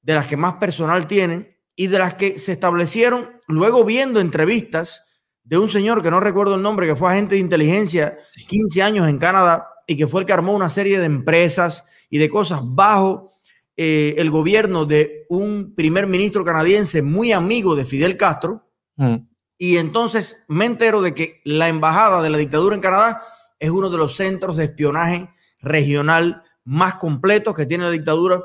de 0.03 0.13
las 0.13 0.27
que 0.27 0.37
más 0.37 0.57
personal 0.57 1.07
tienen 1.07 1.58
y 1.79 1.87
de 1.87 1.97
las 1.97 2.15
que 2.15 2.37
se 2.37 2.51
establecieron 2.51 3.39
luego 3.47 3.85
viendo 3.85 4.19
entrevistas 4.19 5.05
de 5.45 5.57
un 5.57 5.69
señor 5.69 6.03
que 6.03 6.11
no 6.11 6.19
recuerdo 6.19 6.55
el 6.55 6.61
nombre, 6.61 6.85
que 6.85 6.97
fue 6.97 7.09
agente 7.09 7.35
de 7.35 7.41
inteligencia 7.41 8.17
15 8.49 8.83
años 8.83 9.07
en 9.07 9.17
Canadá 9.17 9.69
y 9.87 9.95
que 9.95 10.05
fue 10.05 10.19
el 10.19 10.27
que 10.27 10.33
armó 10.33 10.53
una 10.53 10.69
serie 10.69 10.99
de 10.99 11.05
empresas 11.05 11.85
y 12.09 12.17
de 12.17 12.27
cosas 12.29 12.59
bajo 12.65 13.31
eh, 13.77 14.13
el 14.17 14.29
gobierno 14.29 14.83
de 14.83 15.25
un 15.29 15.73
primer 15.73 16.05
ministro 16.05 16.43
canadiense 16.43 17.01
muy 17.01 17.31
amigo 17.31 17.77
de 17.77 17.85
Fidel 17.85 18.17
Castro. 18.17 18.69
Mm. 18.97 19.15
Y 19.57 19.77
entonces 19.77 20.43
me 20.49 20.65
entero 20.65 21.01
de 21.01 21.15
que 21.15 21.39
la 21.45 21.69
embajada 21.69 22.21
de 22.21 22.29
la 22.29 22.39
dictadura 22.39 22.75
en 22.75 22.81
Canadá 22.81 23.23
es 23.57 23.69
uno 23.69 23.89
de 23.89 23.97
los 23.97 24.17
centros 24.17 24.57
de 24.57 24.65
espionaje 24.65 25.29
regional 25.61 26.43
más 26.65 26.95
completos 26.95 27.55
que 27.55 27.65
tiene 27.65 27.85
la 27.85 27.91
dictadura 27.91 28.41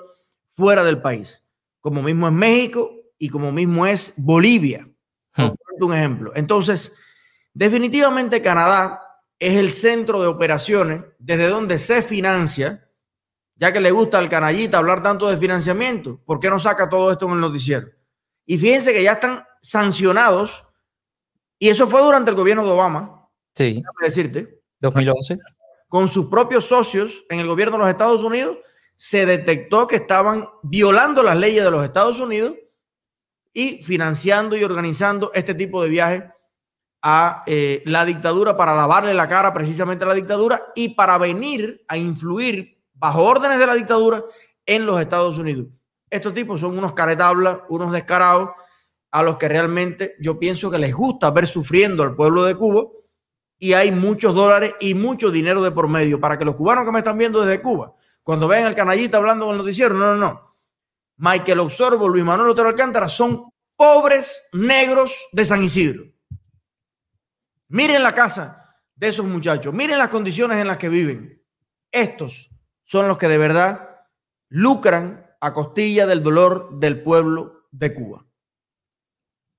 fuera 0.55 0.85
del 0.85 1.03
país, 1.03 1.43
como 1.81 2.01
mismo 2.01 2.29
es 2.29 2.33
México 2.33 3.01
y 3.19 3.29
como 3.29 3.53
mismo 3.53 3.87
es 3.87 4.13
Bolivia. 4.17 4.89
Hmm. 5.37 5.51
Un 5.81 5.95
ejemplo. 5.95 6.33
Entonces, 6.35 6.93
definitivamente 7.53 8.41
Canadá 8.41 9.01
es 9.39 9.59
el 9.59 9.71
centro 9.71 10.21
de 10.21 10.29
operaciones 10.29 11.03
desde 11.19 11.49
donde 11.49 11.79
se 11.79 12.03
financia, 12.03 12.89
ya 13.57 13.73
que 13.73 13.81
le 13.81 13.91
gusta 13.91 14.19
al 14.19 14.29
canallita 14.29 14.79
hablar 14.79 15.03
tanto 15.03 15.29
de 15.29 15.37
financiamiento, 15.37 16.21
¿por 16.25 16.39
qué 16.39 16.49
no 16.49 16.59
saca 16.61 16.89
todo 16.89 17.11
esto 17.11 17.27
en 17.27 17.33
el 17.33 17.41
noticiero? 17.41 17.89
Y 18.47 18.59
fíjense 18.59 18.93
que 18.93 19.03
ya 19.03 19.13
están 19.13 19.45
sancionados, 19.61 20.65
y 21.59 21.69
eso 21.69 21.89
fue 21.89 22.03
durante 22.03 22.31
el 22.31 22.37
gobierno 22.37 22.65
de 22.65 22.71
Obama. 22.71 23.29
Sí. 23.55 23.83
decirte. 24.03 24.61
2011 24.81 25.39
con 25.95 26.09
sus 26.09 26.27
propios 26.27 26.65
socios 26.65 27.25
en 27.31 27.39
el 27.39 27.47
gobierno 27.47 27.77
de 27.77 27.85
los 27.85 27.89
Estados 27.89 28.25
Unidos, 28.25 28.59
se 28.97 29.27
detectó 29.27 29.87
que 29.87 29.95
estaban 29.95 30.49
violando 30.65 31.23
las 31.23 31.37
leyes 31.37 31.63
de 31.63 31.71
los 31.71 31.85
Estados 31.85 32.19
Unidos 32.19 32.55
y 33.55 33.83
financiando 33.83 34.57
y 34.57 34.65
organizando 34.65 35.31
este 35.33 35.55
tipo 35.55 35.83
de 35.83 35.89
viajes 35.89 36.25
a 37.01 37.43
eh, 37.47 37.83
la 37.87 38.05
dictadura 38.05 38.57
para 38.57 38.75
lavarle 38.75 39.15
la 39.15 39.29
cara 39.29 39.55
precisamente 39.55 40.05
a 40.05 40.09
la 40.09 40.15
dictadura 40.15 40.61
y 40.75 40.91
para 40.91 41.17
venir 41.17 41.85
a 41.89 41.97
influir 41.97 42.83
bajo 42.93 43.23
órdenes 43.23 43.59
de 43.59 43.67
la 43.67 43.75
dictadura 43.75 44.23
en 44.67 44.85
los 44.85 45.01
Estados 45.01 45.39
Unidos. 45.39 45.69
Estos 46.11 46.35
tipos 46.35 46.61
son 46.61 46.77
unos 46.77 46.93
caretablas, 46.93 47.59
unos 47.69 47.93
descarados, 47.93 48.51
a 49.15 49.23
los 49.23 49.37
que 49.37 49.49
realmente 49.49 50.17
yo 50.19 50.41
pienso 50.41 50.73
que 50.73 50.79
les 50.79 50.93
gusta 50.93 51.31
ver 51.31 51.47
sufriendo 51.47 52.03
al 52.03 52.17
pueblo 52.17 52.43
de 52.43 52.57
Cuba 52.57 52.87
y 53.61 53.73
hay 53.73 53.93
muchos 53.93 54.35
dólares 54.35 54.75
y 54.81 54.95
mucho 54.95 55.31
dinero 55.31 55.63
de 55.63 55.71
por 55.71 55.87
medio. 55.87 56.21
Para 56.21 56.37
que 56.37 56.45
los 56.45 56.57
cubanos 56.57 56.85
que 56.85 56.91
me 56.91 56.99
están 56.99 57.17
viendo 57.17 57.41
desde 57.45 57.63
Cuba, 57.63 57.95
cuando 58.25 58.49
vean 58.49 58.65
al 58.65 58.75
canallita 58.75 59.19
hablando 59.19 59.47
con 59.47 59.55
el 59.55 59.59
noticiero, 59.59 59.95
no, 59.95 60.15
no, 60.15 60.17
no. 60.17 60.54
Michael 61.17 61.61
Osorbo, 61.61 62.09
Luis 62.09 62.25
Manuel 62.25 62.51
Otero 62.51 62.69
Alcántara 62.69 63.09
son 63.09 63.51
pobres 63.77 64.45
negros 64.53 65.13
de 65.33 65.45
San 65.45 65.63
Isidro. 65.63 66.05
Miren 67.69 68.03
la 68.03 68.15
casa 68.15 68.77
de 68.95 69.09
esos 69.09 69.25
muchachos, 69.25 69.75
miren 69.75 69.99
las 69.99 70.11
condiciones 70.11 70.59
en 70.59 70.67
las 70.67 70.79
que 70.79 70.89
viven. 70.89 71.43
Estos 71.91 72.51
son 72.85 73.09
los 73.09 73.19
que 73.19 73.29
de 73.29 73.39
verdad 73.39 74.07
lucran 74.49 75.27
a 75.41 75.53
costilla 75.53 76.07
del 76.07 76.23
dolor 76.23 76.79
del 76.79 77.03
pueblo 77.03 77.67
de 77.71 77.95
Cuba. 77.95 78.24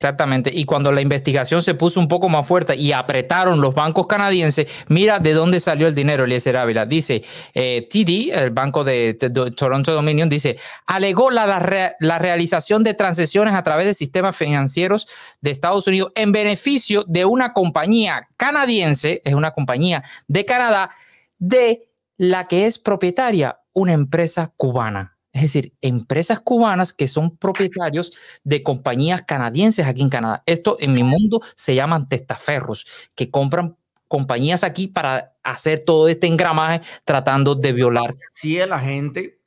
Exactamente. 0.06 0.52
Y 0.54 0.66
cuando 0.66 0.92
la 0.92 1.02
investigación 1.02 1.64
se 1.64 1.74
puso 1.74 2.00
un 2.00 2.08
poco 2.08 2.30
más 2.30 2.48
fuerte 2.48 2.76
y 2.76 2.92
apretaron 2.92 3.60
los 3.60 3.74
bancos 3.74 4.06
canadienses, 4.06 4.86
mira 4.88 5.18
de 5.18 5.34
dónde 5.34 5.60
salió 5.60 5.88
el 5.88 5.96
dinero, 5.96 6.26
Eliezer 6.26 6.58
Ávila. 6.58 6.86
Dice, 6.86 7.24
eh, 7.56 7.88
TD, 7.90 8.32
el 8.32 8.52
banco 8.52 8.84
de, 8.84 9.16
Toronto 9.58 9.92
Dominion, 9.94 10.30
dice, 10.30 10.58
alegó 10.86 11.32
la, 11.32 11.96
la, 12.00 12.20
realización 12.20 12.84
de 12.84 12.94
transacciones 12.94 13.56
a 13.56 13.64
través 13.64 13.88
de 13.88 13.96
sistemas 13.96 14.38
financieros 14.38 15.08
de 15.42 15.50
Estados 15.50 15.88
Unidos 15.88 16.12
en 16.14 16.32
beneficio 16.32 17.04
de 17.08 17.26
una 17.26 17.52
compañía 17.54 18.28
canadiense, 18.38 19.24
es 19.26 19.34
una 19.34 19.54
compañía 19.54 20.04
de 20.28 20.46
Canadá, 20.46 20.92
de 21.40 21.90
la 22.18 22.48
que 22.48 22.68
es 22.68 22.78
propietaria 22.78 23.58
una 23.74 23.94
empresa 23.94 24.54
cubana. 24.56 25.15
Es 25.36 25.42
decir, 25.42 25.74
empresas 25.82 26.40
cubanas 26.40 26.94
que 26.94 27.10
son 27.10 27.36
propietarios 27.36 28.14
de 28.46 28.64
compañías 28.64 29.24
canadienses 29.24 29.86
aquí 29.86 30.02
en 30.02 30.08
Canadá. 30.08 30.44
Esto 30.46 30.78
en 30.80 30.94
mi 30.94 31.04
mundo 31.04 31.42
se 31.58 31.76
llaman 31.76 32.08
testaferros, 32.08 32.88
que 33.16 33.30
compran 33.30 33.76
compañías 34.08 34.64
aquí 34.64 34.88
para 34.88 35.34
hacer 35.44 35.84
todo 35.84 36.08
este 36.08 36.28
engramaje 36.28 36.80
tratando 37.04 37.54
de 37.54 37.74
violar. 37.74 38.16
Sí, 38.32 38.58
el 38.58 38.72
agente 38.72 39.42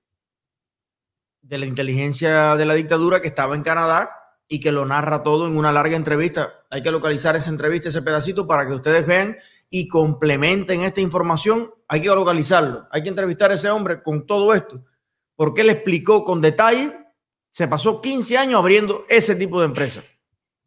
de 1.41 1.57
la 1.57 1.65
inteligencia 1.65 2.55
de 2.57 2.67
la 2.67 2.75
dictadura 2.75 3.23
que 3.23 3.29
estaba 3.29 3.55
en 3.57 3.63
Canadá 3.63 4.11
y 4.47 4.61
que 4.61 4.73
lo 4.73 4.85
narra 4.85 5.23
todo 5.23 5.47
en 5.47 5.57
una 5.57 5.73
larga 5.73 5.97
entrevista. 5.97 6.53
Hay 6.69 6.83
que 6.83 6.91
localizar 6.91 7.35
esa 7.35 7.49
entrevista, 7.49 7.89
ese 7.89 8.03
pedacito, 8.03 8.47
para 8.47 8.67
que 8.67 8.75
ustedes 8.75 9.07
vean 9.07 9.39
y 9.71 9.89
complementen 9.89 10.83
esta 10.83 11.01
información. 11.01 11.71
Hay 11.89 12.03
que 12.03 12.09
localizarlo. 12.09 12.87
Hay 12.91 13.03
que 13.03 13.09
entrevistar 13.09 13.51
a 13.53 13.55
ese 13.55 13.71
hombre 13.71 14.03
con 14.03 14.27
todo 14.27 14.53
esto 14.53 14.85
porque 15.39 15.61
él 15.61 15.71
explicó 15.71 16.25
con 16.25 16.41
detalle, 16.41 16.93
se 17.53 17.69
pasó 17.69 18.01
15 18.01 18.37
años 18.37 18.59
abriendo 18.59 19.05
ese 19.09 19.37
tipo 19.37 19.61
de 19.61 19.67
empresas. 19.67 20.03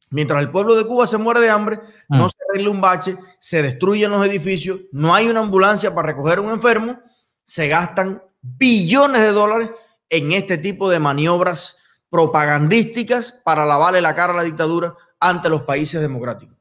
Mientras 0.09 0.39
el 0.41 0.49
pueblo 0.49 0.75
de 0.75 0.87
Cuba 0.87 1.07
se 1.07 1.17
muere 1.17 1.41
de 1.41 1.49
hambre, 1.49 1.81
mm. 2.07 2.17
no 2.17 2.29
se 2.29 2.37
arregla 2.47 2.71
un 2.71 2.79
bache, 2.79 3.17
se 3.37 3.61
destruyen 3.61 4.11
los 4.11 4.25
edificios, 4.25 4.79
no 4.93 5.13
hay 5.13 5.27
una 5.27 5.41
ambulancia 5.41 5.93
para 5.93 6.07
recoger 6.07 6.37
a 6.37 6.41
un 6.43 6.51
enfermo, 6.51 7.01
se 7.45 7.67
gastan 7.67 8.23
billones 8.41 9.21
de 9.21 9.33
dólares 9.33 9.71
en 10.09 10.31
este 10.31 10.57
tipo 10.57 10.89
de 10.89 10.99
maniobras 10.99 11.75
propagandísticas 12.09 13.33
para 13.43 13.65
lavarle 13.65 13.99
la 13.99 14.15
cara 14.15 14.31
a 14.31 14.37
la 14.37 14.43
dictadura 14.43 14.95
ante 15.19 15.49
los 15.49 15.63
países 15.63 15.99
democráticos. 15.99 16.55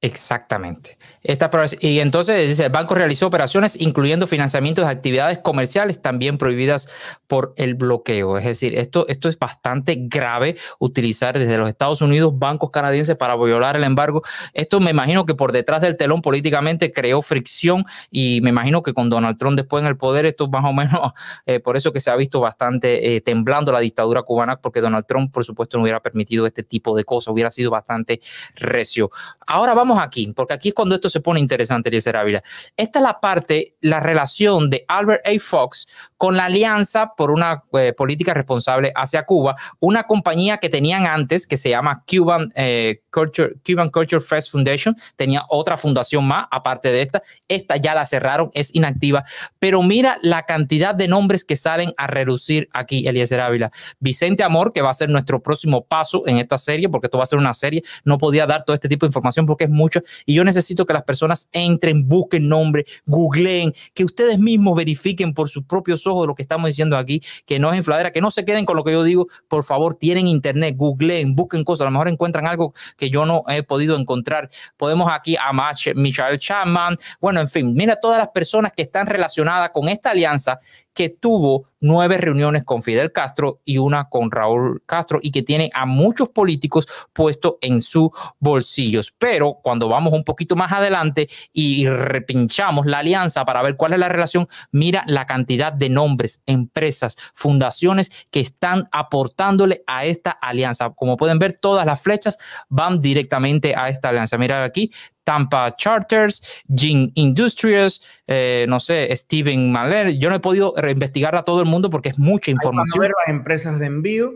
Exactamente. 0.00 0.96
Esta, 1.24 1.50
y 1.80 1.98
entonces 1.98 2.46
dice, 2.46 2.66
el 2.66 2.70
banco 2.70 2.94
realizó 2.94 3.26
operaciones 3.26 3.74
incluyendo 3.80 4.28
financiamiento 4.28 4.82
de 4.82 4.86
actividades 4.86 5.38
comerciales 5.38 6.00
también 6.00 6.38
prohibidas 6.38 6.88
por 7.26 7.52
el 7.56 7.74
bloqueo. 7.74 8.38
Es 8.38 8.44
decir, 8.44 8.78
esto, 8.78 9.08
esto 9.08 9.28
es 9.28 9.36
bastante 9.36 9.96
grave 9.98 10.54
utilizar 10.78 11.36
desde 11.36 11.58
los 11.58 11.68
Estados 11.68 12.00
Unidos 12.00 12.38
bancos 12.38 12.70
canadienses 12.70 13.16
para 13.16 13.34
violar 13.34 13.74
el 13.74 13.82
embargo. 13.82 14.22
Esto 14.54 14.78
me 14.78 14.92
imagino 14.92 15.26
que 15.26 15.34
por 15.34 15.50
detrás 15.50 15.82
del 15.82 15.96
telón 15.96 16.22
políticamente 16.22 16.92
creó 16.92 17.20
fricción 17.20 17.84
y 18.08 18.40
me 18.42 18.50
imagino 18.50 18.84
que 18.84 18.94
con 18.94 19.10
Donald 19.10 19.36
Trump 19.36 19.56
después 19.56 19.82
en 19.82 19.88
el 19.88 19.96
poder, 19.96 20.26
esto 20.26 20.44
es 20.44 20.50
más 20.50 20.64
o 20.64 20.72
menos 20.72 21.10
eh, 21.46 21.58
por 21.58 21.76
eso 21.76 21.92
que 21.92 21.98
se 21.98 22.10
ha 22.10 22.14
visto 22.14 22.38
bastante 22.38 23.16
eh, 23.16 23.20
temblando 23.20 23.72
la 23.72 23.80
dictadura 23.80 24.22
cubana, 24.22 24.60
porque 24.60 24.80
Donald 24.80 25.06
Trump, 25.06 25.32
por 25.32 25.44
supuesto, 25.44 25.76
no 25.76 25.82
hubiera 25.82 26.00
permitido 26.00 26.46
este 26.46 26.62
tipo 26.62 26.96
de 26.96 27.02
cosas, 27.02 27.32
hubiera 27.32 27.50
sido 27.50 27.72
bastante 27.72 28.20
recio. 28.54 29.10
Ahora 29.44 29.74
vamos 29.74 29.87
aquí, 29.96 30.32
porque 30.34 30.54
aquí 30.54 30.68
es 30.68 30.74
cuando 30.74 30.94
esto 30.96 31.08
se 31.08 31.20
pone 31.20 31.38
interesante, 31.38 31.88
Eliezer 31.88 32.16
Ávila. 32.16 32.42
Esta 32.76 32.98
es 32.98 33.02
la 33.02 33.20
parte, 33.20 33.76
la 33.80 34.00
relación 34.00 34.70
de 34.70 34.84
Albert 34.88 35.26
A. 35.26 35.38
Fox 35.38 35.86
con 36.16 36.36
la 36.36 36.46
Alianza 36.46 37.12
por 37.16 37.30
una 37.30 37.62
eh, 37.74 37.92
política 37.92 38.34
responsable 38.34 38.92
hacia 38.94 39.24
Cuba, 39.24 39.54
una 39.78 40.04
compañía 40.04 40.58
que 40.58 40.68
tenían 40.68 41.06
antes 41.06 41.46
que 41.46 41.56
se 41.56 41.70
llama 41.70 42.02
Cuban, 42.10 42.50
eh, 42.56 43.02
Culture, 43.10 43.54
Cuban 43.64 43.90
Culture 43.90 44.20
Fest 44.20 44.50
Foundation, 44.50 44.96
tenía 45.16 45.44
otra 45.48 45.76
fundación 45.76 46.26
más 46.26 46.46
aparte 46.50 46.90
de 46.90 47.02
esta, 47.02 47.22
esta 47.46 47.76
ya 47.76 47.94
la 47.94 48.04
cerraron, 48.04 48.50
es 48.54 48.74
inactiva, 48.74 49.24
pero 49.58 49.82
mira 49.82 50.18
la 50.22 50.42
cantidad 50.42 50.94
de 50.94 51.08
nombres 51.08 51.44
que 51.44 51.56
salen 51.56 51.92
a 51.96 52.06
reducir 52.06 52.68
aquí, 52.72 53.06
Eliezer 53.06 53.40
Ávila. 53.40 53.70
Vicente 54.00 54.42
Amor, 54.42 54.72
que 54.72 54.82
va 54.82 54.90
a 54.90 54.94
ser 54.94 55.08
nuestro 55.08 55.42
próximo 55.42 55.84
paso 55.84 56.22
en 56.26 56.38
esta 56.38 56.58
serie, 56.58 56.88
porque 56.88 57.06
esto 57.06 57.18
va 57.18 57.24
a 57.24 57.26
ser 57.26 57.38
una 57.38 57.54
serie, 57.54 57.82
no 58.04 58.18
podía 58.18 58.46
dar 58.46 58.64
todo 58.64 58.74
este 58.74 58.88
tipo 58.88 59.06
de 59.06 59.08
información 59.08 59.46
porque 59.46 59.64
es 59.64 59.70
muchas 59.78 60.02
y 60.26 60.34
yo 60.34 60.44
necesito 60.44 60.84
que 60.84 60.92
las 60.92 61.04
personas 61.04 61.48
entren, 61.52 62.08
busquen 62.08 62.48
nombre, 62.48 62.84
googleen, 63.06 63.72
que 63.94 64.04
ustedes 64.04 64.38
mismos 64.38 64.76
verifiquen 64.76 65.32
por 65.32 65.48
sus 65.48 65.64
propios 65.64 66.06
ojos 66.06 66.26
lo 66.26 66.34
que 66.34 66.42
estamos 66.42 66.68
diciendo 66.68 66.96
aquí, 66.96 67.22
que 67.46 67.58
no 67.58 67.72
es 67.72 67.78
infladera, 67.78 68.12
que 68.12 68.20
no 68.20 68.30
se 68.30 68.44
queden 68.44 68.66
con 68.66 68.76
lo 68.76 68.84
que 68.84 68.92
yo 68.92 69.02
digo, 69.02 69.28
por 69.48 69.64
favor, 69.64 69.94
tienen 69.94 70.26
internet, 70.26 70.74
googleen, 70.76 71.34
busquen 71.34 71.64
cosas, 71.64 71.82
a 71.82 71.84
lo 71.86 71.92
mejor 71.92 72.08
encuentran 72.08 72.46
algo 72.46 72.74
que 72.96 73.10
yo 73.10 73.24
no 73.24 73.42
he 73.48 73.62
podido 73.62 73.96
encontrar. 73.96 74.50
Podemos 74.76 75.10
aquí 75.12 75.36
a 75.36 75.52
Michael 75.94 76.38
Chapman, 76.38 76.96
bueno, 77.20 77.40
en 77.40 77.48
fin, 77.48 77.74
mira 77.74 77.98
todas 78.00 78.18
las 78.18 78.28
personas 78.28 78.72
que 78.72 78.82
están 78.82 79.06
relacionadas 79.06 79.70
con 79.70 79.88
esta 79.88 80.10
alianza 80.10 80.58
que 80.98 81.10
tuvo 81.10 81.68
nueve 81.80 82.18
reuniones 82.18 82.64
con 82.64 82.82
Fidel 82.82 83.12
Castro 83.12 83.60
y 83.64 83.78
una 83.78 84.08
con 84.08 84.32
Raúl 84.32 84.82
Castro 84.84 85.20
y 85.22 85.30
que 85.30 85.44
tiene 85.44 85.70
a 85.72 85.86
muchos 85.86 86.30
políticos 86.30 86.88
puestos 87.12 87.54
en 87.60 87.82
sus 87.82 88.08
bolsillos. 88.40 89.14
Pero 89.16 89.60
cuando 89.62 89.88
vamos 89.88 90.12
un 90.12 90.24
poquito 90.24 90.56
más 90.56 90.72
adelante 90.72 91.28
y 91.52 91.86
repinchamos 91.88 92.84
la 92.86 92.98
alianza 92.98 93.44
para 93.44 93.62
ver 93.62 93.76
cuál 93.76 93.92
es 93.92 94.00
la 94.00 94.08
relación, 94.08 94.48
mira 94.72 95.04
la 95.06 95.24
cantidad 95.24 95.72
de 95.72 95.88
nombres, 95.88 96.42
empresas, 96.46 97.14
fundaciones 97.32 98.26
que 98.32 98.40
están 98.40 98.88
aportándole 98.90 99.84
a 99.86 100.04
esta 100.04 100.32
alianza. 100.32 100.90
Como 100.90 101.16
pueden 101.16 101.38
ver, 101.38 101.58
todas 101.58 101.86
las 101.86 102.00
flechas 102.00 102.38
van 102.68 103.00
directamente 103.00 103.76
a 103.76 103.88
esta 103.88 104.08
alianza. 104.08 104.36
Mira 104.36 104.64
aquí, 104.64 104.90
Tampa 105.28 105.76
Charters, 105.76 106.42
Gene 106.74 107.12
Industries, 107.12 108.00
eh, 108.26 108.64
no 108.66 108.80
sé, 108.80 109.14
Steven 109.14 109.70
Mahler. 109.70 110.16
Yo 110.16 110.30
no 110.30 110.36
he 110.36 110.40
podido 110.40 110.72
investigar 110.88 111.36
a 111.36 111.42
todo 111.42 111.60
el 111.60 111.66
mundo 111.66 111.90
porque 111.90 112.08
es 112.08 112.18
mucha 112.18 112.50
información. 112.50 112.94
Ahí 112.94 112.96
vas 112.96 112.96
a 112.96 113.08
ver 113.08 113.12
las 113.26 113.36
empresas 113.36 113.78
de 113.78 113.84
envío, 113.84 114.32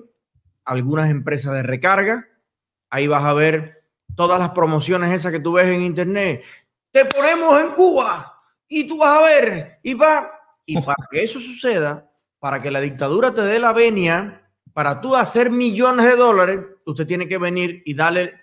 algunas 0.66 1.10
empresas 1.10 1.54
de 1.54 1.62
recarga. 1.62 2.28
Ahí 2.90 3.06
vas 3.06 3.24
a 3.24 3.32
ver 3.32 3.86
todas 4.14 4.38
las 4.38 4.50
promociones 4.50 5.10
esas 5.14 5.32
que 5.32 5.40
tú 5.40 5.54
ves 5.54 5.64
en 5.64 5.80
internet. 5.80 6.44
Te 6.90 7.06
ponemos 7.06 7.58
en 7.58 7.70
Cuba 7.70 8.38
y 8.68 8.86
tú 8.86 8.98
vas 8.98 9.18
a 9.18 9.22
ver 9.22 9.78
y 9.82 9.94
va. 9.94 10.30
Y 10.66 10.78
para 10.82 11.08
que 11.10 11.24
eso 11.24 11.40
suceda, 11.40 12.06
para 12.38 12.60
que 12.60 12.70
la 12.70 12.82
dictadura 12.82 13.32
te 13.32 13.40
dé 13.40 13.58
la 13.58 13.72
venia, 13.72 14.46
para 14.74 15.00
tú 15.00 15.16
hacer 15.16 15.48
millones 15.48 16.04
de 16.04 16.16
dólares, 16.16 16.60
usted 16.84 17.06
tiene 17.06 17.26
que 17.26 17.38
venir 17.38 17.82
y 17.86 17.94
darle 17.94 18.34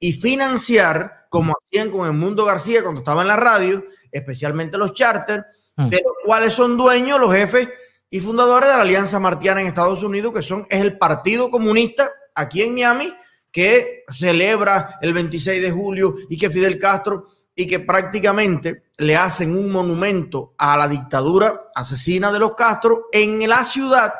y 0.00 0.14
financiar, 0.14 1.17
como 1.28 1.54
hacían 1.54 1.90
con 1.90 2.06
el 2.06 2.12
Mundo 2.14 2.44
García 2.44 2.82
cuando 2.82 3.00
estaba 3.00 3.22
en 3.22 3.28
la 3.28 3.36
radio, 3.36 3.84
especialmente 4.10 4.78
los 4.78 4.92
charters, 4.92 5.44
mm. 5.76 5.88
de 5.88 6.02
los 6.04 6.14
cuales 6.24 6.54
son 6.54 6.76
dueños 6.76 7.20
los 7.20 7.32
jefes 7.32 7.68
y 8.10 8.20
fundadores 8.20 8.68
de 8.68 8.76
la 8.76 8.82
Alianza 8.82 9.18
Martiana 9.18 9.60
en 9.60 9.66
Estados 9.66 10.02
Unidos, 10.02 10.32
que 10.32 10.42
son, 10.42 10.66
es 10.70 10.80
el 10.80 10.96
Partido 10.98 11.50
Comunista 11.50 12.10
aquí 12.34 12.62
en 12.62 12.74
Miami, 12.74 13.12
que 13.50 14.04
celebra 14.10 14.98
el 15.02 15.12
26 15.12 15.60
de 15.60 15.70
julio 15.70 16.16
y 16.28 16.38
que 16.38 16.50
Fidel 16.50 16.78
Castro 16.78 17.28
y 17.54 17.66
que 17.66 17.80
prácticamente 17.80 18.84
le 18.98 19.16
hacen 19.16 19.56
un 19.56 19.70
monumento 19.70 20.54
a 20.58 20.76
la 20.76 20.86
dictadura 20.86 21.70
asesina 21.74 22.30
de 22.32 22.38
los 22.38 22.54
Castro 22.54 23.06
en 23.12 23.48
la 23.48 23.64
ciudad 23.64 24.12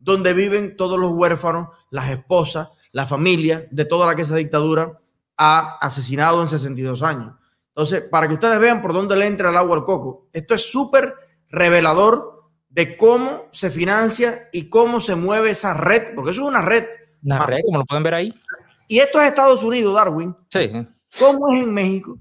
donde 0.00 0.32
viven 0.32 0.76
todos 0.76 0.98
los 0.98 1.10
huérfanos, 1.12 1.68
las 1.90 2.10
esposas, 2.10 2.68
la 2.92 3.06
familia 3.06 3.68
de 3.70 3.84
toda 3.84 4.06
la 4.06 4.16
que 4.16 4.22
esa 4.22 4.34
dictadura 4.34 4.99
ha 5.42 5.78
asesinado 5.80 6.42
en 6.42 6.48
62 6.50 7.02
años. 7.02 7.32
Entonces, 7.68 8.02
para 8.02 8.28
que 8.28 8.34
ustedes 8.34 8.60
vean 8.60 8.82
por 8.82 8.92
dónde 8.92 9.16
le 9.16 9.26
entra 9.26 9.48
el 9.48 9.56
agua 9.56 9.74
al 9.74 9.84
coco, 9.84 10.28
esto 10.34 10.54
es 10.54 10.70
súper 10.70 11.14
revelador 11.48 12.50
de 12.68 12.94
cómo 12.98 13.46
se 13.50 13.70
financia 13.70 14.50
y 14.52 14.68
cómo 14.68 15.00
se 15.00 15.14
mueve 15.14 15.50
esa 15.50 15.72
red, 15.72 16.14
porque 16.14 16.32
eso 16.32 16.42
es 16.42 16.48
una 16.48 16.60
red. 16.60 16.84
Una 17.22 17.46
red, 17.46 17.60
como 17.64 17.78
lo 17.78 17.86
pueden 17.86 18.02
ver 18.02 18.14
ahí. 18.14 18.34
Y 18.86 18.98
esto 18.98 19.18
es 19.18 19.28
Estados 19.28 19.64
Unidos, 19.64 19.94
Darwin. 19.94 20.36
Sí. 20.50 20.70
¿Cómo 21.18 21.54
es 21.54 21.62
en 21.62 21.72
México? 21.72 22.18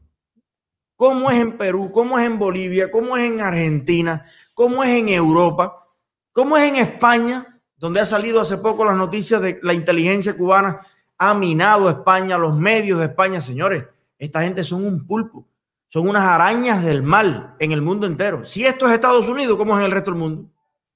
¿Cómo 0.95 1.29
es 1.29 1.37
en 1.37 1.57
Perú? 1.57 1.91
¿Cómo 1.91 2.17
es 2.17 2.25
en 2.25 2.39
Bolivia? 2.39 2.89
¿Cómo 2.89 3.17
es 3.17 3.29
en 3.29 3.41
Argentina? 3.41 4.25
¿Cómo 4.53 4.81
es 4.81 4.91
en 4.91 5.09
Europa? 5.09 5.87
¿Cómo 6.31 6.55
es 6.55 6.69
en 6.69 6.77
España? 6.77 7.61
Donde 7.75 7.99
ha 7.99 8.05
salido 8.05 8.39
hace 8.39 8.57
poco 8.59 8.85
las 8.85 8.95
noticias 8.95 9.41
de 9.41 9.59
la 9.61 9.73
inteligencia 9.73 10.37
cubana 10.37 10.79
ha 11.19 11.33
minado 11.33 11.89
España, 11.89 12.37
los 12.37 12.55
medios 12.55 12.99
de 12.99 13.05
España, 13.05 13.41
señores. 13.41 13.83
Esta 14.17 14.41
gente 14.41 14.63
son 14.63 14.85
un 14.85 15.05
pulpo, 15.05 15.45
son 15.89 16.07
unas 16.07 16.23
arañas 16.23 16.83
del 16.83 17.03
mal 17.03 17.55
en 17.59 17.71
el 17.71 17.81
mundo 17.81 18.07
entero. 18.07 18.45
Si 18.45 18.65
esto 18.65 18.87
es 18.87 18.93
Estados 18.93 19.27
Unidos, 19.27 19.57
¿cómo 19.57 19.73
es 19.73 19.79
en 19.79 19.85
el 19.85 19.91
resto 19.91 20.11
del 20.11 20.19
mundo? 20.19 20.49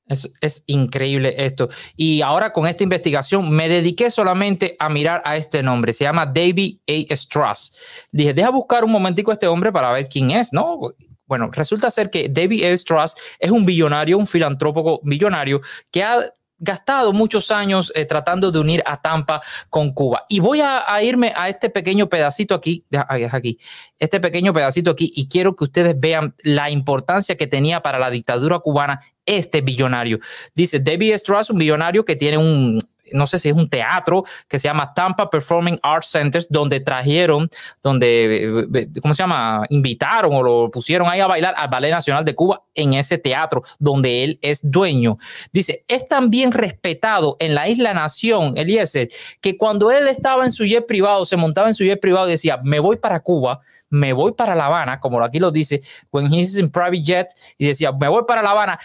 Es, 0.08 0.30
es, 0.42 0.64
increíble 0.66 1.34
esto. 1.38 1.70
Y 1.96 2.22
ahora 2.22 2.52
con 2.52 2.68
esta 2.68 2.84
investigación 2.84 3.50
me 3.50 3.70
dediqué 3.70 4.12
solamente 4.12 4.76
a 4.80 4.90
mirar 4.90 5.22
a 5.26 5.38
este 5.38 5.64
nombre. 5.64 5.94
Se 5.94 6.04
llama 6.04 6.26
David 6.26 6.80
A. 6.88 7.16
Strass. 7.16 7.74
Dije, 8.12 8.34
deja 8.34 8.50
buscar 8.50 8.84
un 8.84 8.92
momentico 8.92 9.32
a 9.32 9.36
este 9.36 9.48
hombre 9.48 9.72
para 9.72 9.92
ver 9.92 10.10
quién 10.10 10.32
es, 10.32 10.52
¿no? 10.52 10.80
Bueno, 11.26 11.50
resulta 11.52 11.90
ser 11.90 12.10
que 12.10 12.28
David 12.30 12.66
A. 12.66 12.78
Strass 12.78 13.16
es 13.40 13.52
un 13.52 13.66
billonario, 13.66 14.18
un 14.18 14.28
filantrópico 14.28 15.00
billonario 15.04 15.62
que 15.90 16.04
ha 16.04 16.20
gastado 16.64 17.14
muchos 17.14 17.52
años 17.52 17.92
eh, 17.96 18.06
tratando 18.06 18.52
de 18.52 18.60
unir 18.60 18.84
a 18.86 19.02
Tampa 19.02 19.42
con 19.70 19.94
Cuba. 19.94 20.26
Y 20.30 20.40
voy 20.40 20.62
a, 20.62 20.84
irme 21.04 21.34
a 21.36 21.50
este 21.50 21.70
pequeño 21.70 22.08
pedacito 22.10 22.56
aquí, 22.56 22.86
aquí, 23.32 23.60
este 24.00 24.20
pequeño 24.20 24.54
pedacito 24.54 24.92
aquí, 24.92 25.12
y 25.16 25.28
quiero 25.28 25.56
que 25.56 25.66
ustedes 25.66 26.00
vean 26.00 26.36
la 26.44 26.70
importancia 26.70 27.36
que 27.36 27.48
tenía 27.48 27.82
para 27.82 28.00
la 28.00 28.10
dictadura 28.10 28.60
cubana 28.60 29.02
este 29.26 29.62
billonario. 29.62 30.20
Dice 30.56 30.80
David 30.80 31.14
Strauss, 31.14 31.50
un 31.50 31.58
billonario 31.58 32.04
que 32.06 32.16
tiene 32.16 32.38
un, 32.38 32.80
no 33.14 33.28
sé 33.28 33.40
si 33.40 33.50
es 33.50 33.56
un 33.56 33.70
teatro 33.70 34.24
que 34.48 34.60
se 34.60 34.68
llama 34.68 34.94
Tampa 34.94 35.30
Performing 35.30 35.80
Arts 35.82 36.08
Centers, 36.08 36.48
donde 36.50 36.80
trajeron, 36.80 37.50
donde, 37.82 38.36
eh, 38.36 38.68
eh, 38.74 38.88
¿cómo 39.02 39.14
se 39.14 39.24
llama? 39.24 39.64
Invitaron 39.70 40.34
o 40.34 40.44
lo 40.44 40.72
pusieron 40.72 41.10
ahí 41.10 41.20
a 41.20 41.28
bailar 41.28 41.54
al 41.58 41.70
Ballet 41.70 41.92
Nacional 41.92 42.26
de 42.26 42.36
Cuba 42.36 42.64
en 42.74 42.94
ese 42.94 43.18
teatro 43.18 43.64
donde 43.80 44.24
él 44.24 44.40
es 44.42 44.60
dueño. 44.64 45.18
Dice, 45.52 45.86
es 45.88 46.08
tan 46.08 46.30
bien 46.30 46.52
respetado 46.52 47.38
en 47.40 47.56
la 47.56 47.70
isla 47.70 47.94
Nación, 47.94 48.58
Eliezer, 48.58 49.10
que 49.42 49.58
cuando 49.58 49.92
él 49.92 50.08
estaba 50.08 50.46
en 50.46 50.52
su 50.52 50.66
jet 50.66 50.86
privado, 50.86 51.26
se 51.26 51.38
montaba 51.38 51.68
en 51.68 51.74
su 51.74 51.84
jet 51.84 52.00
privado 52.00 52.28
y 52.28 52.32
decía, 52.32 52.60
me 52.64 52.80
voy 52.80 52.98
para 52.98 53.20
Cuba, 53.20 53.62
me 53.90 54.14
voy 54.14 54.32
para 54.34 54.56
La 54.56 54.66
Habana, 54.66 55.00
como 55.00 55.24
aquí 55.24 55.40
lo 55.40 55.52
dice, 55.52 55.82
when 56.12 56.34
he's 56.34 56.58
in 56.58 56.70
private 56.70 57.04
jet, 57.04 57.28
y 57.58 57.68
decía, 57.68 57.92
me 57.92 58.08
voy 58.08 58.24
para 58.28 58.42
La 58.42 58.52
Habana, 58.52 58.80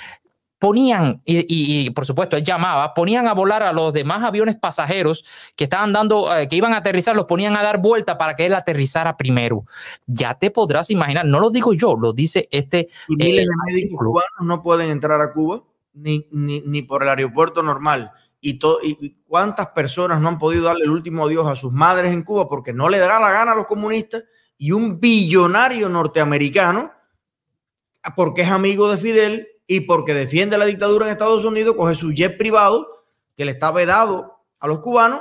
ponían, 0.59 1.23
y, 1.25 1.91
por 1.91 2.05
supuesto 2.05 2.37
él 2.37 2.45
llamaba, 2.45 2.93
ponían 2.95 3.29
a 3.29 3.35
volar 3.35 3.63
a 3.63 3.73
los 3.73 3.93
demás 3.93 4.23
aviones 4.23 4.57
pasajeros 4.57 5.25
que 5.57 5.65
estaban 5.65 5.93
dando, 5.93 6.35
eh, 6.37 6.49
que 6.49 6.57
iban 6.57 6.75
a 6.75 6.79
aterrizar, 6.79 7.15
los 7.15 7.27
ponían 7.27 7.57
a 7.57 7.63
dar 7.63 7.81
vuelta 7.81 8.19
para 8.19 8.35
que 8.35 8.47
él 8.47 8.55
aterrizara 8.55 9.17
primero. 9.17 9.65
Ya 10.07 10.35
te 10.35 10.51
podrás 10.51 10.91
imaginar, 10.91 11.25
no 11.25 11.41
lo 11.41 11.51
digo 11.51 11.73
yo, 11.75 11.97
lo 11.97 12.13
dice 12.13 12.49
este... 12.51 12.89
miles 13.09 13.47
de 13.47 13.53
eh, 13.53 13.73
médicos 13.73 13.99
cubanos 13.99 14.43
no 14.43 14.63
pueden 14.63 14.91
entrar 14.91 15.21
a 15.21 15.33
Cuba 15.33 15.63
ni, 15.95 16.29
ni, 16.33 16.83
por 16.83 17.03
el 17.03 17.09
aeropuerto 17.09 17.63
normal. 17.63 18.11
Y, 18.41 18.61
y 18.83 19.17
cuántas 19.27 19.69
personas 19.69 20.21
no 20.21 20.29
han 20.29 20.39
podido 20.39 20.65
darle 20.65 20.85
el 20.85 20.91
último 20.91 21.27
adiós 21.27 21.47
a 21.47 21.57
sus 21.57 21.73
madres 21.73 22.13
en 22.13 22.23
Cuba 22.23 22.49
porque 22.49 22.73
no 22.73 22.89
le 22.89 22.99
da 22.99 23.21
la 23.21 23.31
gana 23.31 23.53
a 23.53 23.57
los 23.57 23.67
comunistas 23.67 24.25
y 24.57 24.73
un 24.73 24.99
billonario 24.99 25.89
norteamericano, 25.89 26.93
porque 28.17 28.43
es 28.43 28.51
amigo 28.51 28.91
de 28.91 28.99
Fidel, 28.99 29.49
y 29.71 29.81
porque 29.81 30.15
defiende 30.15 30.59
la 30.59 30.65
dictadura 30.65 31.07
en 31.07 31.13
Estados 31.13 31.45
Unidos, 31.45 31.77
coge 31.77 31.95
su 31.95 32.11
jet 32.11 32.39
privado 32.39 32.89
que 33.37 33.45
le 33.45 33.53
está 33.53 33.71
vedado 33.71 34.41
a 34.59 34.67
los 34.67 34.81
cubanos. 34.81 35.21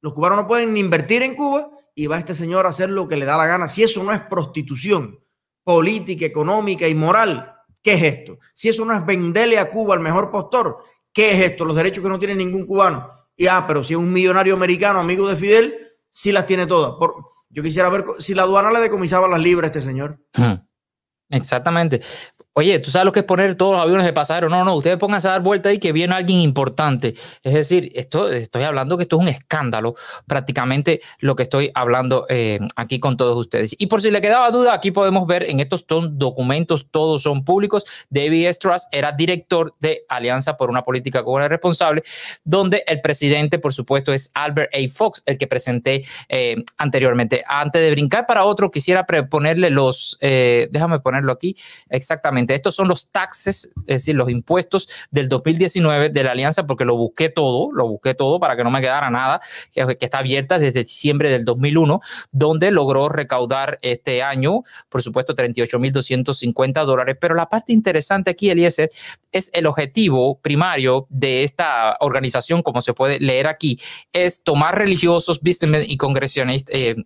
Los 0.00 0.14
cubanos 0.14 0.38
no 0.38 0.48
pueden 0.48 0.72
ni 0.72 0.80
invertir 0.80 1.22
en 1.22 1.36
Cuba 1.36 1.70
y 1.94 2.06
va 2.06 2.18
este 2.18 2.34
señor 2.34 2.64
a 2.66 2.70
hacer 2.70 2.88
lo 2.88 3.06
que 3.06 3.16
le 3.16 3.26
da 3.26 3.36
la 3.36 3.46
gana. 3.46 3.68
Si 3.68 3.82
eso 3.82 4.02
no 4.02 4.10
es 4.10 4.20
prostitución 4.20 5.20
política, 5.62 6.24
económica 6.24 6.88
y 6.88 6.94
moral, 6.94 7.54
¿qué 7.82 7.92
es 7.94 8.02
esto? 8.02 8.38
Si 8.54 8.70
eso 8.70 8.84
no 8.86 8.96
es 8.96 9.04
venderle 9.04 9.58
a 9.58 9.70
Cuba 9.70 9.94
al 9.94 10.00
mejor 10.00 10.30
postor, 10.30 10.78
¿qué 11.12 11.32
es 11.32 11.50
esto? 11.50 11.66
Los 11.66 11.76
derechos 11.76 12.02
que 12.02 12.08
no 12.08 12.18
tiene 12.18 12.34
ningún 12.34 12.66
cubano. 12.66 13.08
Y 13.36 13.46
ah, 13.46 13.64
pero 13.68 13.84
si 13.84 13.92
es 13.92 13.98
un 13.98 14.10
millonario 14.10 14.54
americano, 14.54 15.00
amigo 15.00 15.28
de 15.28 15.36
Fidel, 15.36 15.92
sí 16.10 16.32
las 16.32 16.46
tiene 16.46 16.66
todas. 16.66 16.92
Por, 16.98 17.14
yo 17.50 17.62
quisiera 17.62 17.90
ver 17.90 18.06
si 18.18 18.34
la 18.34 18.44
aduana 18.44 18.72
le 18.72 18.80
decomisaba 18.80 19.28
las 19.28 19.40
libras 19.40 19.64
a 19.64 19.66
este 19.66 19.82
señor. 19.82 20.18
Hmm. 20.34 20.54
Exactamente. 21.28 22.00
Oye, 22.54 22.78
¿tú 22.80 22.90
sabes 22.90 23.06
lo 23.06 23.12
que 23.12 23.20
es 23.20 23.24
poner 23.24 23.54
todos 23.54 23.72
los 23.72 23.80
aviones 23.80 24.04
de 24.04 24.12
pasajeros? 24.12 24.50
No, 24.50 24.62
no, 24.62 24.74
ustedes 24.74 24.98
pónganse 24.98 25.26
a 25.26 25.30
dar 25.30 25.40
vuelta 25.40 25.70
ahí 25.70 25.78
que 25.78 25.90
viene 25.90 26.14
alguien 26.14 26.38
importante. 26.38 27.14
Es 27.42 27.54
decir, 27.54 27.90
esto, 27.94 28.30
estoy 28.30 28.64
hablando 28.64 28.98
que 28.98 29.04
esto 29.04 29.16
es 29.16 29.22
un 29.22 29.28
escándalo, 29.28 29.94
prácticamente 30.26 31.00
lo 31.20 31.34
que 31.34 31.44
estoy 31.44 31.70
hablando 31.74 32.26
eh, 32.28 32.58
aquí 32.76 33.00
con 33.00 33.16
todos 33.16 33.38
ustedes. 33.38 33.74
Y 33.78 33.86
por 33.86 34.02
si 34.02 34.10
le 34.10 34.20
quedaba 34.20 34.50
duda, 34.50 34.74
aquí 34.74 34.90
podemos 34.90 35.26
ver 35.26 35.44
en 35.44 35.60
estos 35.60 35.86
documentos, 35.88 36.88
todos 36.90 37.22
son 37.22 37.42
públicos. 37.42 37.86
David 38.10 38.48
Strass 38.48 38.86
era 38.92 39.12
director 39.12 39.74
de 39.80 40.04
Alianza 40.10 40.58
por 40.58 40.68
una 40.68 40.82
Política 40.82 41.22
Cubana 41.22 41.48
Responsable, 41.48 42.02
donde 42.44 42.84
el 42.86 43.00
presidente, 43.00 43.60
por 43.60 43.72
supuesto, 43.72 44.12
es 44.12 44.30
Albert 44.34 44.74
A. 44.74 44.90
Fox, 44.90 45.22
el 45.24 45.38
que 45.38 45.46
presenté 45.46 46.04
eh, 46.28 46.62
anteriormente. 46.76 47.42
Antes 47.48 47.80
de 47.80 47.90
brincar 47.92 48.26
para 48.26 48.44
otro, 48.44 48.70
quisiera 48.70 49.06
ponerle 49.06 49.70
los, 49.70 50.18
eh, 50.20 50.68
déjame 50.70 51.00
ponerlo 51.00 51.32
aquí 51.32 51.56
exactamente 51.88 52.41
Estos 52.50 52.74
son 52.74 52.88
los 52.88 53.08
taxes, 53.08 53.72
es 53.86 54.02
decir, 54.02 54.14
los 54.14 54.30
impuestos 54.30 54.88
del 55.10 55.28
2019 55.28 56.10
de 56.10 56.24
la 56.24 56.32
alianza, 56.32 56.66
porque 56.66 56.84
lo 56.84 56.96
busqué 56.96 57.28
todo, 57.28 57.70
lo 57.72 57.86
busqué 57.88 58.14
todo 58.14 58.40
para 58.40 58.56
que 58.56 58.64
no 58.64 58.70
me 58.70 58.80
quedara 58.80 59.10
nada, 59.10 59.40
que, 59.72 59.98
está 60.00 60.18
abierta 60.18 60.58
desde 60.58 60.84
diciembre 60.84 61.30
del 61.30 61.44
2001, 61.44 62.00
donde 62.30 62.70
logró 62.70 63.08
recaudar 63.08 63.78
este 63.82 64.22
año, 64.22 64.62
por 64.88 65.02
supuesto, 65.02 65.34
38.250 65.34 66.84
dólares. 66.84 67.16
Pero 67.20 67.34
la 67.34 67.48
parte 67.48 67.72
interesante 67.72 68.30
aquí, 68.30 68.50
Eliezer, 68.50 68.90
es 69.30 69.50
el 69.54 69.66
objetivo 69.66 70.38
primario 70.40 71.06
de 71.08 71.44
esta 71.44 71.96
organización, 72.00 72.62
como 72.62 72.80
se 72.80 72.94
puede 72.94 73.20
leer 73.20 73.46
aquí, 73.46 73.78
es 74.12 74.42
tomar 74.42 74.78
religiosos, 74.78 75.40
businessmen 75.40 75.84
y 75.86 75.96
congresionistas. 75.96 76.74
Eh, 76.74 76.96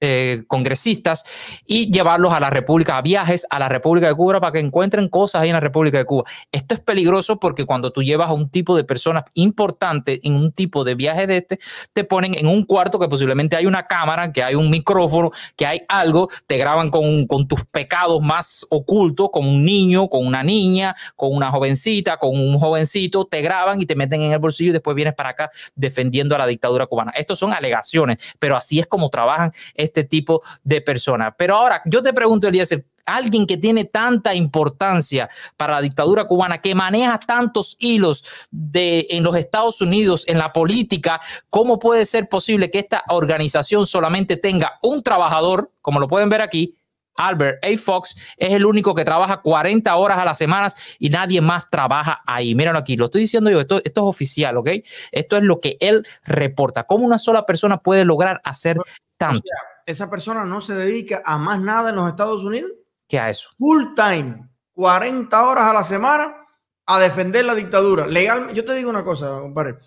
eh, 0.00 0.44
congresistas 0.46 1.24
y 1.64 1.90
llevarlos 1.90 2.34
a 2.34 2.40
la 2.40 2.50
República, 2.50 2.98
a 2.98 3.02
viajes 3.02 3.46
a 3.48 3.58
la 3.58 3.70
República 3.70 4.08
de 4.08 4.14
Cuba 4.14 4.40
para 4.40 4.52
que 4.52 4.58
encuentren 4.58 5.08
cosas 5.08 5.40
ahí 5.40 5.48
en 5.48 5.54
la 5.54 5.60
República 5.60 5.96
de 5.96 6.04
Cuba. 6.04 6.24
Esto 6.52 6.74
es 6.74 6.80
peligroso 6.80 7.40
porque 7.40 7.64
cuando 7.64 7.90
tú 7.92 8.02
llevas 8.02 8.28
a 8.28 8.34
un 8.34 8.50
tipo 8.50 8.76
de 8.76 8.84
personas 8.84 9.24
importante 9.32 10.20
en 10.22 10.34
un 10.34 10.52
tipo 10.52 10.84
de 10.84 10.96
viaje 10.96 11.26
de 11.26 11.38
este, 11.38 11.58
te 11.94 12.04
ponen 12.04 12.34
en 12.34 12.46
un 12.46 12.64
cuarto 12.64 12.98
que 12.98 13.08
posiblemente 13.08 13.56
hay 13.56 13.64
una 13.64 13.86
cámara, 13.86 14.32
que 14.32 14.42
hay 14.42 14.54
un 14.54 14.68
micrófono, 14.68 15.30
que 15.56 15.64
hay 15.64 15.80
algo, 15.88 16.28
te 16.46 16.58
graban 16.58 16.90
con, 16.90 17.26
con 17.26 17.48
tus 17.48 17.64
pecados 17.64 18.20
más 18.20 18.66
ocultos, 18.68 19.30
con 19.32 19.46
un 19.46 19.64
niño, 19.64 20.08
con 20.08 20.26
una 20.26 20.42
niña, 20.42 20.94
con 21.14 21.34
una 21.34 21.50
jovencita, 21.50 22.18
con 22.18 22.38
un 22.38 22.58
jovencito, 22.58 23.24
te 23.24 23.40
graban 23.40 23.80
y 23.80 23.86
te 23.86 23.94
meten 23.94 24.20
en 24.20 24.32
el 24.32 24.38
bolsillo 24.38 24.70
y 24.70 24.72
después 24.74 24.94
vienes 24.94 25.14
para 25.14 25.30
acá 25.30 25.50
defendiendo 25.74 26.34
a 26.34 26.38
la 26.38 26.46
dictadura 26.46 26.86
cubana. 26.86 27.12
Estos 27.12 27.38
son 27.38 27.54
alegaciones, 27.54 28.18
pero 28.38 28.56
así 28.56 28.78
es 28.78 28.86
como 28.86 29.08
trabajan 29.08 29.52
este 29.86 30.04
tipo 30.04 30.42
de 30.62 30.80
personas. 30.80 31.32
Pero 31.36 31.56
ahora, 31.56 31.82
yo 31.86 32.02
te 32.02 32.12
pregunto, 32.12 32.46
Elías, 32.46 32.70
alguien 33.06 33.46
que 33.46 33.56
tiene 33.56 33.84
tanta 33.84 34.34
importancia 34.34 35.28
para 35.56 35.74
la 35.74 35.80
dictadura 35.80 36.26
cubana, 36.26 36.60
que 36.60 36.74
maneja 36.74 37.18
tantos 37.18 37.76
hilos 37.78 38.48
de, 38.50 39.06
en 39.10 39.22
los 39.22 39.36
Estados 39.36 39.80
Unidos, 39.80 40.24
en 40.26 40.38
la 40.38 40.52
política, 40.52 41.20
¿cómo 41.48 41.78
puede 41.78 42.04
ser 42.04 42.28
posible 42.28 42.70
que 42.70 42.80
esta 42.80 43.04
organización 43.08 43.86
solamente 43.86 44.36
tenga 44.36 44.78
un 44.82 45.02
trabajador, 45.02 45.70
como 45.80 46.00
lo 46.00 46.08
pueden 46.08 46.28
ver 46.28 46.42
aquí, 46.42 46.76
Albert 47.16 47.64
A. 47.64 47.78
Fox 47.78 48.14
es 48.36 48.52
el 48.52 48.66
único 48.66 48.94
que 48.94 49.04
trabaja 49.04 49.40
40 49.40 49.94
horas 49.96 50.18
a 50.18 50.24
la 50.24 50.34
semana 50.34 50.68
y 50.98 51.08
nadie 51.08 51.40
más 51.40 51.68
trabaja 51.70 52.22
ahí. 52.26 52.54
Míralo 52.54 52.78
aquí, 52.78 52.96
lo 52.96 53.06
estoy 53.06 53.22
diciendo 53.22 53.50
yo, 53.50 53.60
esto, 53.60 53.80
esto 53.82 54.02
es 54.02 54.06
oficial, 54.06 54.56
¿ok? 54.58 54.70
Esto 55.12 55.36
es 55.36 55.42
lo 55.42 55.60
que 55.60 55.76
él 55.80 56.06
reporta. 56.24 56.84
¿Cómo 56.84 57.06
una 57.06 57.18
sola 57.18 57.46
persona 57.46 57.78
puede 57.78 58.04
lograr 58.04 58.40
hacer 58.44 58.76
tanto? 59.16 59.50
Esa 59.86 60.10
persona 60.10 60.44
no 60.44 60.60
se 60.60 60.74
dedica 60.74 61.22
a 61.24 61.38
más 61.38 61.60
nada 61.60 61.90
en 61.90 61.96
los 61.96 62.08
Estados 62.08 62.44
Unidos. 62.44 62.72
¿Qué 63.08 63.18
a 63.18 63.30
eso? 63.30 63.48
Full 63.56 63.94
time, 63.94 64.48
40 64.72 65.48
horas 65.48 65.64
a 65.64 65.72
la 65.72 65.84
semana 65.84 66.36
a 66.84 66.98
defender 66.98 67.44
la 67.44 67.54
dictadura. 67.54 68.06
Legal, 68.06 68.52
yo 68.52 68.64
te 68.64 68.74
digo 68.74 68.90
una 68.90 69.04
cosa, 69.04 69.38
compadre. 69.40 69.78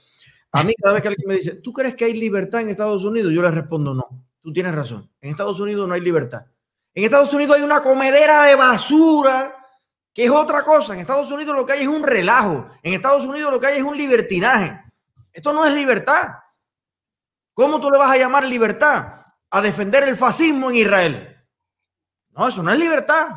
A 0.52 0.64
mí 0.64 0.74
cada 0.82 0.95
vez 0.95 1.02
que 1.02 1.08
alguien 1.10 1.28
me 1.28 1.36
dice, 1.36 1.56
¿tú 1.56 1.72
crees 1.74 1.95
que 1.95 2.06
hay 2.06 2.14
libertad 2.14 2.62
en 2.62 2.70
Estados 2.70 3.04
Unidos? 3.04 3.32
Yo 3.34 3.41
le 3.41 3.52
respondo, 3.52 3.93
no. 3.93 4.08
Tú 4.41 4.54
tienes 4.54 4.74
razón. 4.74 5.10
En 5.22 5.32
Estados 5.32 5.60
Unidos 5.60 5.88
no 5.88 5.93
hay 5.93 6.02
libertad. 6.02 6.45
En 6.93 7.04
Estados 7.04 7.32
Unidos 7.34 7.58
hay 7.58 7.62
una 7.62 7.82
comedera 7.82 8.43
de 8.43 8.56
basura, 8.56 9.56
que 10.14 10.26
es 10.26 10.32
otra 10.32 10.64
cosa. 10.64 10.93
En 10.93 11.02
Estados 11.02 11.30
Unidos 11.32 11.56
lo 11.56 11.66
que 11.66 11.74
hay 11.74 11.82
es 11.82 11.88
un 11.88 12.04
relajo. 12.04 12.70
En 12.82 12.93
Estados 12.93 13.26
Unidos 13.26 13.52
lo 13.52 13.60
que 13.60 13.68
hay 13.68 13.78
es 13.78 13.84
un 13.84 13.97
libertinaje. 13.97 14.82
Esto 15.32 15.54
no 15.54 15.66
es 15.66 15.74
libertad. 15.74 16.30
¿Cómo 17.54 17.80
tú 17.80 17.91
le 17.91 18.00
vas 18.00 18.12
a 18.12 18.18
llamar 18.18 18.45
libertad? 18.45 19.18
A 19.52 19.62
defender 19.62 20.04
el 20.04 20.16
fascismo 20.16 20.70
en 20.70 20.76
Israel. 20.78 21.38
No, 22.32 22.47
eso 22.47 22.64
no 22.64 22.72
es 22.72 22.80
libertad. 22.80 23.28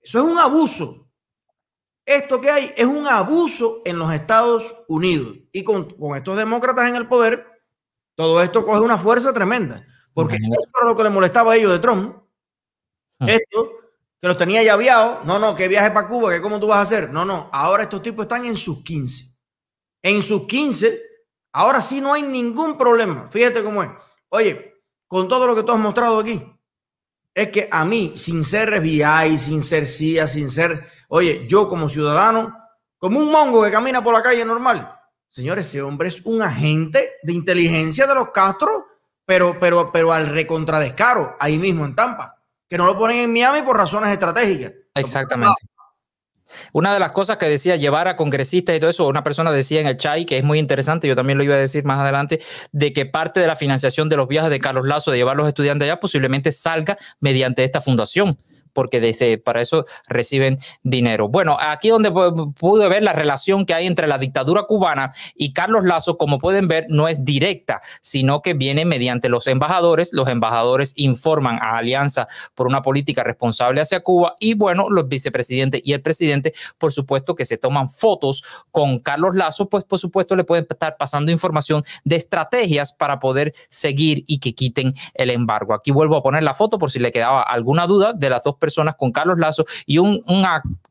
Eso 0.00 0.18
es 0.18 0.24
un 0.24 0.38
abuso. 0.38 1.08
Esto 2.04 2.40
que 2.40 2.50
hay 2.50 2.72
es 2.76 2.86
un 2.86 3.06
abuso 3.06 3.82
en 3.84 3.98
los 3.98 4.12
Estados 4.12 4.84
Unidos. 4.88 5.36
Y 5.52 5.64
con, 5.64 5.96
estos 6.14 6.36
demócratas 6.36 6.88
en 6.88 6.96
el 6.96 7.08
poder, 7.08 7.46
todo 8.14 8.40
esto 8.42 8.64
coge 8.64 8.80
una 8.80 8.98
fuerza 8.98 9.32
tremenda. 9.32 9.84
Porque 10.14 10.36
eso 10.36 10.70
era 10.78 10.88
lo 10.88 10.96
que 10.96 11.02
le 11.02 11.10
molestaba 11.10 11.52
a 11.52 11.56
ellos 11.56 11.72
de 11.72 11.78
Trump. 11.80 12.16
Ah. 13.18 13.26
Esto, 13.28 13.72
que 14.20 14.28
los 14.28 14.38
tenía 14.38 14.62
llaveados. 14.62 15.24
No, 15.24 15.38
no, 15.38 15.54
que 15.54 15.68
viaje 15.68 15.90
para 15.90 16.06
Cuba, 16.06 16.30
que 16.30 16.40
cómo 16.40 16.60
tú 16.60 16.68
vas 16.68 16.78
a 16.78 16.82
hacer. 16.82 17.10
No, 17.10 17.24
no, 17.24 17.50
ahora 17.52 17.82
estos 17.82 18.02
tipos 18.02 18.24
están 18.24 18.44
en 18.46 18.56
sus 18.56 18.82
15. 18.84 19.36
En 20.02 20.22
sus 20.22 20.46
15, 20.46 21.02
ahora 21.52 21.82
sí 21.82 22.00
no 22.00 22.12
hay 22.12 22.22
ningún 22.22 22.78
problema. 22.78 23.28
Fíjate 23.30 23.64
cómo 23.64 23.82
es. 23.82 23.90
Oye, 24.28 24.75
con 25.06 25.28
todo 25.28 25.46
lo 25.46 25.54
que 25.54 25.62
tú 25.62 25.72
has 25.72 25.78
mostrado 25.78 26.18
aquí, 26.18 26.42
es 27.34 27.50
que 27.50 27.68
a 27.70 27.84
mí, 27.84 28.14
sin 28.16 28.44
ser 28.44 28.80
FBI, 28.80 29.38
sin 29.38 29.62
ser 29.62 29.86
CIA, 29.86 30.26
sin 30.26 30.50
ser, 30.50 30.86
oye, 31.08 31.46
yo 31.46 31.68
como 31.68 31.88
ciudadano, 31.88 32.56
como 32.98 33.18
un 33.18 33.30
mongo 33.30 33.62
que 33.62 33.70
camina 33.70 34.02
por 34.02 34.14
la 34.14 34.22
calle 34.22 34.44
normal, 34.44 34.90
señores, 35.28 35.66
ese 35.66 35.82
hombre 35.82 36.08
es 36.08 36.22
un 36.24 36.40
agente 36.40 37.16
de 37.22 37.32
inteligencia 37.32 38.06
de 38.06 38.14
los 38.14 38.30
Castro, 38.30 38.86
pero, 39.26 39.58
pero, 39.60 39.90
pero 39.92 40.12
al 40.12 40.28
recontradescaro, 40.28 41.36
ahí 41.38 41.58
mismo 41.58 41.84
en 41.84 41.94
Tampa, 41.94 42.40
que 42.68 42.78
no 42.78 42.86
lo 42.86 42.98
ponen 42.98 43.18
en 43.18 43.32
Miami 43.32 43.62
por 43.62 43.76
razones 43.76 44.10
estratégicas. 44.10 44.72
Exactamente. 44.94 45.52
Una 46.72 46.92
de 46.92 47.00
las 47.00 47.12
cosas 47.12 47.36
que 47.36 47.46
decía 47.46 47.76
llevar 47.76 48.08
a 48.08 48.16
congresistas 48.16 48.76
y 48.76 48.80
todo 48.80 48.90
eso, 48.90 49.06
una 49.06 49.24
persona 49.24 49.50
decía 49.52 49.80
en 49.80 49.86
el 49.86 49.96
chat, 49.96 50.24
que 50.26 50.38
es 50.38 50.44
muy 50.44 50.58
interesante, 50.58 51.08
yo 51.08 51.16
también 51.16 51.38
lo 51.38 51.44
iba 51.44 51.54
a 51.54 51.58
decir 51.58 51.84
más 51.84 51.98
adelante, 51.98 52.40
de 52.72 52.92
que 52.92 53.06
parte 53.06 53.40
de 53.40 53.46
la 53.46 53.56
financiación 53.56 54.08
de 54.08 54.16
los 54.16 54.28
viajes 54.28 54.50
de 54.50 54.60
Carlos 54.60 54.86
Lazo, 54.86 55.10
de 55.10 55.18
llevar 55.18 55.34
a 55.34 55.38
los 55.38 55.48
estudiantes 55.48 55.86
allá, 55.86 56.00
posiblemente 56.00 56.52
salga 56.52 56.96
mediante 57.20 57.64
esta 57.64 57.80
fundación 57.80 58.38
porque 58.76 59.00
desde, 59.00 59.38
para 59.38 59.62
eso 59.62 59.86
reciben 60.06 60.58
dinero. 60.82 61.28
Bueno, 61.28 61.56
aquí 61.58 61.88
donde 61.88 62.12
pude 62.12 62.88
ver 62.88 63.02
la 63.02 63.14
relación 63.14 63.64
que 63.64 63.72
hay 63.72 63.86
entre 63.86 64.06
la 64.06 64.18
dictadura 64.18 64.64
cubana 64.64 65.14
y 65.34 65.54
Carlos 65.54 65.86
Lazo, 65.86 66.18
como 66.18 66.38
pueden 66.38 66.68
ver, 66.68 66.84
no 66.90 67.08
es 67.08 67.24
directa, 67.24 67.80
sino 68.02 68.42
que 68.42 68.52
viene 68.52 68.84
mediante 68.84 69.30
los 69.30 69.46
embajadores. 69.46 70.12
Los 70.12 70.28
embajadores 70.28 70.92
informan 70.96 71.58
a 71.62 71.78
Alianza 71.78 72.26
por 72.54 72.66
una 72.66 72.82
política 72.82 73.24
responsable 73.24 73.80
hacia 73.80 74.00
Cuba 74.00 74.34
y 74.38 74.52
bueno, 74.52 74.90
los 74.90 75.08
vicepresidentes 75.08 75.80
y 75.82 75.94
el 75.94 76.02
presidente, 76.02 76.52
por 76.76 76.92
supuesto 76.92 77.34
que 77.34 77.46
se 77.46 77.56
toman 77.56 77.88
fotos 77.88 78.44
con 78.70 78.98
Carlos 78.98 79.34
Lazo, 79.34 79.70
pues 79.70 79.84
por 79.84 79.98
supuesto 79.98 80.36
le 80.36 80.44
pueden 80.44 80.66
estar 80.68 80.98
pasando 80.98 81.32
información 81.32 81.82
de 82.04 82.16
estrategias 82.16 82.92
para 82.92 83.18
poder 83.20 83.54
seguir 83.70 84.22
y 84.26 84.38
que 84.38 84.54
quiten 84.54 84.92
el 85.14 85.30
embargo. 85.30 85.72
Aquí 85.72 85.92
vuelvo 85.92 86.18
a 86.18 86.22
poner 86.22 86.42
la 86.42 86.52
foto 86.52 86.78
por 86.78 86.90
si 86.90 86.98
le 86.98 87.10
quedaba 87.10 87.40
alguna 87.40 87.86
duda 87.86 88.12
de 88.12 88.28
las 88.28 88.44
dos 88.44 88.56
personas 88.56 88.65
personas 88.66 88.96
con 88.96 89.12
Carlos 89.12 89.38
Lazo 89.38 89.64
y 89.86 89.98
un, 89.98 90.20
un 90.26 90.44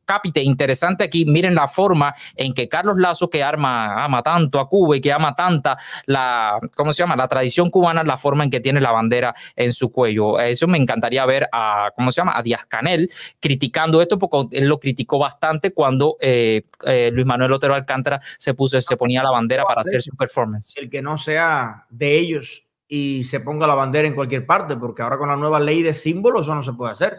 cápite 0.06 0.40
interesante 0.40 1.04
aquí. 1.04 1.26
Miren 1.26 1.54
la 1.54 1.68
forma 1.68 2.14
en 2.34 2.54
que 2.54 2.68
Carlos 2.70 2.96
Lazo, 2.96 3.28
que 3.28 3.42
arma, 3.42 4.02
ama 4.02 4.22
tanto 4.22 4.58
a 4.58 4.66
Cuba 4.66 4.96
y 4.96 5.02
que 5.02 5.12
ama 5.12 5.34
tanta 5.34 5.76
la, 6.06 6.58
¿cómo 6.74 6.94
se 6.94 7.02
llama? 7.02 7.16
La 7.16 7.28
tradición 7.28 7.68
cubana, 7.68 8.02
la 8.02 8.16
forma 8.16 8.44
en 8.44 8.50
que 8.50 8.60
tiene 8.60 8.80
la 8.80 8.92
bandera 8.92 9.34
en 9.56 9.74
su 9.74 9.92
cuello. 9.92 10.40
Eso 10.40 10.66
me 10.66 10.78
encantaría 10.78 11.26
ver 11.26 11.48
a, 11.52 11.90
¿cómo 11.94 12.10
se 12.12 12.22
llama? 12.22 12.32
A 12.34 12.42
Díaz 12.42 12.64
Canel 12.64 13.10
criticando 13.40 14.00
esto, 14.00 14.18
porque 14.18 14.56
él 14.56 14.68
lo 14.68 14.80
criticó 14.80 15.18
bastante 15.18 15.72
cuando 15.72 16.16
eh, 16.20 16.62
eh, 16.86 17.10
Luis 17.12 17.26
Manuel 17.26 17.52
Otero 17.52 17.74
Alcántara 17.74 18.20
se 18.38 18.54
puso, 18.54 18.80
se 18.80 18.96
ponía 18.96 19.22
la 19.22 19.30
bandera 19.30 19.64
para 19.64 19.82
hacer 19.82 20.00
su 20.00 20.16
performance. 20.16 20.74
El 20.76 20.88
que 20.88 21.02
no 21.02 21.18
sea 21.18 21.84
de 21.90 22.18
ellos 22.18 22.64
y 22.88 23.24
se 23.24 23.40
ponga 23.40 23.66
la 23.66 23.74
bandera 23.74 24.06
en 24.06 24.14
cualquier 24.14 24.46
parte, 24.46 24.76
porque 24.76 25.02
ahora 25.02 25.18
con 25.18 25.28
la 25.28 25.36
nueva 25.36 25.58
ley 25.58 25.82
de 25.82 25.92
símbolos 25.92 26.42
eso 26.42 26.54
no 26.54 26.62
se 26.62 26.72
puede 26.72 26.92
hacer. 26.92 27.18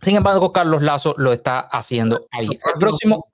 Sin 0.00 0.16
embargo, 0.16 0.52
Carlos 0.52 0.82
Lazo 0.82 1.14
lo 1.16 1.32
está 1.32 1.60
haciendo 1.60 2.26
ahí. 2.30 2.48
El 2.48 2.80
próximo, 2.80 3.26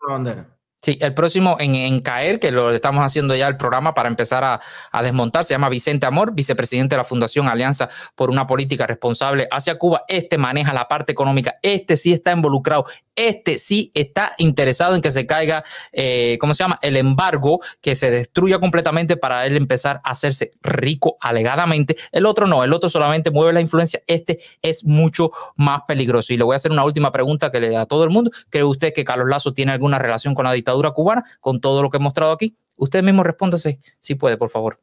Sí, 0.81 0.97
el 1.01 1.13
próximo 1.13 1.57
en, 1.59 1.99
caer, 2.01 2.39
que 2.39 2.53
lo 2.53 2.71
estamos 2.71 3.05
haciendo 3.05 3.35
ya 3.35 3.49
el 3.49 3.57
programa 3.57 3.95
para 3.95 4.09
empezar 4.09 4.45
a, 4.45 5.03
desmontar, 5.03 5.45
se 5.45 5.55
llama 5.55 5.69
Vicente 5.69 6.07
Amor, 6.07 6.35
vicepresidente 6.35 6.95
de 6.95 6.99
la 6.99 7.05
Fundación 7.05 7.49
Alianza 7.49 7.89
por 8.15 8.31
una 8.31 8.47
Política 8.47 8.87
Responsable 8.87 9.49
hacia 9.51 9.77
Cuba. 9.77 10.05
Este 10.07 10.39
maneja 10.39 10.73
la 10.73 10.87
parte 10.87 11.11
económica, 11.11 11.57
este 11.63 11.97
sí 11.97 12.13
está 12.13 12.31
involucrado, 12.31 12.87
este 13.17 13.59
sí 13.59 13.91
está 13.93 14.35
interesado 14.39 14.95
en 14.95 15.03
que 15.03 15.11
se 15.11 15.27
caiga, 15.27 15.65
eh, 15.91 16.39
¿cómo 16.41 16.55
se 16.55 16.63
llama? 16.63 16.79
El 16.81 16.97
embargo, 16.97 17.59
que 17.81 17.97
se 17.97 18.13
destruya 18.13 18.61
completamente 18.61 19.17
para 19.17 19.47
él 19.47 19.57
empezar 19.57 20.01
a 20.05 20.13
hacerse 20.13 20.53
rico 20.63 21.17
alegadamente. 21.21 21.97
El 22.13 22.25
otro 22.25 22.47
no, 22.47 22.63
el 22.63 22.73
otro 22.73 22.89
solamente 22.89 23.33
mueve 23.33 23.53
la 23.53 23.61
influencia. 23.61 24.01
Este 24.07 24.39
es 24.63 24.85
mucho 24.85 25.33
más 25.57 25.83
peligroso. 25.89 26.33
Y 26.33 26.37
le 26.37 26.45
voy 26.45 26.53
a 26.53 26.57
hacer 26.57 26.71
una 26.71 26.85
última 26.85 27.11
pregunta 27.11 27.51
que 27.51 27.59
le 27.59 27.71
da 27.71 27.81
a 27.81 27.87
todo 27.87 28.05
el 28.05 28.11
mundo. 28.11 28.31
¿Cree 28.49 28.63
usted 28.63 28.93
que 28.95 29.03
Carlos 29.03 29.29
Lazo 29.29 29.53
tiene 29.53 29.73
alguna 29.73 29.99
relación 29.99 30.37
con 30.37 30.45
la 30.45 30.53
dictadura 30.53 30.68
cubana, 30.95 31.25
con 31.41 31.61
todo 31.61 31.83
lo 31.83 31.91
que 31.91 31.97
he 31.99 32.01
mostrado 32.01 32.33
aquí? 32.33 32.57
Usted 32.77 33.03
mismo 33.03 33.23
respóndase 33.23 33.79
si 34.01 34.15
puede, 34.15 34.37
por 34.37 34.51
favor. 34.51 34.81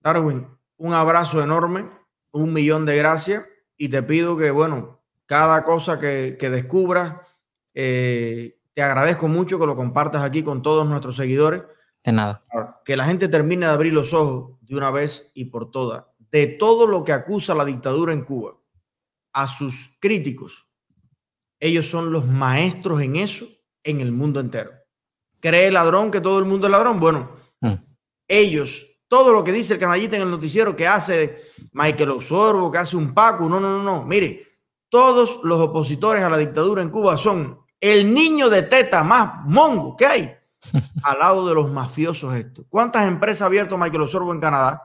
Darwin, 0.00 0.46
un 0.76 0.94
abrazo 0.94 1.42
enorme, 1.42 1.88
un 2.32 2.52
millón 2.52 2.86
de 2.86 2.96
gracias 2.96 3.44
y 3.76 3.88
te 3.88 4.02
pido 4.02 4.36
que, 4.36 4.50
bueno, 4.50 5.00
cada 5.26 5.64
cosa 5.64 5.98
que, 5.98 6.36
que 6.38 6.50
descubras. 6.50 7.16
Eh, 7.74 8.58
te 8.72 8.82
agradezco 8.82 9.28
mucho 9.28 9.58
que 9.58 9.66
lo 9.66 9.76
compartas 9.76 10.22
aquí 10.22 10.42
con 10.42 10.62
todos 10.62 10.86
nuestros 10.86 11.16
seguidores. 11.16 11.62
De 12.04 12.12
nada. 12.12 12.44
Que 12.84 12.96
la 12.96 13.04
gente 13.04 13.28
termine 13.28 13.66
de 13.66 13.72
abrir 13.72 13.92
los 13.92 14.12
ojos 14.14 14.58
de 14.60 14.76
una 14.76 14.90
vez 14.90 15.30
y 15.34 15.46
por 15.46 15.70
todas 15.70 16.04
de 16.30 16.46
todo 16.46 16.86
lo 16.86 17.04
que 17.04 17.12
acusa 17.12 17.54
la 17.54 17.64
dictadura 17.64 18.12
en 18.12 18.24
Cuba 18.24 18.58
a 19.32 19.48
sus 19.48 19.90
críticos. 20.00 20.66
Ellos 21.60 21.88
son 21.88 22.12
los 22.12 22.26
maestros 22.26 23.00
en 23.00 23.16
eso 23.16 23.46
en 23.86 24.00
el 24.00 24.12
mundo 24.12 24.40
entero. 24.40 24.72
¿Cree 25.40 25.68
el 25.68 25.74
ladrón 25.74 26.10
que 26.10 26.20
todo 26.20 26.38
el 26.38 26.44
mundo 26.44 26.66
es 26.66 26.70
ladrón? 26.70 27.00
Bueno, 27.00 27.30
mm. 27.60 27.74
ellos, 28.28 28.86
todo 29.08 29.32
lo 29.32 29.44
que 29.44 29.52
dice 29.52 29.74
el 29.74 29.80
canallita 29.80 30.16
en 30.16 30.22
el 30.22 30.30
noticiero 30.30 30.76
que 30.76 30.86
hace 30.86 31.44
Michael 31.72 32.10
Osorbo, 32.10 32.70
que 32.70 32.78
hace 32.78 32.96
un 32.96 33.14
Paco, 33.14 33.48
no, 33.48 33.60
no, 33.60 33.78
no, 33.78 33.82
no. 33.82 34.04
Mire, 34.04 34.46
todos 34.88 35.40
los 35.44 35.58
opositores 35.60 36.22
a 36.22 36.30
la 36.30 36.36
dictadura 36.36 36.82
en 36.82 36.90
Cuba 36.90 37.16
son 37.16 37.60
el 37.80 38.12
niño 38.12 38.48
de 38.48 38.62
teta 38.62 39.04
más 39.04 39.44
mongo 39.44 39.96
que 39.96 40.06
hay 40.06 40.34
al 41.04 41.18
lado 41.18 41.48
de 41.48 41.54
los 41.54 41.70
mafiosos 41.70 42.34
estos. 42.34 42.66
¿Cuántas 42.68 43.06
empresas 43.06 43.42
ha 43.42 43.46
abierto 43.46 43.78
Michael 43.78 44.02
Osorbo 44.02 44.32
en 44.32 44.40
Canadá? 44.40 44.82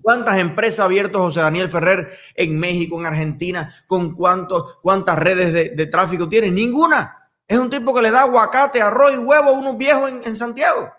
¿Cuántas 0.00 0.38
empresas 0.38 0.80
ha 0.80 0.84
abierto 0.84 1.20
José 1.20 1.40
Daniel 1.40 1.70
Ferrer 1.70 2.12
en 2.34 2.58
México, 2.58 2.98
en 2.98 3.06
Argentina? 3.06 3.74
¿Con 3.86 4.14
cuántos, 4.14 4.78
cuántas 4.80 5.18
redes 5.18 5.76
de, 5.76 5.86
tráfico 5.86 6.28
tiene? 6.28 6.50
Ninguna. 6.50 7.21
Es 7.52 7.58
un 7.58 7.68
tipo 7.68 7.92
que 7.92 8.00
le 8.00 8.10
da 8.10 8.22
aguacate, 8.22 8.80
arroz 8.80 9.12
y 9.12 9.18
huevo 9.18 9.50
a 9.50 9.52
unos 9.52 9.76
viejos 9.76 10.10
en, 10.10 10.36
Santiago. 10.36 10.90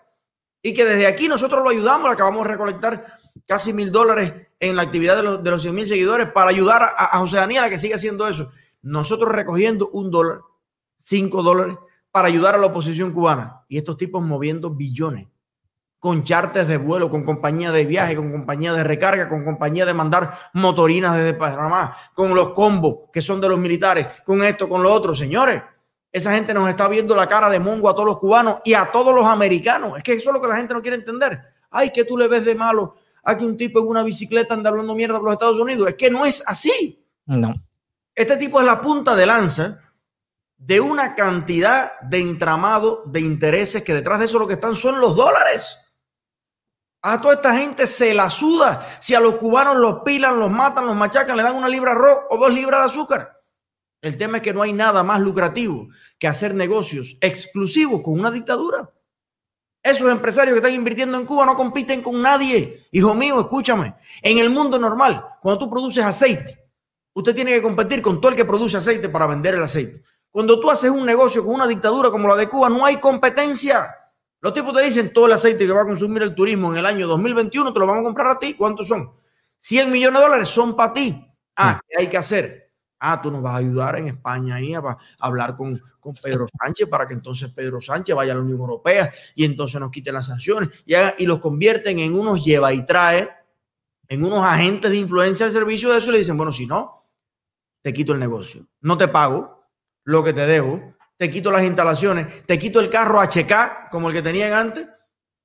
Y 0.62 0.72
que 0.72 0.84
desde 0.84 1.08
aquí 1.08 1.26
nosotros 1.26 1.64
lo 1.64 1.70
ayudamos, 1.70 2.08
acabamos 2.08 2.44
de 2.44 2.50
recolectar 2.50 3.18
casi 3.44 3.72
mil 3.72 3.90
dólares 3.90 4.32
en 4.60 4.76
la 4.76 4.82
actividad 4.82 5.16
de 5.16 5.24
los, 5.24 5.42
de 5.42 5.50
los 5.50 5.62
100 5.62 5.74
mil 5.74 5.84
seguidores 5.84 6.30
para 6.30 6.50
ayudar 6.50 6.80
a, 6.96 7.18
José 7.18 7.38
Daniel 7.38 7.64
a 7.64 7.70
que 7.70 7.80
siga 7.80 7.96
haciendo 7.96 8.28
eso. 8.28 8.52
Nosotros 8.82 9.32
recogiendo 9.32 9.88
un 9.88 10.12
dólar, 10.12 10.42
cinco 10.96 11.42
dólares, 11.42 11.76
para 12.12 12.28
ayudar 12.28 12.54
a 12.54 12.58
la 12.58 12.66
oposición 12.66 13.10
cubana. 13.10 13.64
Y 13.68 13.76
estos 13.76 13.96
tipos 13.96 14.22
moviendo 14.22 14.70
billones 14.70 15.26
con 15.98 16.22
chartes 16.22 16.68
de 16.68 16.76
vuelo, 16.76 17.10
con 17.10 17.24
compañía 17.24 17.72
de 17.72 17.84
viaje, 17.84 18.14
con 18.14 18.30
compañía 18.30 18.72
de 18.74 18.84
recarga, 18.84 19.28
con 19.28 19.44
compañía 19.44 19.86
de 19.86 19.94
mandar 19.94 20.38
motorinas 20.52 21.16
desde 21.16 21.34
Panamá, 21.34 21.96
con 22.14 22.32
los 22.32 22.50
combos 22.50 23.10
que 23.12 23.20
son 23.20 23.40
de 23.40 23.48
los 23.48 23.58
militares, 23.58 24.06
con 24.24 24.40
esto, 24.44 24.68
con 24.68 24.84
lo 24.84 24.92
otro. 24.92 25.16
Señores, 25.16 25.60
esa 26.14 26.32
gente 26.32 26.54
nos 26.54 26.68
está 26.68 26.86
viendo 26.86 27.16
la 27.16 27.26
cara 27.26 27.50
de 27.50 27.58
mongo 27.58 27.90
a 27.90 27.92
todos 27.92 28.06
los 28.06 28.18
cubanos 28.20 28.58
y 28.64 28.72
a 28.74 28.92
todos 28.92 29.12
los 29.12 29.24
americanos. 29.24 29.94
Es 29.96 30.04
que 30.04 30.12
eso 30.12 30.30
es 30.30 30.34
lo 30.34 30.40
que 30.40 30.46
la 30.46 30.56
gente 30.56 30.72
no 30.72 30.80
quiere 30.80 30.96
entender. 30.96 31.40
Ay, 31.72 31.90
que 31.90 32.04
tú 32.04 32.16
le 32.16 32.28
ves 32.28 32.44
de 32.44 32.54
malo 32.54 32.94
a 33.24 33.36
que 33.36 33.44
un 33.44 33.56
tipo 33.56 33.80
en 33.80 33.88
una 33.88 34.04
bicicleta 34.04 34.54
anda 34.54 34.70
hablando 34.70 34.94
mierda 34.94 35.16
por 35.16 35.24
los 35.24 35.32
Estados 35.32 35.58
Unidos. 35.58 35.88
Es 35.88 35.96
que 35.96 36.10
no 36.10 36.24
es 36.24 36.40
así. 36.46 37.04
No. 37.26 37.52
Este 38.14 38.36
tipo 38.36 38.60
es 38.60 38.66
la 38.66 38.80
punta 38.80 39.16
de 39.16 39.26
lanza 39.26 39.80
de 40.56 40.80
una 40.80 41.16
cantidad 41.16 41.98
de 42.02 42.20
entramado 42.20 43.02
de 43.06 43.18
intereses 43.18 43.82
que 43.82 43.92
detrás 43.92 44.20
de 44.20 44.26
eso 44.26 44.38
lo 44.38 44.46
que 44.46 44.54
están 44.54 44.76
son 44.76 45.00
los 45.00 45.16
dólares. 45.16 45.80
A 47.02 47.20
toda 47.20 47.34
esta 47.34 47.56
gente 47.56 47.88
se 47.88 48.14
la 48.14 48.30
suda. 48.30 48.86
Si 49.00 49.16
a 49.16 49.20
los 49.20 49.34
cubanos 49.34 49.78
los 49.78 50.04
pilan, 50.04 50.38
los 50.38 50.48
matan, 50.48 50.86
los 50.86 50.94
machacan, 50.94 51.36
le 51.36 51.42
dan 51.42 51.56
una 51.56 51.68
libra 51.68 51.90
de 51.90 51.96
arroz 51.96 52.18
o 52.30 52.36
dos 52.36 52.52
libras 52.52 52.82
de 52.82 52.86
azúcar. 52.86 53.34
El 54.04 54.18
tema 54.18 54.36
es 54.36 54.42
que 54.42 54.52
no 54.52 54.60
hay 54.60 54.74
nada 54.74 55.02
más 55.02 55.18
lucrativo 55.18 55.88
que 56.18 56.28
hacer 56.28 56.54
negocios 56.54 57.16
exclusivos 57.22 58.02
con 58.02 58.20
una 58.20 58.30
dictadura. 58.30 58.92
Esos 59.82 60.10
empresarios 60.10 60.52
que 60.52 60.58
están 60.58 60.74
invirtiendo 60.74 61.16
en 61.16 61.24
Cuba 61.24 61.46
no 61.46 61.56
compiten 61.56 62.02
con 62.02 62.20
nadie. 62.20 62.86
Hijo 62.92 63.14
mío, 63.14 63.40
escúchame. 63.40 63.94
En 64.20 64.36
el 64.36 64.50
mundo 64.50 64.78
normal, 64.78 65.24
cuando 65.40 65.58
tú 65.58 65.70
produces 65.70 66.04
aceite, 66.04 66.66
usted 67.14 67.34
tiene 67.34 67.52
que 67.52 67.62
competir 67.62 68.02
con 68.02 68.20
todo 68.20 68.32
el 68.32 68.36
que 68.36 68.44
produce 68.44 68.76
aceite 68.76 69.08
para 69.08 69.26
vender 69.26 69.54
el 69.54 69.62
aceite. 69.62 70.02
Cuando 70.30 70.60
tú 70.60 70.70
haces 70.70 70.90
un 70.90 71.06
negocio 71.06 71.42
con 71.42 71.54
una 71.54 71.66
dictadura 71.66 72.10
como 72.10 72.28
la 72.28 72.36
de 72.36 72.46
Cuba, 72.46 72.68
no 72.68 72.84
hay 72.84 72.98
competencia. 72.98 73.88
Los 74.42 74.52
tipos 74.52 74.74
te 74.74 74.84
dicen 74.84 75.14
todo 75.14 75.28
el 75.28 75.32
aceite 75.32 75.66
que 75.66 75.72
va 75.72 75.80
a 75.80 75.86
consumir 75.86 76.22
el 76.24 76.34
turismo 76.34 76.70
en 76.72 76.80
el 76.80 76.84
año 76.84 77.06
2021 77.06 77.72
te 77.72 77.80
lo 77.80 77.86
vamos 77.86 78.02
a 78.02 78.04
comprar 78.04 78.26
a 78.26 78.38
ti. 78.38 78.52
¿Cuántos 78.52 78.86
son? 78.86 79.12
100 79.60 79.90
millones 79.90 80.20
de 80.20 80.26
dólares 80.26 80.50
son 80.50 80.76
para 80.76 80.92
ti. 80.92 81.26
Ah, 81.56 81.80
¿qué 81.88 82.02
hay 82.02 82.08
que 82.08 82.18
hacer? 82.18 82.63
Ah, 83.06 83.20
tú 83.20 83.30
nos 83.30 83.42
vas 83.42 83.54
a 83.54 83.58
ayudar 83.58 83.96
en 83.96 84.08
España 84.08 84.54
ahí 84.54 84.72
a, 84.72 84.82
hablar 85.18 85.56
con, 85.56 85.78
con, 86.00 86.14
Pedro 86.14 86.46
Sánchez 86.48 86.88
para 86.88 87.06
que 87.06 87.12
entonces 87.12 87.52
Pedro 87.52 87.82
Sánchez 87.82 88.16
vaya 88.16 88.32
a 88.32 88.36
la 88.36 88.40
Unión 88.40 88.58
Europea 88.58 89.12
y 89.34 89.44
entonces 89.44 89.78
nos 89.78 89.90
quiten 89.90 90.14
las 90.14 90.26
sanciones 90.26 90.70
y, 90.86 90.94
y 91.18 91.26
los 91.26 91.38
convierten 91.38 91.98
en 91.98 92.14
unos 92.14 92.42
lleva 92.42 92.72
y 92.72 92.86
trae, 92.86 93.28
en 94.08 94.24
unos 94.24 94.42
agentes 94.44 94.90
de 94.90 94.96
influencia 94.96 95.44
de 95.44 95.52
servicio 95.52 95.92
de 95.92 95.98
eso 95.98 96.08
y 96.08 96.12
le 96.12 96.18
dicen, 96.18 96.36
bueno, 96.36 96.50
si 96.50 96.66
no, 96.66 97.10
te 97.82 97.92
quito 97.92 98.14
el 98.14 98.20
negocio. 98.20 98.66
No 98.80 98.96
te 98.96 99.08
pago 99.08 99.68
lo 100.04 100.24
que 100.24 100.32
te 100.32 100.46
debo, 100.46 100.94
te 101.18 101.30
quito 101.30 101.50
las 101.50 101.64
instalaciones, 101.64 102.46
te 102.46 102.58
quito 102.58 102.80
el 102.80 102.88
carro 102.88 103.20
HK 103.20 103.90
como 103.90 104.08
el 104.08 104.14
que 104.14 104.22
tenían 104.22 104.54
antes 104.54 104.88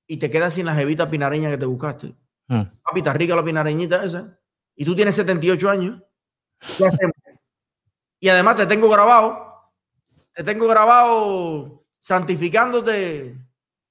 y 0.07 0.18
te 0.18 0.30
quedas 0.30 0.53
sin 0.53 0.66
la 0.66 0.76
jevita 0.76 1.10
pinareña 1.10 1.49
que 1.49 1.57
te 1.57 1.66
buscaste. 1.66 2.16
Mm. 2.47 2.64
Papi, 2.84 2.99
está 2.99 3.14
rica 3.14 3.36
la 3.36 3.43
pinareñita 3.43 4.03
esa. 4.03 4.39
Y 4.76 4.86
tú 4.86 4.95
tienes 4.95 5.16
78 5.16 5.70
años. 5.70 6.01
Y 8.20 8.30
además 8.30 8.56
te 8.56 8.66
tengo 8.66 8.90
grabado, 8.90 9.72
te 10.34 10.44
tengo 10.44 10.68
grabado 10.68 11.84
santificándote 12.00 13.38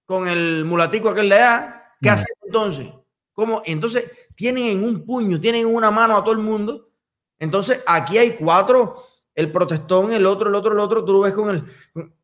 con 0.05 0.29
el 0.29 0.65
mulatico 0.65 1.09
aquel 1.09 1.29
de 1.29 1.37
allá. 1.37 1.95
¿Qué 2.01 2.11
haces 2.11 2.35
entonces? 2.43 2.89
¿Cómo? 3.33 3.63
Entonces 3.65 4.11
tienen 4.35 4.65
en 4.67 4.85
un 4.85 5.05
puño, 5.05 5.41
tienen 5.41 5.63
en 5.63 5.75
una 5.75 5.91
mano 5.91 6.17
a 6.17 6.23
todo 6.23 6.33
el 6.33 6.39
mundo. 6.39 6.91
Entonces 7.39 7.83
aquí 7.87 8.19
hay 8.19 8.37
cuatro 8.37 9.05
el 9.35 9.53
protestón, 9.53 10.13
el 10.13 10.27
otro, 10.27 10.49
el 10.49 10.57
otro, 10.57 10.73
el 10.73 10.81
otro, 10.81 11.05
tú 11.05 11.13
lo 11.13 11.21
ves 11.21 11.33
con 11.33 11.49
el, 11.49 11.65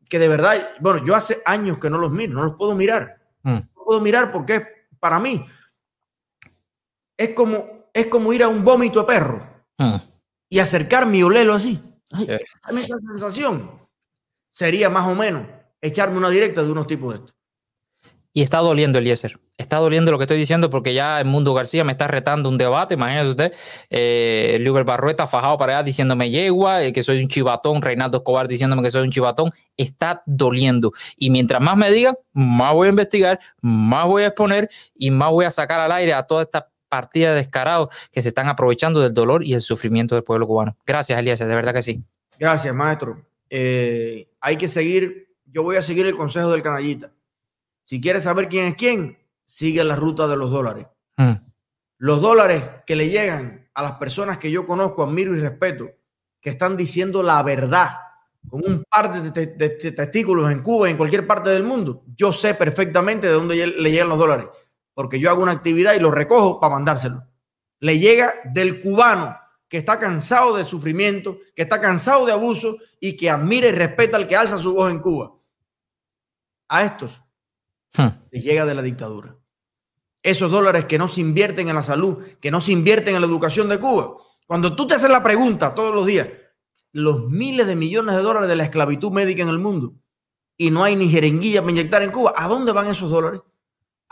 que 0.09 0.19
de 0.19 0.27
verdad, 0.27 0.69
bueno, 0.81 1.05
yo 1.05 1.15
hace 1.15 1.41
años 1.45 1.77
que 1.77 1.89
no 1.89 1.97
los 1.97 2.11
miro, 2.11 2.33
no 2.33 2.43
los 2.43 2.55
puedo 2.55 2.75
mirar. 2.75 3.21
Mm. 3.43 3.59
No 3.75 3.83
puedo 3.85 4.01
mirar 4.01 4.33
porque 4.33 4.87
para 4.99 5.17
mí 5.19 5.45
es 7.15 7.29
como, 7.29 7.87
es 7.93 8.07
como 8.07 8.33
ir 8.33 8.43
a 8.43 8.49
un 8.49 8.65
vómito 8.65 8.99
de 8.99 9.05
perro 9.05 9.47
mm. 9.77 9.95
y 10.49 10.59
acercarme 10.59 11.19
y 11.19 11.23
olerlo 11.23 11.53
así. 11.53 11.81
Esa 12.11 12.97
sensación 12.99 13.79
sería 14.51 14.89
más 14.89 15.07
o 15.07 15.15
menos 15.15 15.47
echarme 15.81 16.17
una 16.17 16.29
directa 16.29 16.63
de 16.63 16.71
unos 16.71 16.87
tipos 16.87 17.13
de 17.13 17.19
estos. 17.19 17.35
Y 18.35 18.41
está 18.41 18.57
doliendo, 18.57 18.99
Eliezer. 18.99 19.39
Está 19.57 19.77
doliendo 19.77 20.11
lo 20.11 20.17
que 20.17 20.25
estoy 20.25 20.37
diciendo 20.37 20.69
porque 20.69 20.93
ya 20.93 21.21
el 21.21 21.25
Mundo 21.25 21.53
García 21.53 21.85
me 21.85 21.93
está 21.93 22.09
retando 22.09 22.49
un 22.49 22.57
debate. 22.57 22.95
Imagínese 22.95 23.29
usted, 23.29 23.53
eh, 23.89 24.57
Luber 24.59 24.83
Barrueta 24.83 25.25
fajado 25.25 25.57
para 25.57 25.77
allá 25.77 25.83
diciéndome 25.83 26.29
yegua, 26.29 26.83
eh, 26.83 26.91
que 26.91 27.01
soy 27.01 27.21
un 27.21 27.29
chivatón. 27.29 27.81
Reinaldo 27.81 28.17
Escobar 28.17 28.49
diciéndome 28.49 28.83
que 28.83 28.91
soy 28.91 29.03
un 29.03 29.11
chivatón. 29.11 29.51
Está 29.77 30.21
doliendo. 30.25 30.91
Y 31.15 31.29
mientras 31.29 31.61
más 31.61 31.77
me 31.77 31.89
diga, 31.89 32.17
más 32.33 32.73
voy 32.73 32.87
a 32.87 32.89
investigar, 32.89 33.39
más 33.61 34.05
voy 34.05 34.23
a 34.23 34.27
exponer 34.27 34.69
y 34.93 35.11
más 35.11 35.31
voy 35.31 35.45
a 35.45 35.51
sacar 35.51 35.79
al 35.79 35.93
aire 35.93 36.13
a 36.13 36.23
toda 36.23 36.43
esta 36.43 36.69
partida 36.89 37.31
de 37.31 37.37
descarados 37.37 37.89
que 38.11 38.21
se 38.21 38.29
están 38.29 38.47
aprovechando 38.47 38.99
del 38.99 39.13
dolor 39.13 39.43
y 39.43 39.53
el 39.53 39.61
sufrimiento 39.61 40.15
del 40.15 40.23
pueblo 40.23 40.47
cubano. 40.47 40.77
Gracias, 40.85 41.19
Eliezer, 41.19 41.47
de 41.47 41.55
verdad 41.55 41.73
que 41.73 41.83
sí. 41.83 42.03
Gracias, 42.39 42.73
maestro. 42.73 43.25
Eh, 43.49 44.29
hay 44.39 44.57
que 44.57 44.67
seguir, 44.67 45.35
yo 45.45 45.63
voy 45.63 45.75
a 45.75 45.81
seguir 45.81 46.05
el 46.05 46.15
consejo 46.15 46.51
del 46.51 46.61
canallita 46.61 47.11
si 47.85 48.01
quieres 48.01 48.23
saber 48.23 48.49
quién 48.49 48.65
es 48.65 48.75
quién, 48.75 49.17
sigue 49.45 49.83
la 49.83 49.95
ruta 49.95 50.27
de 50.27 50.35
los 50.35 50.51
dólares. 50.51 50.87
Mm. 51.17 51.33
Los 51.99 52.21
dólares 52.21 52.63
que 52.85 52.95
le 52.95 53.09
llegan 53.09 53.69
a 53.73 53.83
las 53.83 53.93
personas 53.93 54.39
que 54.39 54.51
yo 54.51 54.65
conozco, 54.65 55.03
admiro 55.03 55.35
y 55.35 55.39
respeto, 55.39 55.89
que 56.41 56.49
están 56.49 56.75
diciendo 56.75 57.23
la 57.23 57.41
verdad 57.43 57.89
con 58.49 58.61
un 58.63 58.83
par 58.83 59.23
de, 59.23 59.31
testículos 59.91 60.51
en 60.51 60.61
Cuba 60.61 60.87
y 60.87 60.91
en 60.91 60.97
cualquier 60.97 61.25
parte 61.25 61.49
del 61.49 61.63
mundo, 61.63 62.03
yo 62.15 62.31
sé 62.31 62.53
perfectamente 62.53 63.25
de 63.25 63.33
dónde 63.33 63.55
le 63.55 63.91
llegan 63.91 64.09
los 64.09 64.19
dólares, 64.19 64.47
porque 64.95 65.19
yo 65.19 65.29
hago 65.29 65.43
una 65.43 65.51
actividad 65.51 65.93
y 65.93 65.99
lo 65.99 66.09
recojo 66.09 66.59
para 66.59 66.73
mandárselo. 66.73 67.27
Le 67.79 67.99
llega 67.99 68.33
del 68.45 68.81
cubano 68.81 69.37
que 69.67 69.77
está 69.77 69.99
cansado 69.99 70.57
de 70.57 70.65
sufrimiento, 70.65 71.37
que 71.55 71.61
está 71.61 71.79
cansado 71.79 72.25
de 72.25 72.31
abuso 72.31 72.77
y 72.99 73.15
que 73.15 73.29
admira 73.29 73.67
y 73.67 73.71
respeta 73.71 74.17
al 74.17 74.27
que 74.27 74.35
alza 74.35 74.57
su 74.57 74.73
voz 74.73 74.89
en 74.89 74.99
Cuba. 74.99 75.33
A 76.69 76.85
estos 76.85 77.21
Hmm. 77.97 78.09
llega 78.31 78.65
de 78.65 78.75
la 78.75 78.81
dictadura. 78.81 79.37
Esos 80.21 80.51
dólares 80.51 80.85
que 80.85 80.97
no 80.97 81.07
se 81.07 81.21
invierten 81.21 81.69
en 81.69 81.75
la 81.75 81.83
salud, 81.83 82.17
que 82.41 82.51
no 82.51 82.59
se 82.59 82.71
invierten 82.71 83.15
en 83.15 83.21
la 83.21 83.27
educación 83.27 83.69
de 83.69 83.79
Cuba. 83.79 84.17
Cuando 84.47 84.75
tú 84.75 84.87
te 84.87 84.95
haces 84.95 85.09
la 85.09 85.23
pregunta 85.23 85.73
todos 85.75 85.93
los 85.93 86.05
días, 86.05 86.27
los 86.91 87.29
miles 87.29 87.67
de 87.67 87.75
millones 87.75 88.15
de 88.15 88.21
dólares 88.21 88.49
de 88.49 88.55
la 88.55 88.63
esclavitud 88.63 89.11
médica 89.11 89.43
en 89.43 89.49
el 89.49 89.59
mundo 89.59 89.95
y 90.57 90.71
no 90.71 90.83
hay 90.83 90.95
ni 90.95 91.09
jeringuilla 91.09 91.61
para 91.61 91.71
inyectar 91.71 92.03
en 92.03 92.11
Cuba, 92.11 92.33
¿a 92.35 92.47
dónde 92.47 92.71
van 92.71 92.87
esos 92.87 93.09
dólares? 93.09 93.41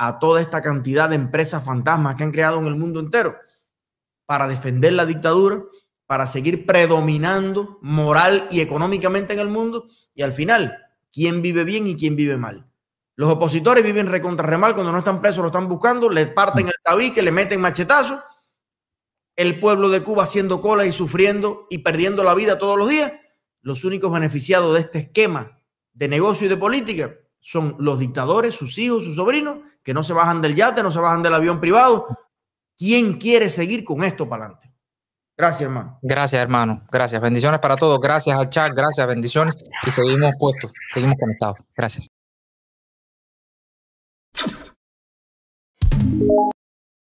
A 0.06 0.20
toda 0.20 0.42
esta 0.42 0.62
cantidad 0.62 1.08
de 1.08 1.16
empresas 1.16 1.64
fantasmas 1.64 2.16
que 2.16 2.26
han 2.26 2.34
creado 2.34 2.60
en 2.60 2.66
el 2.66 2.76
mundo 2.76 3.00
entero 3.00 3.38
para 4.26 4.50
defender 4.50 4.92
la 4.92 5.06
dictadura, 5.06 5.64
para 6.06 6.28
seguir 6.28 6.66
predominando 6.66 7.80
moral 7.82 8.50
y 8.52 8.60
económicamente 8.60 9.32
en 9.32 9.40
el 9.40 9.48
mundo 9.48 9.88
y 10.14 10.24
al 10.24 10.34
final, 10.34 10.78
¿quién 11.14 11.42
vive 11.42 11.64
bien 11.64 11.88
y 11.88 11.96
quién 11.96 12.18
vive 12.18 12.36
mal? 12.36 12.70
Los 13.16 13.30
opositores 13.30 13.82
viven 13.82 14.08
recontra 14.08 14.46
remal 14.46 14.74
cuando 14.74 14.92
no 14.92 14.98
están 14.98 15.22
presos, 15.22 15.38
lo 15.38 15.48
están 15.48 15.70
buscando, 15.70 16.10
le 16.10 16.28
parten 16.28 16.68
el 16.68 16.74
tabique, 16.84 17.22
le 17.22 17.32
meten 17.32 17.62
machetazo. 17.62 18.22
El 19.38 19.62
pueblo 19.62 19.88
de 19.88 20.04
Cuba 20.04 20.24
haciendo 20.24 20.60
cola 20.60 20.86
y 20.86 20.92
sufriendo 20.92 21.66
y 21.70 21.78
perdiendo 21.78 22.26
la 22.26 22.36
vida 22.36 22.58
todos 22.58 22.78
los 22.78 22.90
días. 22.90 23.14
Los 23.62 23.86
únicos 23.86 24.12
beneficiados 24.12 24.74
de 24.74 24.82
este 24.82 25.00
esquema 25.00 25.62
de 25.94 26.10
negocio 26.10 26.48
y 26.48 26.50
de 26.50 26.58
política 26.58 27.16
son 27.44 27.76
los 27.78 28.00
dictadores, 28.00 28.56
sus 28.56 28.78
hijos, 28.78 29.04
sus 29.04 29.16
sobrinos, 29.16 29.60
que 29.84 29.94
no 29.94 30.02
se 30.02 30.14
bajan 30.14 30.42
del 30.42 30.56
yate, 30.56 30.82
no 30.82 30.92
se 30.92 31.00
bajan 31.00 31.22
del 31.22 31.34
avión 31.34 31.60
privado. 31.60 32.08
¿Quién 32.76 33.20
quiere 33.20 33.50
seguir 33.50 33.84
con 33.84 34.04
esto 34.04 34.28
para 34.28 34.46
adelante? 34.46 34.74
Gracias, 35.38 35.62
hermano. 35.62 36.00
Gracias, 36.02 36.42
hermano. 36.42 36.84
Gracias. 36.92 37.22
Bendiciones 37.22 37.60
para 37.60 37.76
todos. 37.76 38.00
Gracias 38.00 38.38
al 38.38 38.50
chat. 38.50 38.72
Gracias. 38.74 39.06
Bendiciones. 39.08 39.64
Y 39.86 39.92
seguimos 39.92 40.36
puestos. 40.40 40.72
Seguimos 40.94 41.18
conectados. 41.20 41.58
Gracias. 41.76 42.08